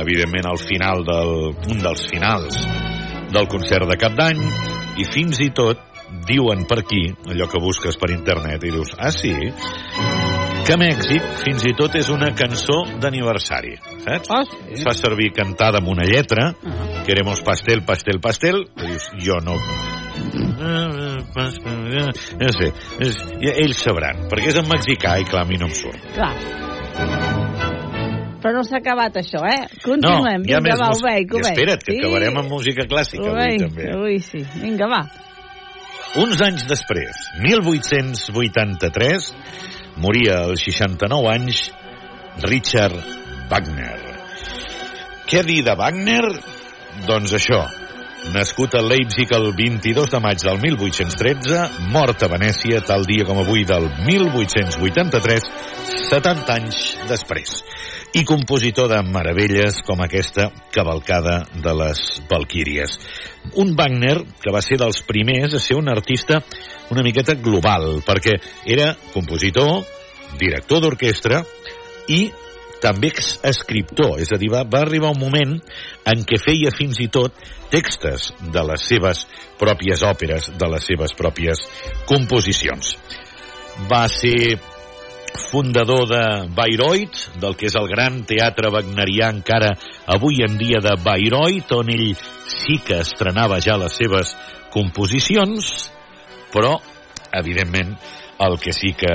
Evidentment, 0.00 0.46
al 0.48 0.58
final 0.58 1.04
del, 1.04 1.32
un 1.68 1.82
dels 1.82 2.06
finals 2.08 2.56
del 3.30 3.48
concert 3.52 3.88
de 3.90 3.98
cap 4.00 4.16
d'any, 4.16 4.40
i 5.00 5.06
fins 5.06 5.40
i 5.44 5.50
tot 5.54 5.82
diuen 6.26 6.64
per 6.68 6.80
aquí, 6.82 7.04
allò 7.30 7.48
que 7.50 7.62
busques 7.62 7.98
per 8.00 8.10
internet, 8.14 8.64
i 8.64 8.74
dius, 8.74 8.94
ah, 8.98 9.12
sí? 9.14 9.34
Que 10.66 10.76
Mèxic 10.80 11.24
fins 11.44 11.64
i 11.68 11.72
tot 11.78 11.94
és 11.98 12.08
una 12.12 12.30
cançó 12.36 12.80
d'aniversari, 13.02 13.76
saps? 14.04 14.30
Ah, 14.32 14.42
sí? 14.48 14.58
Es 14.76 14.84
fa 14.86 14.94
servir 14.96 15.30
cantada 15.36 15.80
amb 15.80 15.90
una 15.92 16.06
lletra, 16.08 16.50
queremos 17.06 17.42
pastel, 17.46 17.84
pastel, 17.86 18.20
pastel, 18.22 18.64
i 18.78 18.90
dius, 18.92 19.10
jo 19.24 19.40
no... 19.44 19.56
No 22.40 22.50
sé, 22.52 22.68
és, 23.00 23.16
ells 23.54 23.80
sabran, 23.80 24.26
perquè 24.30 24.50
és 24.52 24.58
en 24.60 24.68
mexicà 24.68 25.16
i 25.20 25.28
clar, 25.28 25.46
a 25.46 25.48
mi 25.48 25.56
no 25.60 25.70
em 25.70 25.76
surt. 25.76 26.10
Clar. 26.16 26.34
Però 28.40 28.52
no 28.56 28.62
s'ha 28.64 28.78
acabat 28.80 29.18
això, 29.20 29.40
eh? 29.48 29.66
Continuem. 29.84 30.40
no, 30.44 30.48
hi 30.48 30.54
ha 30.54 30.60
Vinga, 30.60 30.60
més 30.64 30.80
va, 30.80 31.16
I 31.16 31.24
espera't, 31.44 31.82
que 31.84 31.92
sí. 31.92 31.98
acabarem 32.00 32.38
amb 32.40 32.48
música 32.52 32.86
clàssica 32.88 33.26
avui, 33.26 33.34
Ubei, 33.36 33.58
també. 33.60 33.84
Ui, 34.00 34.16
sí. 34.24 34.40
Vinga, 34.62 34.88
va. 34.90 35.02
Uns 36.20 36.40
anys 36.42 36.64
després, 36.66 37.14
1883, 37.44 39.28
moria 40.00 40.40
als 40.46 40.64
69 40.64 41.28
anys 41.30 41.66
Richard 42.46 42.96
Wagner. 43.50 43.98
Què 45.28 45.44
dir 45.46 45.60
de 45.66 45.76
Wagner? 45.78 46.24
Doncs 47.06 47.34
això, 47.36 47.60
nascut 48.34 48.74
a 48.76 48.82
Leipzig 48.84 49.30
el 49.36 49.50
22 49.56 50.10
de 50.12 50.20
maig 50.22 50.42
del 50.42 50.58
1813, 50.62 51.62
mort 51.94 52.24
a 52.24 52.30
Venècia 52.32 52.82
tal 52.84 53.06
dia 53.08 53.26
com 53.28 53.40
avui 53.42 53.64
del 53.68 53.88
1883, 54.08 55.48
70 56.10 56.56
anys 56.56 56.82
després. 57.08 57.60
I 58.12 58.24
compositor 58.26 58.88
de 58.90 58.98
meravelles 59.06 59.76
com 59.86 60.00
aquesta 60.02 60.48
cavalcada 60.74 61.44
de 61.54 61.74
les 61.78 62.00
Valquíries. 62.30 62.96
Un 63.54 63.76
Wagner 63.78 64.16
que 64.42 64.50
va 64.50 64.62
ser 64.66 64.80
dels 64.80 65.04
primers 65.06 65.54
a 65.54 65.60
ser 65.62 65.76
un 65.78 65.88
artista 65.88 66.40
una 66.90 67.04
miqueta 67.06 67.36
global, 67.38 68.00
perquè 68.02 68.34
era 68.66 68.92
compositor, 69.14 69.84
director 70.40 70.82
d'orquestra 70.82 71.44
i 72.10 72.24
també 72.82 73.12
escriptor, 73.46 74.18
és 74.18 74.32
a 74.32 74.38
dir, 74.40 74.50
va, 74.50 74.64
va 74.64 74.82
arribar 74.82 75.12
un 75.14 75.20
moment 75.20 75.54
en 76.10 76.26
què 76.26 76.40
feia 76.40 76.72
fins 76.74 76.98
i 77.04 77.10
tot 77.12 77.36
textes 77.70 78.32
de 78.40 78.64
les 78.66 78.88
seves 78.90 79.26
pròpies 79.60 80.02
òperes, 80.02 80.50
de 80.58 80.70
les 80.72 80.90
seves 80.90 81.14
pròpies 81.14 81.62
composicions. 82.10 82.96
Va 83.90 84.06
ser 84.10 84.58
fundador 85.34 86.08
de 86.08 86.22
Bayreuth, 86.54 87.38
del 87.40 87.56
que 87.56 87.68
és 87.70 87.76
el 87.78 87.88
gran 87.90 88.22
teatre 88.28 88.70
wagnerià 88.72 89.30
encara 89.34 89.72
avui 90.10 90.42
en 90.46 90.56
dia 90.58 90.82
de 90.82 90.96
Bayreuth, 91.02 91.74
on 91.78 91.92
ell 91.92 92.08
sí 92.46 92.80
que 92.86 93.00
estrenava 93.04 93.60
ja 93.62 93.78
les 93.80 93.94
seves 93.98 94.34
composicions, 94.74 95.90
però, 96.54 96.76
evidentment, 97.32 97.94
el 98.40 98.56
que 98.58 98.72
sí 98.72 98.94
que 98.96 99.14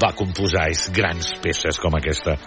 va 0.00 0.14
composar 0.16 0.68
és 0.72 0.88
grans 0.94 1.34
peces 1.42 1.78
com 1.82 1.94
aquesta 1.98 2.38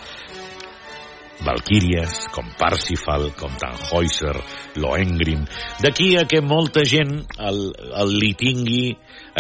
Valquíries, 1.42 2.28
com 2.30 2.46
Parsifal, 2.58 3.32
com 3.34 3.54
Tannhäuser, 3.58 4.36
Lohengrin. 4.78 5.48
D'aquí 5.82 6.14
a 6.20 6.28
que 6.30 6.42
molta 6.46 6.84
gent 6.86 7.16
el, 7.42 7.64
el 7.98 8.14
li 8.22 8.36
tingui 8.38 8.92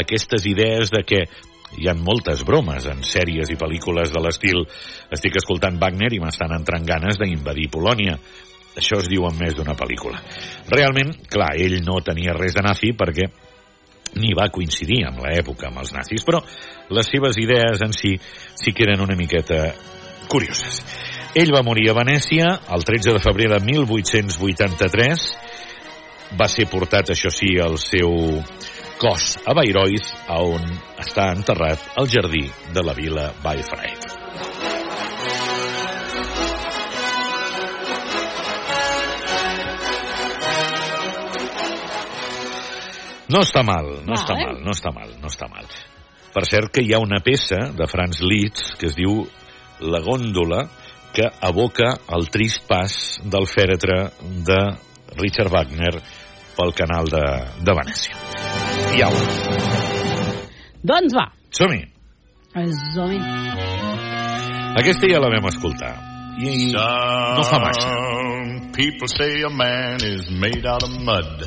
aquestes 0.01 0.47
idees 0.49 0.89
de 0.93 1.03
que 1.05 1.21
hi 1.77 1.87
ha 1.87 1.95
moltes 1.95 2.43
bromes 2.47 2.87
en 2.91 3.03
sèries 3.07 3.51
i 3.51 3.59
pel·lícules 3.59 4.11
de 4.11 4.23
l'estil 4.23 4.63
estic 5.13 5.37
escoltant 5.39 5.77
Wagner 5.79 6.11
i 6.15 6.19
m'estan 6.19 6.55
entrant 6.55 6.87
ganes 6.87 7.19
d'invadir 7.21 7.69
Polònia. 7.71 8.17
Això 8.77 9.01
es 9.03 9.09
diu 9.11 9.25
en 9.27 9.37
més 9.39 9.55
d'una 9.55 9.75
pel·lícula. 9.75 10.19
Realment, 10.71 11.13
clar, 11.31 11.53
ell 11.59 11.81
no 11.83 11.99
tenia 12.03 12.35
res 12.37 12.55
de 12.55 12.63
nazi 12.63 12.93
perquè 12.97 13.27
ni 14.19 14.33
va 14.35 14.49
coincidir 14.51 15.05
amb 15.07 15.23
l'època 15.23 15.69
amb 15.69 15.79
els 15.83 15.93
nazis, 15.95 16.23
però 16.27 16.41
les 16.91 17.07
seves 17.07 17.37
idees 17.39 17.83
en 17.83 17.95
si 17.95 18.17
sí 18.19 18.73
que 18.75 18.83
eren 18.87 19.03
una 19.03 19.15
miqueta 19.15 19.63
curioses. 20.31 20.81
Ell 21.35 21.53
va 21.55 21.63
morir 21.63 21.87
a 21.89 21.95
Venècia 21.95 22.47
el 22.75 22.83
13 22.87 23.15
de 23.15 23.23
febrer 23.23 23.47
de 23.53 23.59
1883. 23.63 25.27
Va 26.39 26.47
ser 26.51 26.67
portat, 26.71 27.11
això 27.11 27.31
sí, 27.31 27.53
al 27.59 27.77
seu 27.79 28.11
cos 29.01 29.39
a 29.49 29.53
Bayreuth, 29.57 30.11
a 30.29 30.37
on 30.45 30.65
està 31.01 31.31
enterrat 31.33 31.81
al 31.97 32.05
jardí 32.05 32.43
de 32.69 32.83
la 32.85 32.93
vila 32.93 33.31
Bayreuth. 33.41 34.05
No 43.31 43.41
està 43.41 43.63
mal, 43.65 43.89
no 44.05 44.13
està 44.13 44.35
Vale. 44.35 44.45
mal, 44.45 44.61
no 44.61 44.75
està 44.75 44.93
mal, 44.93 45.17
no 45.17 45.31
està 45.31 45.49
mal. 45.49 45.65
Per 46.31 46.45
cert 46.45 46.69
que 46.75 46.85
hi 46.85 46.93
ha 46.93 47.01
una 47.01 47.23
peça 47.25 47.71
de 47.73 47.89
Franz 47.89 48.21
Liszt 48.21 48.75
que 48.77 48.91
es 48.91 48.95
diu 48.99 49.23
La 49.81 50.03
gòndola 50.05 50.67
que 51.15 51.25
aboca 51.41 51.95
el 52.13 52.29
trist 52.29 52.67
pas 52.69 53.01
del 53.23 53.49
fèretre 53.49 54.11
de 54.45 54.61
Richard 55.17 55.49
Wagner 55.51 55.95
pel 56.55 56.75
canal 56.77 57.09
de, 57.09 57.25
de 57.65 57.79
Venècia. 57.81 58.50
I 58.95 59.01
au, 59.03 59.13
Doncs 60.83 61.13
va. 61.13 61.25
som-hi. 61.51 61.81
Som-hi. 62.93 63.19
Aquesta 64.79 65.07
ja 65.11 65.19
la 65.19 65.29
vam 65.31 65.45
escoltar. 65.47 65.93
I 66.39 66.71
no 66.73 67.43
fa 67.43 67.59
massa. 67.59 67.89
People 68.73 69.07
say 69.07 69.43
a 69.43 69.49
man 69.49 69.99
is 70.03 70.29
made 70.31 70.65
out 70.65 70.83
of 70.83 70.89
mud. 71.05 71.43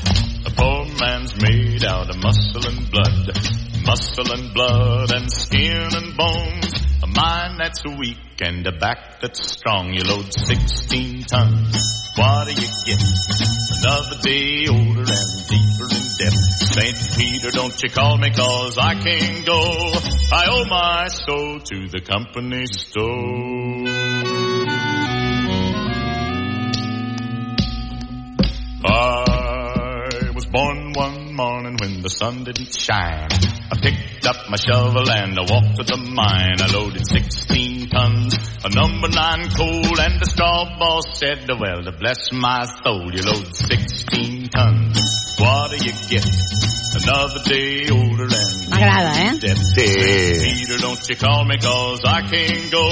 A 0.46 0.50
poor 0.50 0.84
man's 1.00 1.34
made 1.40 1.84
out 1.84 2.08
of 2.10 2.16
muscle 2.22 2.64
and 2.70 2.90
blood. 2.90 3.32
Muscle 3.86 4.30
and 4.36 4.52
blood 4.54 5.10
and 5.12 5.30
skin 5.30 5.88
and 6.00 6.16
bones. 6.16 6.72
A 7.02 7.06
mind 7.06 7.58
that's 7.58 7.82
weak 7.98 8.40
and 8.40 8.66
a 8.66 8.72
back 8.72 9.20
that's 9.20 9.40
strong. 9.56 9.92
You 9.92 10.04
load 10.04 10.32
16 10.32 11.24
tons. 11.24 11.76
What 12.16 12.46
do 12.48 12.52
you 12.54 12.68
get? 12.86 13.02
Another 13.80 14.16
day 14.22 14.66
older 14.68 15.06
and 15.20 15.32
deeper 15.48 15.88
debt. 16.18 16.32
St. 16.32 16.96
Peter, 17.16 17.50
don't 17.50 17.82
you 17.82 17.90
call 17.90 18.16
me 18.18 18.30
cause 18.30 18.78
I 18.78 18.94
can't 18.94 19.46
go. 19.46 19.92
I 20.32 20.46
owe 20.48 20.64
my 20.64 21.08
soul 21.08 21.60
to 21.60 21.88
the 21.88 22.00
company 22.00 22.66
store. 22.66 23.84
I 28.86 30.30
was 30.34 30.46
born 30.46 30.92
one 30.92 31.34
morning 31.34 31.76
when 31.80 32.02
the 32.02 32.10
sun 32.10 32.44
didn't 32.44 32.78
shine. 32.78 33.28
I 33.70 33.76
picked 33.80 34.26
up 34.26 34.36
my 34.50 34.56
shovel 34.56 35.10
and 35.10 35.38
I 35.38 35.42
walked 35.42 35.76
to 35.76 35.84
the 35.84 35.96
mine. 35.96 36.60
I 36.60 36.66
loaded 36.72 37.06
16 37.06 37.73
tons 37.94 38.34
of 38.64 38.74
number 38.74 39.08
nine 39.08 39.48
coal 39.50 40.00
and 40.00 40.20
the 40.20 40.26
straw 40.26 40.64
boss 40.78 41.18
said, 41.18 41.48
well, 41.48 41.82
to 41.82 41.92
bless 41.92 42.32
my 42.32 42.66
soul, 42.82 43.14
you 43.14 43.22
load 43.22 43.54
16 43.54 44.48
tons. 44.48 45.36
What 45.38 45.70
do 45.70 45.76
you 45.86 45.92
get? 46.08 46.83
Another 46.94 47.42
day 47.42 47.90
older 47.90 48.28
and 48.30 48.54
M'agrada, 48.70 49.12
eh? 49.18 49.54
Peter, 49.74 50.78
don't 50.78 51.08
you 51.08 51.16
call 51.16 51.44
me 51.44 51.58
cause 51.58 52.00
I 52.04 52.22
can't 52.22 52.70
go. 52.70 52.86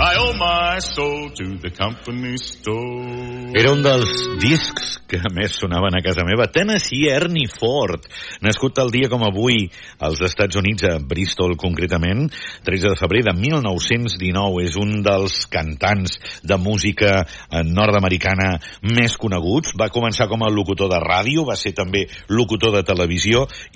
I 0.00 0.16
owe 0.18 0.32
my 0.36 0.78
soul 0.78 1.30
to 1.30 1.56
the 1.56 1.70
company 1.70 2.36
store. 2.38 3.52
Era 3.56 3.72
un 3.72 3.82
dels 3.84 4.10
discs 4.42 4.98
que 5.06 5.20
més 5.32 5.54
sonaven 5.56 5.94
a 5.96 6.02
casa 6.04 6.24
meva. 6.26 6.48
Tennessee 6.52 7.08
Ernie 7.08 7.48
Ford, 7.48 8.04
nascut 8.44 8.76
el 8.82 8.90
dia 8.92 9.08
com 9.08 9.24
avui 9.24 9.70
als 10.04 10.20
Estats 10.26 10.58
Units, 10.60 10.84
a 10.84 10.98
Bristol 10.98 11.54
concretament, 11.56 12.26
13 12.66 12.92
de 12.92 12.98
febrer 13.00 13.22
de 13.28 13.36
1919. 13.36 14.64
És 14.66 14.76
un 14.80 15.00
dels 15.06 15.46
cantants 15.52 16.18
de 16.42 16.60
música 16.60 17.22
eh, 17.22 17.62
nord-americana 17.64 18.56
més 18.96 19.16
coneguts. 19.16 19.76
Va 19.78 19.92
començar 19.94 20.28
com 20.28 20.44
a 20.44 20.52
locutor 20.52 20.90
de 20.92 21.00
ràdio, 21.00 21.46
va 21.48 21.56
ser 21.56 21.72
també 21.76 22.04
locutor 22.28 22.74
de 22.76 22.84
televisió 22.84 23.25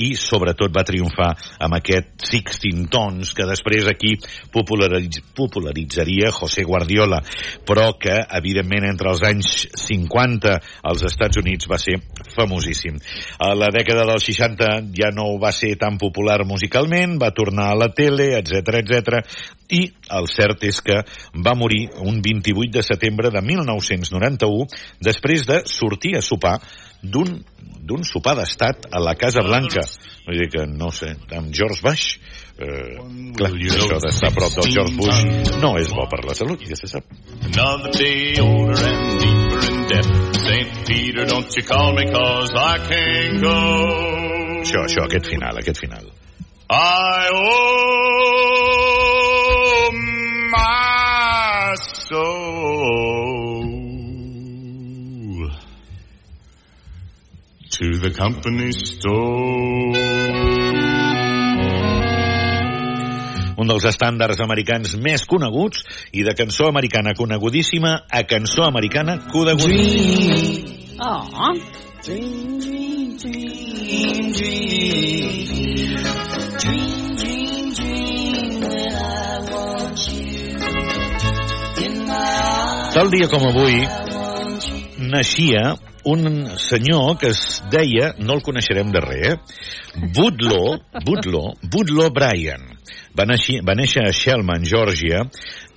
i 0.01 0.13
sobretot 0.19 0.73
va 0.75 0.85
triomfar 0.87 1.31
amb 1.59 1.79
aquest 1.79 2.13
16 2.31 2.87
tons 2.93 3.35
que 3.37 3.47
després 3.49 3.89
aquí 3.91 4.17
popularitz 4.53 5.23
popularitzaria 5.37 6.31
José 6.35 6.65
Guardiola, 6.65 7.21
però 7.67 7.93
que 8.01 8.17
evidentment 8.39 8.87
entre 8.89 9.11
els 9.13 9.23
anys 9.27 9.67
50 9.75 10.57
als 10.91 11.05
Estats 11.09 11.41
Units 11.41 11.69
va 11.71 11.79
ser 11.81 11.99
famosíssim. 12.35 12.99
A 13.41 13.53
la 13.59 13.71
dècada 13.75 14.07
dels 14.09 14.27
60 14.31 14.71
ja 14.97 15.11
no 15.15 15.33
va 15.41 15.53
ser 15.57 15.75
tan 15.81 15.99
popular 15.99 16.43
musicalment, 16.47 17.19
va 17.21 17.33
tornar 17.37 17.71
a 17.71 17.79
la 17.79 17.91
tele, 17.95 18.33
etc 18.39 18.81
etc. 18.83 19.23
i 19.71 19.87
el 20.17 20.29
cert 20.31 20.65
és 20.67 20.81
que 20.85 21.01
va 21.47 21.55
morir 21.55 21.89
un 22.03 22.21
28 22.23 22.79
de 22.79 22.85
setembre 22.87 23.31
de 23.31 23.43
1991 23.43 24.67
després 25.01 25.47
de 25.47 25.63
sortir 25.71 26.17
a 26.19 26.25
sopar 26.25 26.59
d'un 27.03 27.41
d'un 27.91 28.05
sopar 28.07 28.37
d'estat 28.39 28.87
a 28.93 29.01
la 29.03 29.15
Casa 29.19 29.43
Blanca. 29.43 29.83
Vull 30.27 30.39
dir 30.39 30.49
que, 30.53 30.67
no 30.69 30.91
sé, 30.95 31.15
amb 31.37 31.51
George 31.57 31.83
Bush, 31.83 32.19
eh, 32.61 32.99
clar, 33.37 33.51
això 33.57 33.99
d'estar 34.05 34.31
a 34.31 34.35
prop 34.37 34.53
del 34.59 34.71
George 34.77 34.95
Bush 34.99 35.21
no 35.63 35.73
és 35.81 35.91
bo 35.91 36.07
per 36.11 36.23
la 36.29 36.35
salut, 36.39 36.63
ja 36.69 36.77
se 36.79 36.87
sap. 36.93 37.05
Another 37.51 37.91
day 37.97 38.39
older 38.39 38.85
and 38.87 39.21
deeper 39.25 39.61
in 39.73 39.87
debt. 39.91 40.09
St. 40.41 40.71
Peter, 40.87 41.27
don't 41.27 41.57
you 41.57 41.65
call 41.67 41.93
me 41.95 42.05
cause 42.13 42.53
I 42.55 42.79
can't 42.87 43.41
go. 43.43 43.57
Això, 44.61 44.85
això, 44.85 45.07
aquest 45.09 45.27
final, 45.33 45.59
aquest 45.59 45.81
final. 45.81 46.07
I 46.71 47.29
owe 47.35 47.51
my 50.53 51.75
soul 52.07 53.60
to 57.81 57.99
the 57.99 58.11
company 58.13 58.73
store. 58.73 59.97
un 63.61 63.69
dels 63.69 63.85
estàndards 63.89 64.41
americans 64.45 64.95
més 65.01 65.25
coneguts 65.29 65.81
i 66.13 66.25
de 66.25 66.35
cançó 66.37 66.69
americana 66.69 67.15
conegudíssima 67.17 67.95
a 68.09 68.23
cançó 68.29 68.65
americana 68.69 69.19
conegudíssima. 69.33 71.01
Oh. 71.01 71.57
Dream, 72.05 72.59
dream, 72.61 73.17
dream, 73.17 74.33
dream. 74.33 75.93
Dream, 76.61 77.17
dream, 77.17 77.73
dream 77.81 78.61
when 78.61 78.93
I 78.93 79.41
want 79.53 80.09
you 80.09 80.25
in 81.85 81.95
my 82.09 82.25
arms. 82.45 82.95
Tal 82.95 83.09
dia 83.13 83.29
com 83.29 83.49
avui 83.49 83.85
naixia 85.13 85.90
un 86.05 86.47
senyor 86.57 87.19
que 87.19 87.33
es 87.35 87.63
deia, 87.71 88.15
no 88.19 88.39
el 88.39 88.45
coneixerem 88.47 88.93
de 88.95 89.03
res, 89.05 89.35
eh? 89.35 90.07
Budlo, 90.17 90.79
Budlo, 91.05 91.55
Budlo 91.63 92.11
Bryan. 92.15 92.67
Va 93.17 93.27
néixer, 93.27 93.61
va 93.67 93.75
néixer 93.75 94.07
a 94.07 94.15
Shellman, 94.15 94.65
Georgia. 94.65 95.25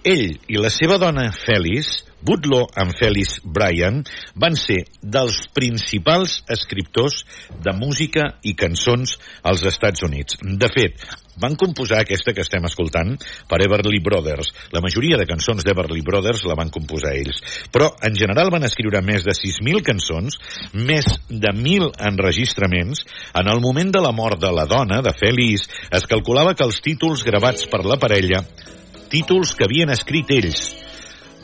Ell 0.04 0.38
i 0.48 0.60
la 0.60 0.70
seva 0.74 1.00
dona 1.02 1.30
Felice, 1.34 2.04
Budlo 2.24 2.62
amb 2.80 2.96
Felice 2.96 3.42
Bryan, 3.44 3.98
van 4.40 4.56
ser 4.56 4.86
dels 5.02 5.42
principals 5.52 6.38
escriptors 6.56 7.26
de 7.66 7.74
música 7.76 8.30
i 8.48 8.54
cançons 8.56 9.18
als 9.44 9.66
Estats 9.68 10.06
Units. 10.08 10.38
De 10.40 10.70
fet, 10.72 11.04
van 11.44 11.58
composar 11.60 12.00
aquesta 12.00 12.32
que 12.32 12.46
estem 12.46 12.64
escoltant 12.70 13.18
per 13.50 13.60
Everly 13.66 14.00
Brothers. 14.06 14.54
La 14.72 14.80
majoria 14.86 15.18
de 15.20 15.26
cançons 15.28 15.66
d'Everly 15.68 16.00
Brothers 16.06 16.46
la 16.48 16.56
van 16.56 16.72
composar 16.72 17.12
ells. 17.18 17.42
Però, 17.76 17.90
en 18.08 18.16
general, 18.16 18.54
van 18.54 18.64
escriure 18.70 19.04
més 19.04 19.28
de 19.28 19.36
6.000 19.36 19.84
cançons, 19.84 20.40
més 20.74 21.10
de 21.28 21.52
1.000 21.52 21.92
enregistraments. 22.08 23.04
En 23.36 23.52
el 23.52 23.60
moment 23.60 23.92
de 23.92 24.06
la 24.06 24.14
mort 24.16 24.40
de 24.40 24.54
la 24.54 24.64
dona, 24.70 25.02
de 25.04 25.12
Feliç, 25.18 25.68
es 25.92 26.08
calculava 26.08 26.56
que 26.56 26.64
els 26.64 26.80
títols 26.86 27.28
gravats 27.28 27.68
per 27.68 27.84
la 27.84 28.00
parella, 28.00 28.46
títols 29.12 29.58
que 29.58 29.68
havien 29.68 29.92
escrit 29.92 30.32
ells, 30.34 30.70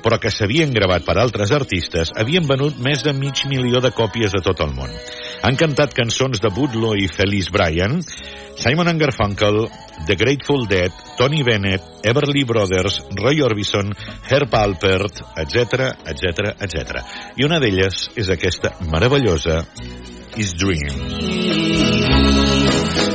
però 0.04 0.20
que 0.22 0.32
s'havien 0.34 0.74
gravat 0.76 1.06
per 1.06 1.18
altres 1.20 1.52
artistes, 1.56 2.14
havien 2.18 2.48
venut 2.48 2.80
més 2.84 3.04
de 3.06 3.14
mig 3.14 3.46
milió 3.52 3.82
de 3.84 3.92
còpies 3.96 4.36
a 4.38 4.44
tot 4.46 4.64
el 4.66 4.74
món. 4.76 4.94
Han 5.44 5.56
cantat 5.60 5.96
cançons 5.96 6.42
de 6.44 6.52
Budlow 6.52 6.98
i 7.00 7.08
Felice 7.08 7.52
Bryan, 7.52 8.00
Simon 8.60 8.98
Garfunkel, 9.00 9.62
The 10.08 10.16
Grateful 10.20 10.66
Dead, 10.68 10.92
Tony 11.18 11.44
Bennett, 11.44 11.84
Everly 12.04 12.44
Brothers, 12.44 13.02
Roy 13.16 13.42
Orbison, 13.42 13.94
Herb 14.30 14.56
Alpert, 14.56 15.24
etc, 15.38 15.94
etc, 16.12 16.54
etc. 16.60 17.04
I 17.40 17.48
una 17.48 17.62
d'elles 17.64 18.10
és 18.20 18.34
aquesta 18.36 18.76
meravellosa 18.92 19.62
Is 20.36 20.54
Dream. 20.60 20.92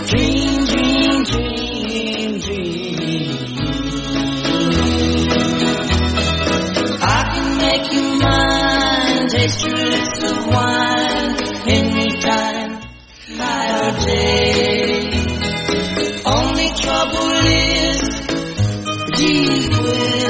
Dream, 0.08 0.64
dream, 0.64 1.24
dream, 1.28 1.63
mind. 8.24 9.30
Takes 9.30 9.62
two 9.62 9.72
lips 9.72 10.22
of 10.30 10.46
wine 10.46 11.36
any 11.68 12.08
time, 12.20 12.70
night 13.30 13.70
or 13.82 13.92
day. 14.06 14.84
Only 16.26 16.68
trouble 16.84 17.30
is, 17.46 18.02
he 19.18 19.68
will. 19.68 20.23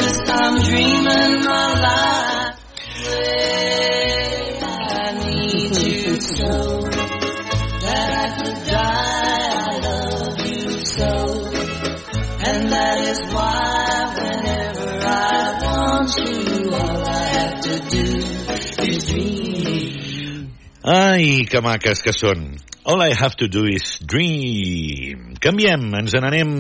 Ai, 20.84 21.46
que 21.48 21.62
maques 21.64 22.02
que 22.04 22.12
són. 22.12 22.58
All 22.84 23.00
I 23.00 23.14
have 23.16 23.38
to 23.40 23.48
do 23.48 23.64
is 23.64 23.96
dream. 24.04 25.32
Canviem, 25.40 25.86
ens 25.96 26.12
n'anem 26.20 26.52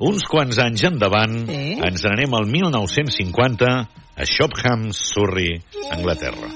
uns 0.00 0.24
quants 0.24 0.56
anys 0.64 0.86
endavant. 0.88 1.36
Sí. 1.44 1.76
Ens 1.76 2.06
n'anem 2.08 2.38
al 2.40 2.48
1950 2.48 3.68
a 3.68 4.24
Shopham, 4.24 4.88
Surrey, 4.96 5.60
Anglaterra. 5.92 6.48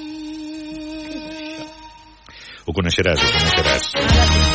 Ho 2.64 2.72
coneixeràs, 2.72 3.20
ho 3.20 3.32
coneixeràs. 3.36 4.53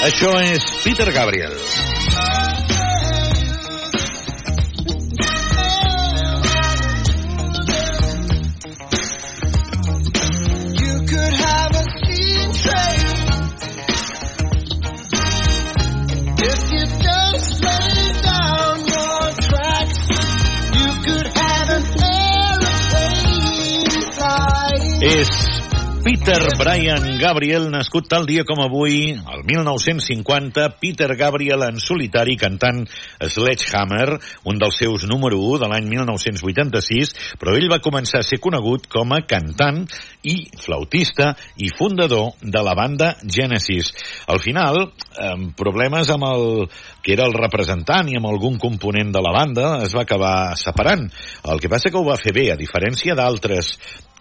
Això 0.00 0.30
és 0.40 0.64
Peter 0.80 1.12
Gabriel. 1.12 1.79
Peter 26.30 26.54
Brian 26.58 27.18
Gabriel, 27.18 27.64
nascut 27.74 28.06
tal 28.06 28.22
dia 28.22 28.44
com 28.46 28.60
avui, 28.62 29.16
el 29.18 29.40
1950, 29.42 30.62
Peter 30.78 31.08
Gabriel 31.18 31.64
en 31.66 31.80
solitari 31.82 32.36
cantant 32.38 32.84
Sledgehammer, 33.18 34.14
un 34.46 34.60
dels 34.62 34.76
seus 34.78 35.08
número 35.10 35.40
1 35.42 35.58
de 35.64 35.70
l'any 35.72 35.88
1986, 35.90 37.10
però 37.40 37.56
ell 37.58 37.66
va 37.72 37.80
començar 37.82 38.20
a 38.22 38.26
ser 38.28 38.38
conegut 38.38 38.86
com 38.92 39.10
a 39.10 39.24
cantant 39.26 39.80
i 40.22 40.36
flautista 40.54 41.32
i 41.58 41.72
fundador 41.74 42.36
de 42.38 42.62
la 42.62 42.76
banda 42.78 43.16
Genesis. 43.26 43.90
Al 44.30 44.38
final, 44.38 44.78
amb 45.18 45.56
problemes 45.58 46.12
amb 46.14 46.28
el 46.28 46.46
que 47.02 47.16
era 47.16 47.26
el 47.26 47.34
representant 47.34 48.06
i 48.06 48.20
amb 48.20 48.30
algun 48.30 48.60
component 48.62 49.10
de 49.10 49.24
la 49.24 49.34
banda, 49.34 49.72
es 49.82 49.98
va 49.98 50.06
acabar 50.06 50.54
separant. 50.54 51.08
El 51.50 51.58
que 51.58 51.72
passa 51.74 51.90
que 51.90 51.98
ho 51.98 52.06
va 52.06 52.20
fer 52.22 52.36
bé, 52.38 52.52
a 52.54 52.60
diferència 52.60 53.18
d'altres 53.18 53.74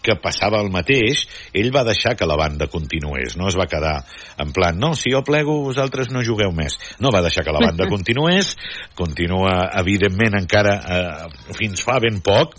que 0.03 0.15
passava 0.21 0.61
el 0.63 0.71
mateix, 0.73 1.25
ell 1.53 1.71
va 1.75 1.85
deixar 1.87 2.15
que 2.17 2.27
la 2.29 2.37
banda 2.39 2.69
continués, 2.71 3.37
no 3.39 3.49
es 3.49 3.57
va 3.59 3.67
quedar 3.69 3.97
en 4.39 4.53
plan, 4.55 4.77
no, 4.79 4.93
si 4.95 5.13
jo 5.13 5.23
plego 5.27 5.59
vosaltres 5.65 6.11
no 6.13 6.25
jugueu 6.25 6.53
més. 6.55 6.77
No 6.99 7.13
va 7.15 7.23
deixar 7.25 7.43
que 7.45 7.55
la 7.55 7.63
banda 7.65 7.89
continués, 7.93 8.55
continua 8.95 9.69
evidentment 9.81 10.39
encara 10.39 10.77
eh, 10.79 11.51
fins 11.57 11.83
fa 11.85 11.99
ben 12.03 12.21
poc, 12.25 12.55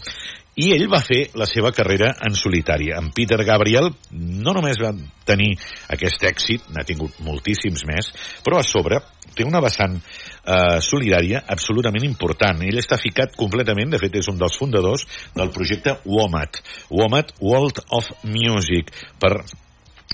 i 0.61 0.72
ell 0.74 0.88
va 0.93 1.01
fer 1.01 1.30
la 1.38 1.47
seva 1.49 1.70
carrera 1.72 2.11
en 2.26 2.34
solitari. 2.36 2.91
En 2.93 3.11
Peter 3.16 3.38
Gabriel 3.47 3.88
no 4.11 4.55
només 4.57 4.80
va 4.82 4.93
tenir 5.26 5.55
aquest 5.95 6.26
èxit, 6.26 6.66
n'ha 6.74 6.84
tingut 6.86 7.20
moltíssims 7.24 7.86
més, 7.88 8.11
però 8.45 8.61
a 8.61 8.66
sobre 8.66 9.01
té 9.36 9.47
una 9.47 9.62
vessant 9.62 9.97
eh, 10.45 10.80
solidària 10.84 11.45
absolutament 11.47 12.05
important. 12.09 12.62
Ell 12.66 12.80
està 12.80 12.99
ficat 13.01 13.36
completament, 13.38 13.91
de 13.93 14.03
fet 14.03 14.20
és 14.20 14.28
un 14.32 14.38
dels 14.41 14.59
fundadors 14.61 15.07
del 15.36 15.51
projecte 15.55 15.99
WOMAT, 16.05 16.62
WOMAT 16.91 17.34
World 17.41 17.82
of 17.97 18.12
Music, 18.24 18.93
per 19.20 19.41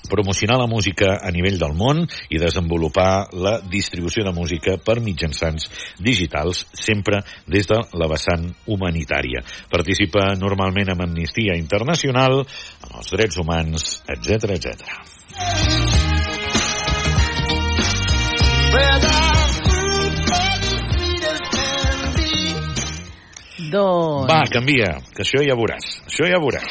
promocionar 0.06 0.58
la 0.58 0.66
música 0.66 1.18
a 1.22 1.30
nivell 1.34 1.58
del 1.58 1.74
món 1.74 2.04
i 2.30 2.38
desenvolupar 2.38 3.28
la 3.34 3.56
distribució 3.60 4.24
de 4.24 4.32
música 4.32 4.76
per 4.78 5.00
mitjançants 5.02 5.66
digitals, 5.98 6.66
sempre 6.72 7.22
des 7.46 7.66
de 7.66 7.80
la 7.98 8.08
vessant 8.10 8.46
humanitària. 8.66 9.42
Participa 9.72 10.34
normalment 10.38 10.92
amb 10.94 11.02
Amnistia 11.08 11.58
Internacional, 11.58 12.44
amb 12.86 13.00
els 13.00 13.10
drets 13.16 13.40
humans, 13.42 14.02
etc 14.06 14.54
etc. 14.56 14.84
Doncs... 23.76 24.28
Va, 24.30 24.42
canvia, 24.52 24.96
que 25.12 25.24
això 25.26 25.42
ja 25.44 25.56
veuràs. 25.58 26.00
Això 26.08 26.28
ja 26.30 26.40
veuràs. 26.40 26.64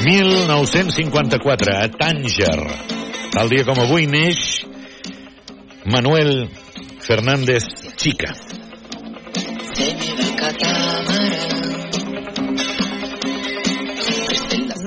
1954, 0.00 1.76
a 1.76 1.88
Tànger. 1.92 2.60
Tal 3.30 3.52
dia 3.52 3.66
com 3.68 3.78
avui 3.78 4.08
neix 4.10 4.64
Manuel 5.86 6.48
Fernández 7.04 7.68
Chica. 8.00 8.34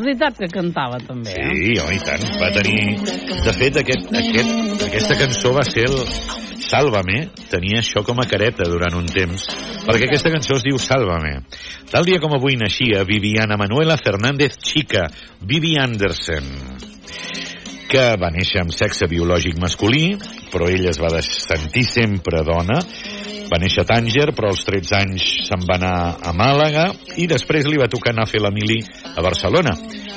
Veritat 0.06 0.38
que 0.40 0.50
cantava 0.52 1.00
també, 1.04 1.34
eh? 1.34 1.50
Sí, 1.50 1.74
oh, 1.84 1.90
i 1.94 2.00
tant. 2.04 2.24
Va 2.42 2.52
tenir... 2.56 2.98
De 3.44 3.54
fet, 3.58 3.82
aquest, 3.82 4.10
aquest, 4.20 4.88
aquesta 4.88 5.20
cançó 5.20 5.54
va 5.56 5.66
ser 5.68 5.88
el 5.90 5.98
Sálvame. 6.64 7.28
Tenia 7.52 7.82
això 7.84 8.06
com 8.08 8.22
a 8.22 8.28
careta 8.30 8.68
durant 8.70 8.96
un 8.98 9.10
temps, 9.10 9.46
perquè 9.84 10.08
aquesta 10.08 10.32
cançó 10.34 10.58
es 10.58 10.66
diu 10.66 10.80
Sálvame. 10.82 11.36
Tal 11.92 12.08
dia 12.08 12.22
com 12.24 12.34
avui 12.34 12.58
naixia 12.58 13.04
Viviana 13.08 13.60
Manuela 13.60 14.00
Fernández 14.00 14.58
Chica, 14.64 15.06
Vivi 15.42 15.76
Anderson, 15.78 16.50
que 17.94 18.04
va 18.18 18.32
néixer 18.34 18.64
amb 18.64 18.74
sexe 18.74 19.06
biològic 19.06 19.60
masculí, 19.62 20.16
però 20.50 20.66
ella 20.72 20.90
es 20.90 20.98
va 21.02 21.12
sentir 21.22 21.84
sempre 21.86 22.42
dona, 22.46 22.80
va 23.52 23.60
néixer 23.62 23.84
a 23.84 23.90
Tànger, 23.92 24.32
però 24.34 24.50
als 24.50 24.64
13 24.66 24.96
anys 24.98 25.26
se'n 25.46 25.66
va 25.70 25.78
anar 25.78 25.98
a 26.26 26.34
Màlaga 26.34 26.88
i 27.22 27.28
després 27.30 27.68
li 27.70 27.78
va 27.78 27.90
tocar 27.92 28.16
anar 28.16 28.26
a 28.26 28.32
fer 28.32 28.42
la 28.42 28.50
mili 28.54 28.80
a 29.14 29.22
Barcelona. 29.22 29.76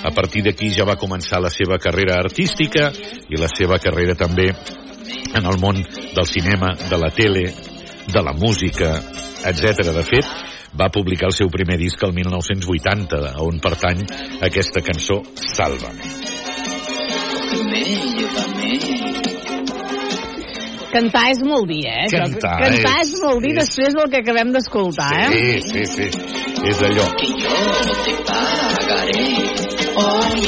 A 0.09 0.12
partir 0.16 0.47
d'aquí 0.47 0.70
ja 0.72 0.87
va 0.89 0.97
començar 0.97 1.43
la 1.43 1.53
seva 1.53 1.77
carrera 1.83 2.16
artística 2.22 2.89
i 3.29 3.41
la 3.41 3.51
seva 3.53 3.77
carrera 3.83 4.16
també 4.16 4.49
en 4.49 5.45
el 5.45 5.61
món 5.61 5.83
del 5.83 6.29
cinema, 6.31 6.72
de 6.89 7.01
la 7.03 7.11
tele, 7.12 7.45
de 8.07 8.22
la 8.24 8.33
música, 8.33 8.95
etc. 9.45 9.91
De 9.93 10.07
fet, 10.07 10.33
va 10.81 10.89
publicar 10.93 11.29
el 11.29 11.37
seu 11.37 11.53
primer 11.53 11.77
disc 11.83 12.01
el 12.09 12.16
1980, 12.16 13.37
on 13.45 13.61
pertany 13.61 14.07
aquesta 14.49 14.85
cançó 14.87 15.20
Sálvame. 15.35 16.26
Cantar 20.97 21.26
és 21.34 21.40
molt 21.44 21.66
dir, 21.68 21.82
eh? 21.84 22.07
Cantar 22.09 22.55
Cantar 22.62 22.94
és- 23.03 23.11
és, 23.12 23.20
molt 23.22 23.42
dir 23.42 23.51
és- 23.53 23.59
després 23.66 23.92
del 23.94 24.09
que 24.11 24.20
acabem 24.22 24.53
d'escoltar, 24.55 25.11
eh? 25.12 25.61
Sí, 25.61 25.84
sí, 25.84 25.84
sí. 25.86 26.07
És 26.66 26.80
allò. 26.82 27.05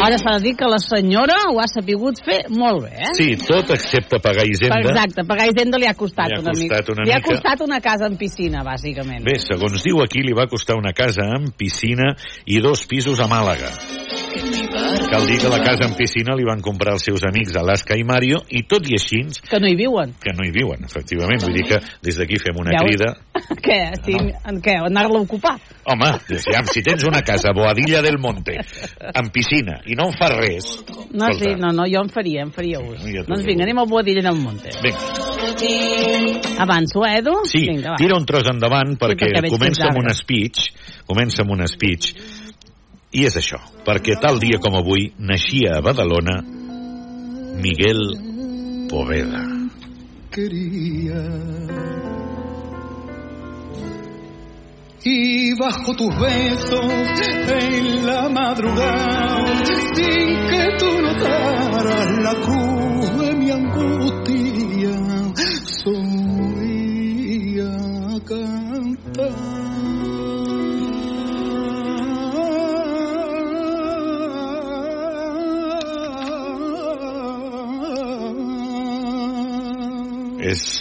Ara 0.00 0.16
s'ha 0.18 0.36
de 0.38 0.42
dir 0.44 0.54
que 0.56 0.64
la 0.68 0.78
senyora 0.78 1.34
ho 1.50 1.58
ha 1.60 1.66
sapigut 1.66 2.20
fer 2.24 2.44
molt 2.50 2.84
bé, 2.84 2.94
eh? 3.02 3.12
Sí, 3.14 3.36
tot 3.36 3.70
excepte 3.74 4.20
pagar 4.20 4.46
Hisenda. 4.46 4.78
Exacte, 4.80 5.24
pagar 5.26 5.48
Hisenda 5.50 5.76
li 5.78 5.86
ha 5.86 5.94
costat 5.94 6.28
Li 6.28 6.34
ha 6.36 6.40
una 6.40 6.52
mica. 6.54 6.76
costat 6.76 6.88
una 6.94 7.04
li 7.04 7.12
ha 7.12 7.16
mica. 7.16 7.28
costat 7.30 7.60
una 7.66 7.80
casa 7.80 8.06
en 8.06 8.16
piscina, 8.16 8.62
bàsicament. 8.64 9.24
Bé, 9.24 9.38
segons 9.38 9.82
diu 9.82 10.00
aquí, 10.02 10.22
li 10.22 10.32
va 10.32 10.46
costar 10.46 10.76
una 10.76 10.92
casa 10.92 11.22
amb 11.36 11.52
piscina 11.56 12.14
i 12.46 12.60
dos 12.60 12.86
pisos 12.86 13.18
a 13.20 13.26
Màlaga. 13.28 13.70
Cal 15.08 15.24
dir 15.26 15.38
que 15.40 15.48
la 15.50 15.58
casa 15.64 15.86
amb 15.88 15.96
piscina 15.98 16.34
li 16.36 16.44
van 16.46 16.60
comprar 16.64 16.92
els 16.96 17.04
seus 17.08 17.22
amics 17.26 17.56
Alaska 17.56 17.96
i 17.98 18.04
Mario 18.06 18.42
i 18.54 18.62
tot 18.68 18.86
i 18.88 18.94
així 18.98 19.22
Que 19.48 19.58
no 19.60 19.66
hi 19.68 19.74
viuen. 19.76 20.12
que 20.20 20.32
no 20.36 20.44
hi 20.46 20.52
viuen, 20.54 20.84
efectivament. 20.84 21.40
Vull 21.42 21.54
dir 21.56 21.64
que 21.66 21.78
des 22.04 22.18
d'aquí 22.18 22.38
fem 22.38 22.56
una 22.60 22.70
Veus? 22.76 22.84
crida. 22.86 23.08
què? 23.66 23.78
Sí, 24.04 24.14
en 24.18 24.60
què? 24.62 24.76
Anar-la 24.84 25.18
a 25.18 25.22
ocupar? 25.24 25.56
Home, 25.88 26.10
ja, 26.28 26.62
si 26.68 26.82
tens 26.84 27.04
una 27.08 27.22
casa 27.22 27.50
a 27.50 27.54
Boadilla 27.56 28.02
del 28.04 28.18
Monte, 28.20 28.58
amb 29.14 29.32
piscina, 29.32 29.80
i 29.86 29.96
no 29.96 30.10
en 30.10 30.16
fas 30.18 30.34
res... 30.36 30.68
No, 31.12 31.30
escolta, 31.30 31.38
sí, 31.40 31.54
no, 31.56 31.72
no, 31.72 31.86
jo 31.88 32.02
en 32.04 32.10
faria, 32.12 32.42
en 32.44 32.52
faria 32.52 32.80
ús. 32.84 33.00
Ja 33.08 33.22
t'ho 33.24 33.32
Doncs 33.32 33.46
vinga, 33.48 33.64
anem 33.64 33.78
al 33.80 33.88
Boadilla 33.88 34.22
del 34.28 34.36
Monte. 34.36 34.74
Vinga. 34.84 36.58
Avanço, 36.58 37.04
eh, 37.06 37.18
Edu? 37.18 37.34
Sí, 37.48 37.64
vinga, 37.68 37.90
va. 37.94 37.96
tira 37.96 38.16
un 38.18 38.26
tros 38.28 38.46
endavant 38.50 38.96
perquè, 38.98 39.28
perquè 39.30 39.42
veig 39.42 39.52
que 39.52 39.58
comença 39.58 39.88
amb 39.88 39.98
un 40.02 40.10
speech, 40.14 40.68
comença 41.08 41.42
amb 41.44 41.54
un 41.56 41.64
speech, 41.70 42.12
i 43.12 43.24
és 43.24 43.36
això, 43.36 43.60
perquè 43.86 44.18
tal 44.20 44.40
dia 44.40 44.58
com 44.60 44.76
avui 44.76 45.12
naixia 45.18 45.78
a 45.78 45.84
Badalona 45.84 46.42
Miguel 47.58 48.02
Poveda. 48.90 49.58
quería. 50.30 51.20
Y 55.02 55.54
bajo 55.58 55.96
tus 55.96 56.18
besos 56.18 56.84
en 57.48 58.06
la 58.06 58.28
madrugada, 58.28 59.64
sin 59.94 60.46
que 60.50 60.76
tú 60.78 61.02
notaras 61.02 62.18
la 62.18 62.34
cruz 62.34 63.18
de 63.20 63.34
mi 63.34 63.50
angustia, 63.50 64.96
solía 65.84 66.60
cantar. 68.26 69.67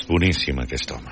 Boníssim 0.08 0.60
aquest 0.60 0.92
home. 0.92 1.12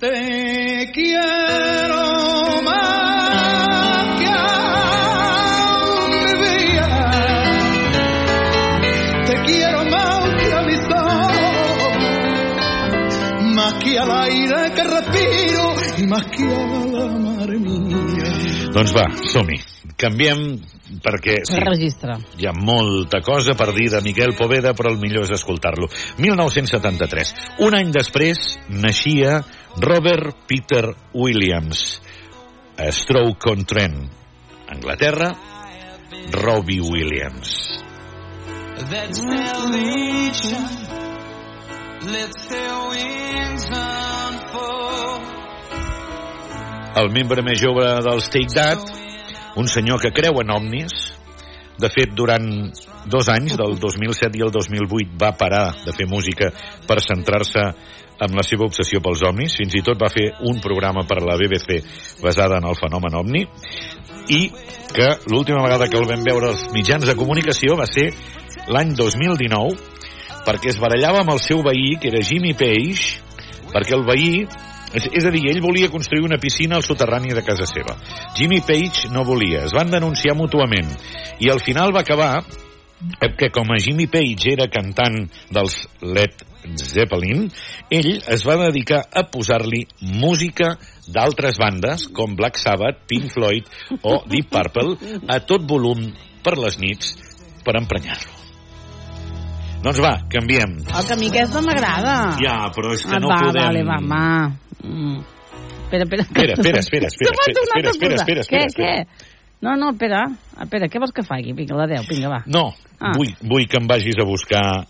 Te 0.00 0.90
quiero 0.92 2.62
más 2.62 4.18
que 4.18 4.26
a 4.26 4.38
mi 6.10 6.24
vida. 6.42 6.90
Te 9.26 9.34
quiero 9.46 9.84
más 9.84 10.22
que 10.40 10.52
a 10.52 10.62
mi 10.62 10.76
sol. 10.90 11.32
Más 13.54 13.72
que 13.74 13.98
al 13.98 14.10
aire 14.10 14.72
que 14.74 14.84
respiro 14.84 15.74
y 15.98 16.06
más 16.06 16.24
que 16.26 16.44
a 16.44 16.66
la 16.92 17.06
mar 17.18 17.50
mía. 17.58 18.32
Doncs 18.74 18.92
va, 18.96 19.06
som-hi. 19.32 19.60
Canviem 19.96 20.58
perquè 21.02 21.40
sí, 21.48 21.58
Registre. 21.58 22.16
hi 22.38 22.46
ha 22.46 22.54
molta 22.56 23.20
cosa 23.20 23.56
per 23.58 23.72
dir 23.74 23.90
de 23.90 24.00
Miguel 24.04 24.34
Poveda, 24.38 24.72
però 24.78 24.92
el 24.92 25.00
millor 25.02 25.26
és 25.26 25.34
escoltar-lo. 25.38 25.90
1973. 26.22 27.34
Un 27.66 27.76
any 27.78 27.92
després 27.94 28.58
naixia 28.70 29.40
Robert 29.82 30.46
Peter 30.46 30.84
Williams, 31.14 32.00
a 32.78 32.90
Stoke-on-Trent, 32.92 33.98
Anglaterra, 34.72 35.32
Robbie 36.32 36.80
Williams. 36.80 37.82
That's 38.90 39.18
salvation. 39.18 40.66
Let's 42.02 42.46
their 42.48 42.88
wings 42.90 43.66
unfold. 43.70 45.22
El 46.98 47.08
membre 47.14 47.44
més 47.46 47.60
jove 47.62 47.86
dels 48.04 48.28
Take 48.28 48.52
That, 48.56 48.82
un 49.56 49.68
senyor 49.68 50.00
que 50.00 50.12
creu 50.14 50.40
en 50.40 50.52
ovnis, 50.54 50.92
de 51.82 51.88
fet, 51.90 52.12
durant 52.14 52.44
dos 53.10 53.28
anys, 53.32 53.56
del 53.58 53.78
2007 53.80 54.38
i 54.38 54.44
el 54.46 54.52
2008, 54.54 55.16
va 55.18 55.32
parar 55.38 55.64
de 55.84 55.94
fer 55.96 56.06
música 56.06 56.52
per 56.86 57.00
centrar-se 57.02 57.64
en 58.22 58.36
la 58.36 58.44
seva 58.46 58.68
obsessió 58.68 59.00
pels 59.02 59.24
ovnis. 59.26 59.56
Fins 59.58 59.74
i 59.74 59.82
tot 59.84 59.98
va 59.98 60.12
fer 60.12 60.28
un 60.48 60.60
programa 60.62 61.06
per 61.08 61.22
la 61.24 61.38
BBC 61.40 61.80
basada 62.22 62.60
en 62.60 62.68
el 62.68 62.78
fenomen 62.78 63.16
ovni 63.18 63.46
i 64.30 64.42
que 64.92 65.08
l'última 65.32 65.64
vegada 65.64 65.88
que 65.90 65.98
el 65.98 66.06
vam 66.06 66.22
veure 66.22 66.52
als 66.52 66.68
mitjans 66.76 67.08
de 67.08 67.16
comunicació 67.18 67.74
va 67.80 67.88
ser 67.90 68.12
l'any 68.70 68.92
2019 68.94 69.90
perquè 70.46 70.70
es 70.70 70.78
barallava 70.82 71.22
amb 71.22 71.34
el 71.34 71.40
seu 71.42 71.62
veí, 71.62 71.96
que 72.00 72.10
era 72.10 72.22
Jimmy 72.22 72.52
Page, 72.58 73.22
perquè 73.72 73.94
el 73.96 74.06
veí 74.06 74.46
és, 74.92 75.08
és 75.08 75.26
a 75.26 75.32
dir, 75.34 75.44
ell 75.50 75.62
volia 75.64 75.90
construir 75.92 76.24
una 76.26 76.40
piscina 76.42 76.78
al 76.78 76.86
soterrani 76.86 77.34
de 77.34 77.44
casa 77.46 77.66
seva. 77.68 77.96
Jimmy 78.36 78.60
Page 78.66 79.10
no 79.12 79.24
volia. 79.28 79.64
Es 79.66 79.74
van 79.76 79.90
denunciar 79.92 80.36
mútuament. 80.38 80.90
I 81.40 81.50
al 81.52 81.62
final 81.64 81.94
va 81.94 82.04
acabar 82.04 82.32
eh, 82.42 83.32
que 83.38 83.50
com 83.54 83.72
a 83.72 83.80
Jimmy 83.82 84.06
Page 84.06 84.52
era 84.52 84.68
cantant 84.72 85.24
dels 85.50 85.82
Led 86.02 86.44
Zeppelin, 86.78 87.48
ell 87.90 88.12
es 88.30 88.44
va 88.46 88.58
dedicar 88.60 89.02
a 89.10 89.24
posar-li 89.30 89.82
música 90.22 90.76
d'altres 91.10 91.58
bandes, 91.58 92.06
com 92.14 92.36
Black 92.38 92.60
Sabbath, 92.60 93.02
Pink 93.10 93.32
Floyd 93.34 93.66
o 94.02 94.20
Deep 94.30 94.52
Purple, 94.52 95.18
a 95.26 95.40
tot 95.46 95.66
volum 95.68 96.06
per 96.44 96.54
les 96.58 96.78
nits 96.78 97.16
per 97.66 97.76
emprenyar-lo. 97.80 98.38
Doncs 99.82 99.98
va, 99.98 100.12
canviem. 100.30 100.76
El 100.94 101.06
camí 101.08 101.28
aquesta 101.32 101.60
m'agrada. 101.64 102.14
Ja, 102.38 102.70
però 102.74 102.92
és 102.94 103.02
que 103.02 103.16
ah, 103.16 103.22
no 103.22 103.32
va, 103.32 103.40
podem... 103.48 103.64
Vale, 103.66 103.82
va, 103.88 103.98
va. 104.06 104.26
Mm. 104.82 105.20
Espera, 105.92 106.04
espera. 106.04 106.22
Espera, 106.22 106.52
espera, 106.52 106.78
espera, 106.78 107.06
espera, 107.10 107.30
espera, 107.90 107.90
espera, 107.90 108.40
espera, 108.40 108.40
espera, 108.40 108.66
Què? 108.72 109.06
No, 109.62 109.76
no, 109.76 109.90
espera. 109.92 110.24
Espera, 110.64 110.88
què 110.88 110.98
vols 110.98 111.12
que 111.14 111.22
faci? 111.22 111.52
Vinga, 111.54 111.76
la 111.78 111.86
10, 111.86 112.08
vinga, 112.08 112.28
va. 112.32 112.42
No, 112.46 112.70
Ah. 113.02 113.12
vull, 113.16 113.32
vull 113.42 113.64
que 113.66 113.80
em 113.80 113.86
vagis 113.90 114.14
a 114.22 114.24
buscar 114.24 114.86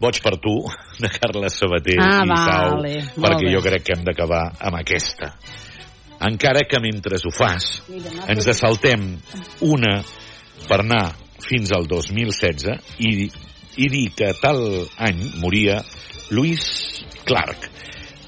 Boig 0.00 0.18
per 0.24 0.32
tu, 0.40 0.54
de 1.02 1.08
Carles 1.12 1.52
Sabater 1.60 1.98
Ah, 2.00 2.22
i 2.24 2.36
Sau, 2.36 2.70
vale, 2.78 2.94
perquè 3.14 3.44
bé. 3.44 3.52
jo 3.52 3.60
crec 3.62 3.84
que 3.84 3.92
hem 3.94 4.04
d'acabar 4.06 4.40
amb 4.58 4.78
aquesta. 4.80 5.28
Encara 6.26 6.64
que 6.70 6.80
mentre 6.80 7.18
ho 7.22 7.30
fas, 7.34 7.82
ens 8.26 8.48
saltem 8.58 9.04
una 9.60 10.00
per 10.68 10.80
anar 10.80 11.12
fins 11.44 11.70
al 11.76 11.86
2016 11.90 12.98
i, 13.04 13.28
i 13.76 13.88
dir 13.92 14.08
que 14.16 14.32
tal 14.40 14.58
any 14.98 15.22
moria 15.42 15.80
Louis 16.30 16.64
Clark. 17.28 17.68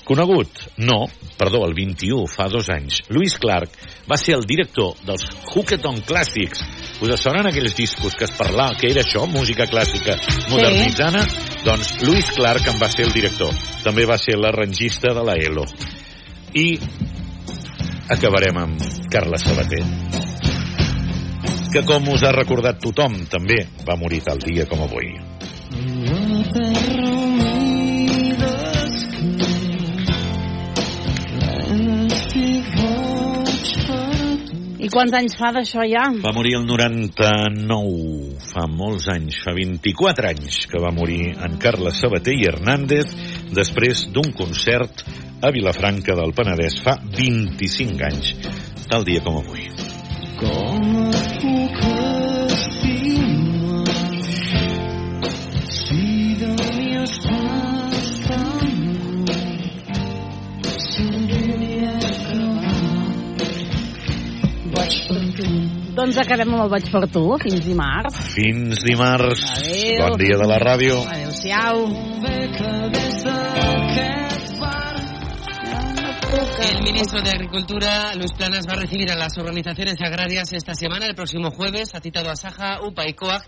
Conegut? 0.04 0.48
No, 0.76 1.06
perdó, 1.38 1.64
el 1.64 1.72
21, 1.74 2.26
fa 2.28 2.48
dos 2.52 2.68
anys. 2.68 3.00
Louis 3.08 3.38
Clark 3.40 3.72
va 4.10 4.18
ser 4.20 4.34
el 4.36 4.44
director 4.44 4.92
dels 5.06 5.24
Hooketon 5.48 6.02
Classics. 6.04 6.60
Us 7.00 7.20
sonen 7.20 7.48
aquells 7.48 7.74
discos 7.76 8.14
que 8.16 8.28
es 8.28 8.34
parlava, 8.36 8.76
que 8.76 8.90
era 8.92 9.00
això, 9.04 9.24
música 9.26 9.66
clàssica 9.70 10.18
modernitzana? 10.50 11.24
Doncs 11.64 11.96
Louis 12.04 12.28
Clark 12.36 12.68
en 12.68 12.80
va 12.80 12.90
ser 12.92 13.08
el 13.08 13.16
director. 13.16 13.52
També 13.84 14.04
va 14.08 14.20
ser 14.20 14.36
l'arrangista 14.36 15.14
de 15.16 15.24
la 15.24 15.38
ELO. 15.40 15.64
I 16.54 16.68
acabarem 18.12 18.60
amb 18.60 18.84
Carles 19.10 19.48
Sabater. 19.48 19.84
que 21.74 21.82
com 21.82 22.06
us 22.12 22.22
ha 22.22 22.30
recordat 22.30 22.78
tothom, 22.78 23.16
també 23.26 23.56
va 23.82 23.96
morir 23.98 24.20
tal 24.22 24.38
dia 24.38 24.68
com 24.70 24.84
avui. 24.84 25.10
I 34.84 34.90
quants 34.92 35.14
anys 35.16 35.38
fa 35.40 35.48
d'això 35.56 35.80
ja? 35.88 36.02
Va 36.20 36.34
morir 36.36 36.58
el 36.58 36.66
99, 36.68 38.34
fa 38.50 38.66
molts 38.68 39.06
anys, 39.08 39.38
fa 39.40 39.54
24 39.56 40.28
anys 40.28 40.58
que 40.68 40.82
va 40.82 40.92
morir 40.92 41.30
en 41.46 41.56
Carles 41.62 42.02
Sabater 42.02 42.34
i 42.36 42.44
Hernández 42.50 43.14
després 43.56 44.04
d'un 44.12 44.28
concert 44.36 45.06
a 45.40 45.52
Vilafranca 45.56 46.18
del 46.20 46.36
Penedès 46.36 46.76
fa 46.84 46.98
25 47.00 48.04
anys, 48.10 48.34
tal 48.90 49.08
dia 49.08 49.24
com 49.24 49.40
avui. 49.40 49.70
Com 50.42 51.08
et 51.08 51.34
puc 51.40 52.23
Doncs 65.94 66.16
acabem 66.18 66.50
amb 66.50 66.64
el 66.64 66.70
Vaig 66.72 66.88
per 66.90 67.04
tu, 67.06 67.22
fins 67.42 67.62
dimarts. 67.62 68.16
Fins 68.34 68.82
dimarts. 68.82 69.44
Adéu. 69.60 70.00
Bon 70.02 70.18
dia 70.18 70.40
de 70.40 70.50
la 70.50 70.58
ràdio. 70.58 70.98
Adéu-siau. 71.06 71.86
El 76.34 76.82
ministro 76.82 77.22
de 77.22 77.30
Agricultura, 77.30 78.12
Luis 78.16 78.32
Planas, 78.32 78.66
va 78.66 78.72
a 78.72 78.80
recibir 78.80 79.08
a 79.08 79.14
las 79.14 79.38
organizaciones 79.38 80.00
agrarias 80.00 80.52
esta 80.52 80.74
semana, 80.74 81.06
el 81.06 81.14
próximo 81.14 81.52
jueves. 81.52 81.94
Ha 81.94 82.00
citado 82.00 82.28
a 82.28 82.34
Saja, 82.34 82.80
UPA 82.82 83.08
y 83.08 83.14
COAG, 83.14 83.42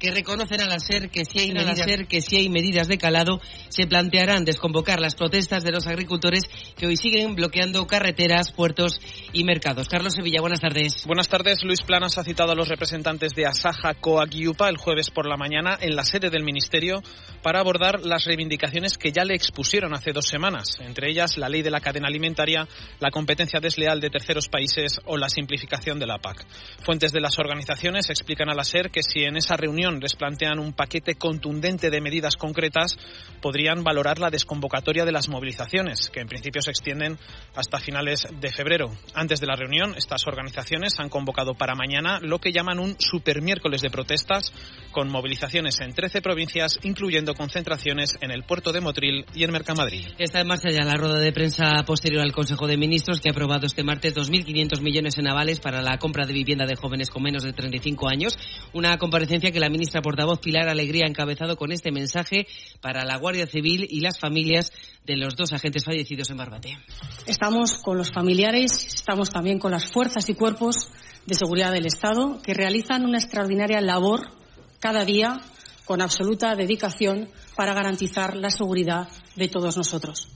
que 0.00 0.10
reconocen 0.10 0.60
a 0.60 0.66
la 0.66 0.80
SER 0.80 1.08
que 1.08 1.24
si 1.24 1.38
hay 1.38 1.52
medidas, 1.52 1.78
SER 1.78 2.08
que 2.08 2.20
si 2.20 2.36
hay 2.36 2.48
medidas 2.48 2.88
de 2.88 2.98
calado, 2.98 3.40
se 3.68 3.86
plantearán 3.86 4.44
desconvocar 4.44 4.98
las 4.98 5.14
protestas 5.14 5.62
de 5.62 5.70
los 5.70 5.86
agricultores 5.86 6.50
que 6.76 6.88
hoy 6.88 6.96
siguen 6.96 7.36
bloqueando 7.36 7.86
carreteras, 7.86 8.50
puertos 8.50 9.00
y 9.32 9.44
mercados. 9.44 9.88
Carlos 9.88 10.14
Sevilla, 10.14 10.40
buenas 10.40 10.60
tardes. 10.60 11.06
Buenas 11.06 11.28
tardes. 11.28 11.62
Luis 11.62 11.82
Planas 11.82 12.18
ha 12.18 12.24
citado 12.24 12.50
a 12.50 12.56
los 12.56 12.68
representantes 12.68 13.36
de 13.36 13.46
Asaja, 13.46 13.94
COAG 13.94 14.34
y 14.34 14.48
UPA 14.48 14.68
el 14.68 14.78
jueves 14.78 15.10
por 15.10 15.28
la 15.28 15.36
mañana 15.36 15.78
en 15.80 15.94
la 15.94 16.04
sede 16.04 16.28
del 16.28 16.42
Ministerio 16.42 17.02
para 17.40 17.60
abordar 17.60 18.00
las 18.00 18.24
reivindicaciones 18.24 18.98
que 18.98 19.12
ya 19.12 19.24
le 19.24 19.34
expusieron 19.34 19.94
hace 19.94 20.12
dos 20.12 20.26
semanas, 20.26 20.80
entre 20.80 21.08
ellas 21.08 21.36
la 21.38 21.48
ley 21.48 21.62
de 21.62 21.70
la 21.70 21.80
cadena 21.80 22.08
alimentaria, 22.08 22.31
la 23.00 23.10
competencia 23.10 23.60
desleal 23.60 24.00
de 24.00 24.10
terceros 24.10 24.48
países 24.48 25.00
o 25.06 25.16
la 25.16 25.28
simplificación 25.28 25.98
de 25.98 26.06
la 26.06 26.18
PAC. 26.18 26.46
Fuentes 26.80 27.12
de 27.12 27.20
las 27.20 27.38
organizaciones 27.38 28.10
explican 28.10 28.48
a 28.50 28.54
la 28.54 28.64
SER 28.64 28.90
que 28.90 29.02
si 29.02 29.20
en 29.20 29.36
esa 29.36 29.56
reunión 29.56 30.00
les 30.00 30.16
plantean 30.16 30.58
un 30.58 30.72
paquete 30.72 31.14
contundente 31.14 31.90
de 31.90 32.00
medidas 32.00 32.36
concretas, 32.36 32.98
podrían 33.40 33.84
valorar 33.84 34.18
la 34.18 34.30
desconvocatoria 34.30 35.04
de 35.04 35.12
las 35.12 35.28
movilizaciones, 35.28 36.10
que 36.10 36.20
en 36.20 36.28
principio 36.28 36.62
se 36.62 36.70
extienden 36.70 37.18
hasta 37.54 37.78
finales 37.78 38.26
de 38.40 38.52
febrero. 38.52 38.90
Antes 39.14 39.40
de 39.40 39.46
la 39.46 39.56
reunión, 39.56 39.94
estas 39.96 40.26
organizaciones 40.26 40.98
han 40.98 41.08
convocado 41.08 41.54
para 41.54 41.74
mañana 41.74 42.18
lo 42.20 42.38
que 42.38 42.52
llaman 42.52 42.78
un 42.78 42.96
super 42.98 43.42
miércoles 43.42 43.82
de 43.82 43.90
protestas, 43.90 44.52
con 44.90 45.10
movilizaciones 45.10 45.80
en 45.80 45.92
13 45.92 46.22
provincias, 46.22 46.78
incluyendo 46.82 47.34
concentraciones 47.34 48.18
en 48.20 48.30
el 48.30 48.44
puerto 48.44 48.72
de 48.72 48.80
Motril 48.80 49.26
y 49.34 49.44
en 49.44 49.52
Mercamadrid. 49.52 50.06
Está 50.18 50.40
en 50.40 50.46
marcha 50.46 50.70
ya 50.70 50.84
la 50.84 50.94
rueda 50.94 51.18
de 51.18 51.32
prensa 51.32 51.82
posterior 51.86 52.21
al 52.22 52.32
Consejo 52.32 52.66
de 52.66 52.76
Ministros 52.76 53.20
que 53.20 53.28
ha 53.28 53.32
aprobado 53.32 53.66
este 53.66 53.82
martes 53.82 54.14
2.500 54.14 54.80
millones 54.80 55.18
en 55.18 55.28
avales 55.28 55.60
para 55.60 55.82
la 55.82 55.98
compra 55.98 56.24
de 56.24 56.32
vivienda 56.32 56.66
de 56.66 56.76
jóvenes 56.76 57.10
con 57.10 57.22
menos 57.22 57.42
de 57.42 57.52
35 57.52 58.08
años. 58.08 58.38
Una 58.72 58.96
comparecencia 58.98 59.50
que 59.50 59.60
la 59.60 59.68
ministra 59.68 60.02
portavoz 60.02 60.38
Pilar 60.38 60.68
Alegría 60.68 61.04
ha 61.06 61.08
encabezado 61.08 61.56
con 61.56 61.72
este 61.72 61.90
mensaje 61.90 62.46
para 62.80 63.04
la 63.04 63.18
Guardia 63.18 63.46
Civil 63.46 63.86
y 63.90 64.00
las 64.00 64.18
familias 64.18 64.72
de 65.04 65.16
los 65.16 65.36
dos 65.36 65.52
agentes 65.52 65.84
fallecidos 65.84 66.30
en 66.30 66.36
Barbate. 66.36 66.78
Estamos 67.26 67.74
con 67.74 67.98
los 67.98 68.12
familiares, 68.12 68.86
estamos 68.86 69.30
también 69.30 69.58
con 69.58 69.72
las 69.72 69.86
fuerzas 69.86 70.28
y 70.28 70.34
cuerpos 70.34 70.90
de 71.26 71.34
seguridad 71.34 71.72
del 71.72 71.86
Estado 71.86 72.40
que 72.42 72.54
realizan 72.54 73.04
una 73.04 73.18
extraordinaria 73.18 73.80
labor 73.80 74.28
cada 74.78 75.04
día 75.04 75.40
con 75.84 76.00
absoluta 76.00 76.54
dedicación 76.54 77.28
para 77.56 77.74
garantizar 77.74 78.36
la 78.36 78.50
seguridad 78.50 79.08
de 79.36 79.48
todos 79.48 79.76
nosotros. 79.76 80.28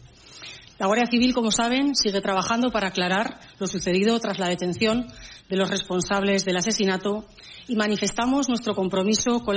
La 0.78 0.86
Guardia 0.86 1.06
Civil, 1.06 1.32
como 1.32 1.50
saben, 1.50 1.94
sigue 1.94 2.20
trabajando 2.20 2.70
para 2.70 2.88
aclarar 2.88 3.40
lo 3.58 3.66
sucedido 3.66 4.20
tras 4.20 4.38
la 4.38 4.48
detención 4.48 5.06
de 5.48 5.56
los 5.56 5.70
responsables 5.70 6.44
del 6.44 6.58
asesinato 6.58 7.24
y 7.66 7.76
manifestamos 7.76 8.50
nuestro 8.50 8.74
compromiso 8.74 9.40
con 9.40 9.54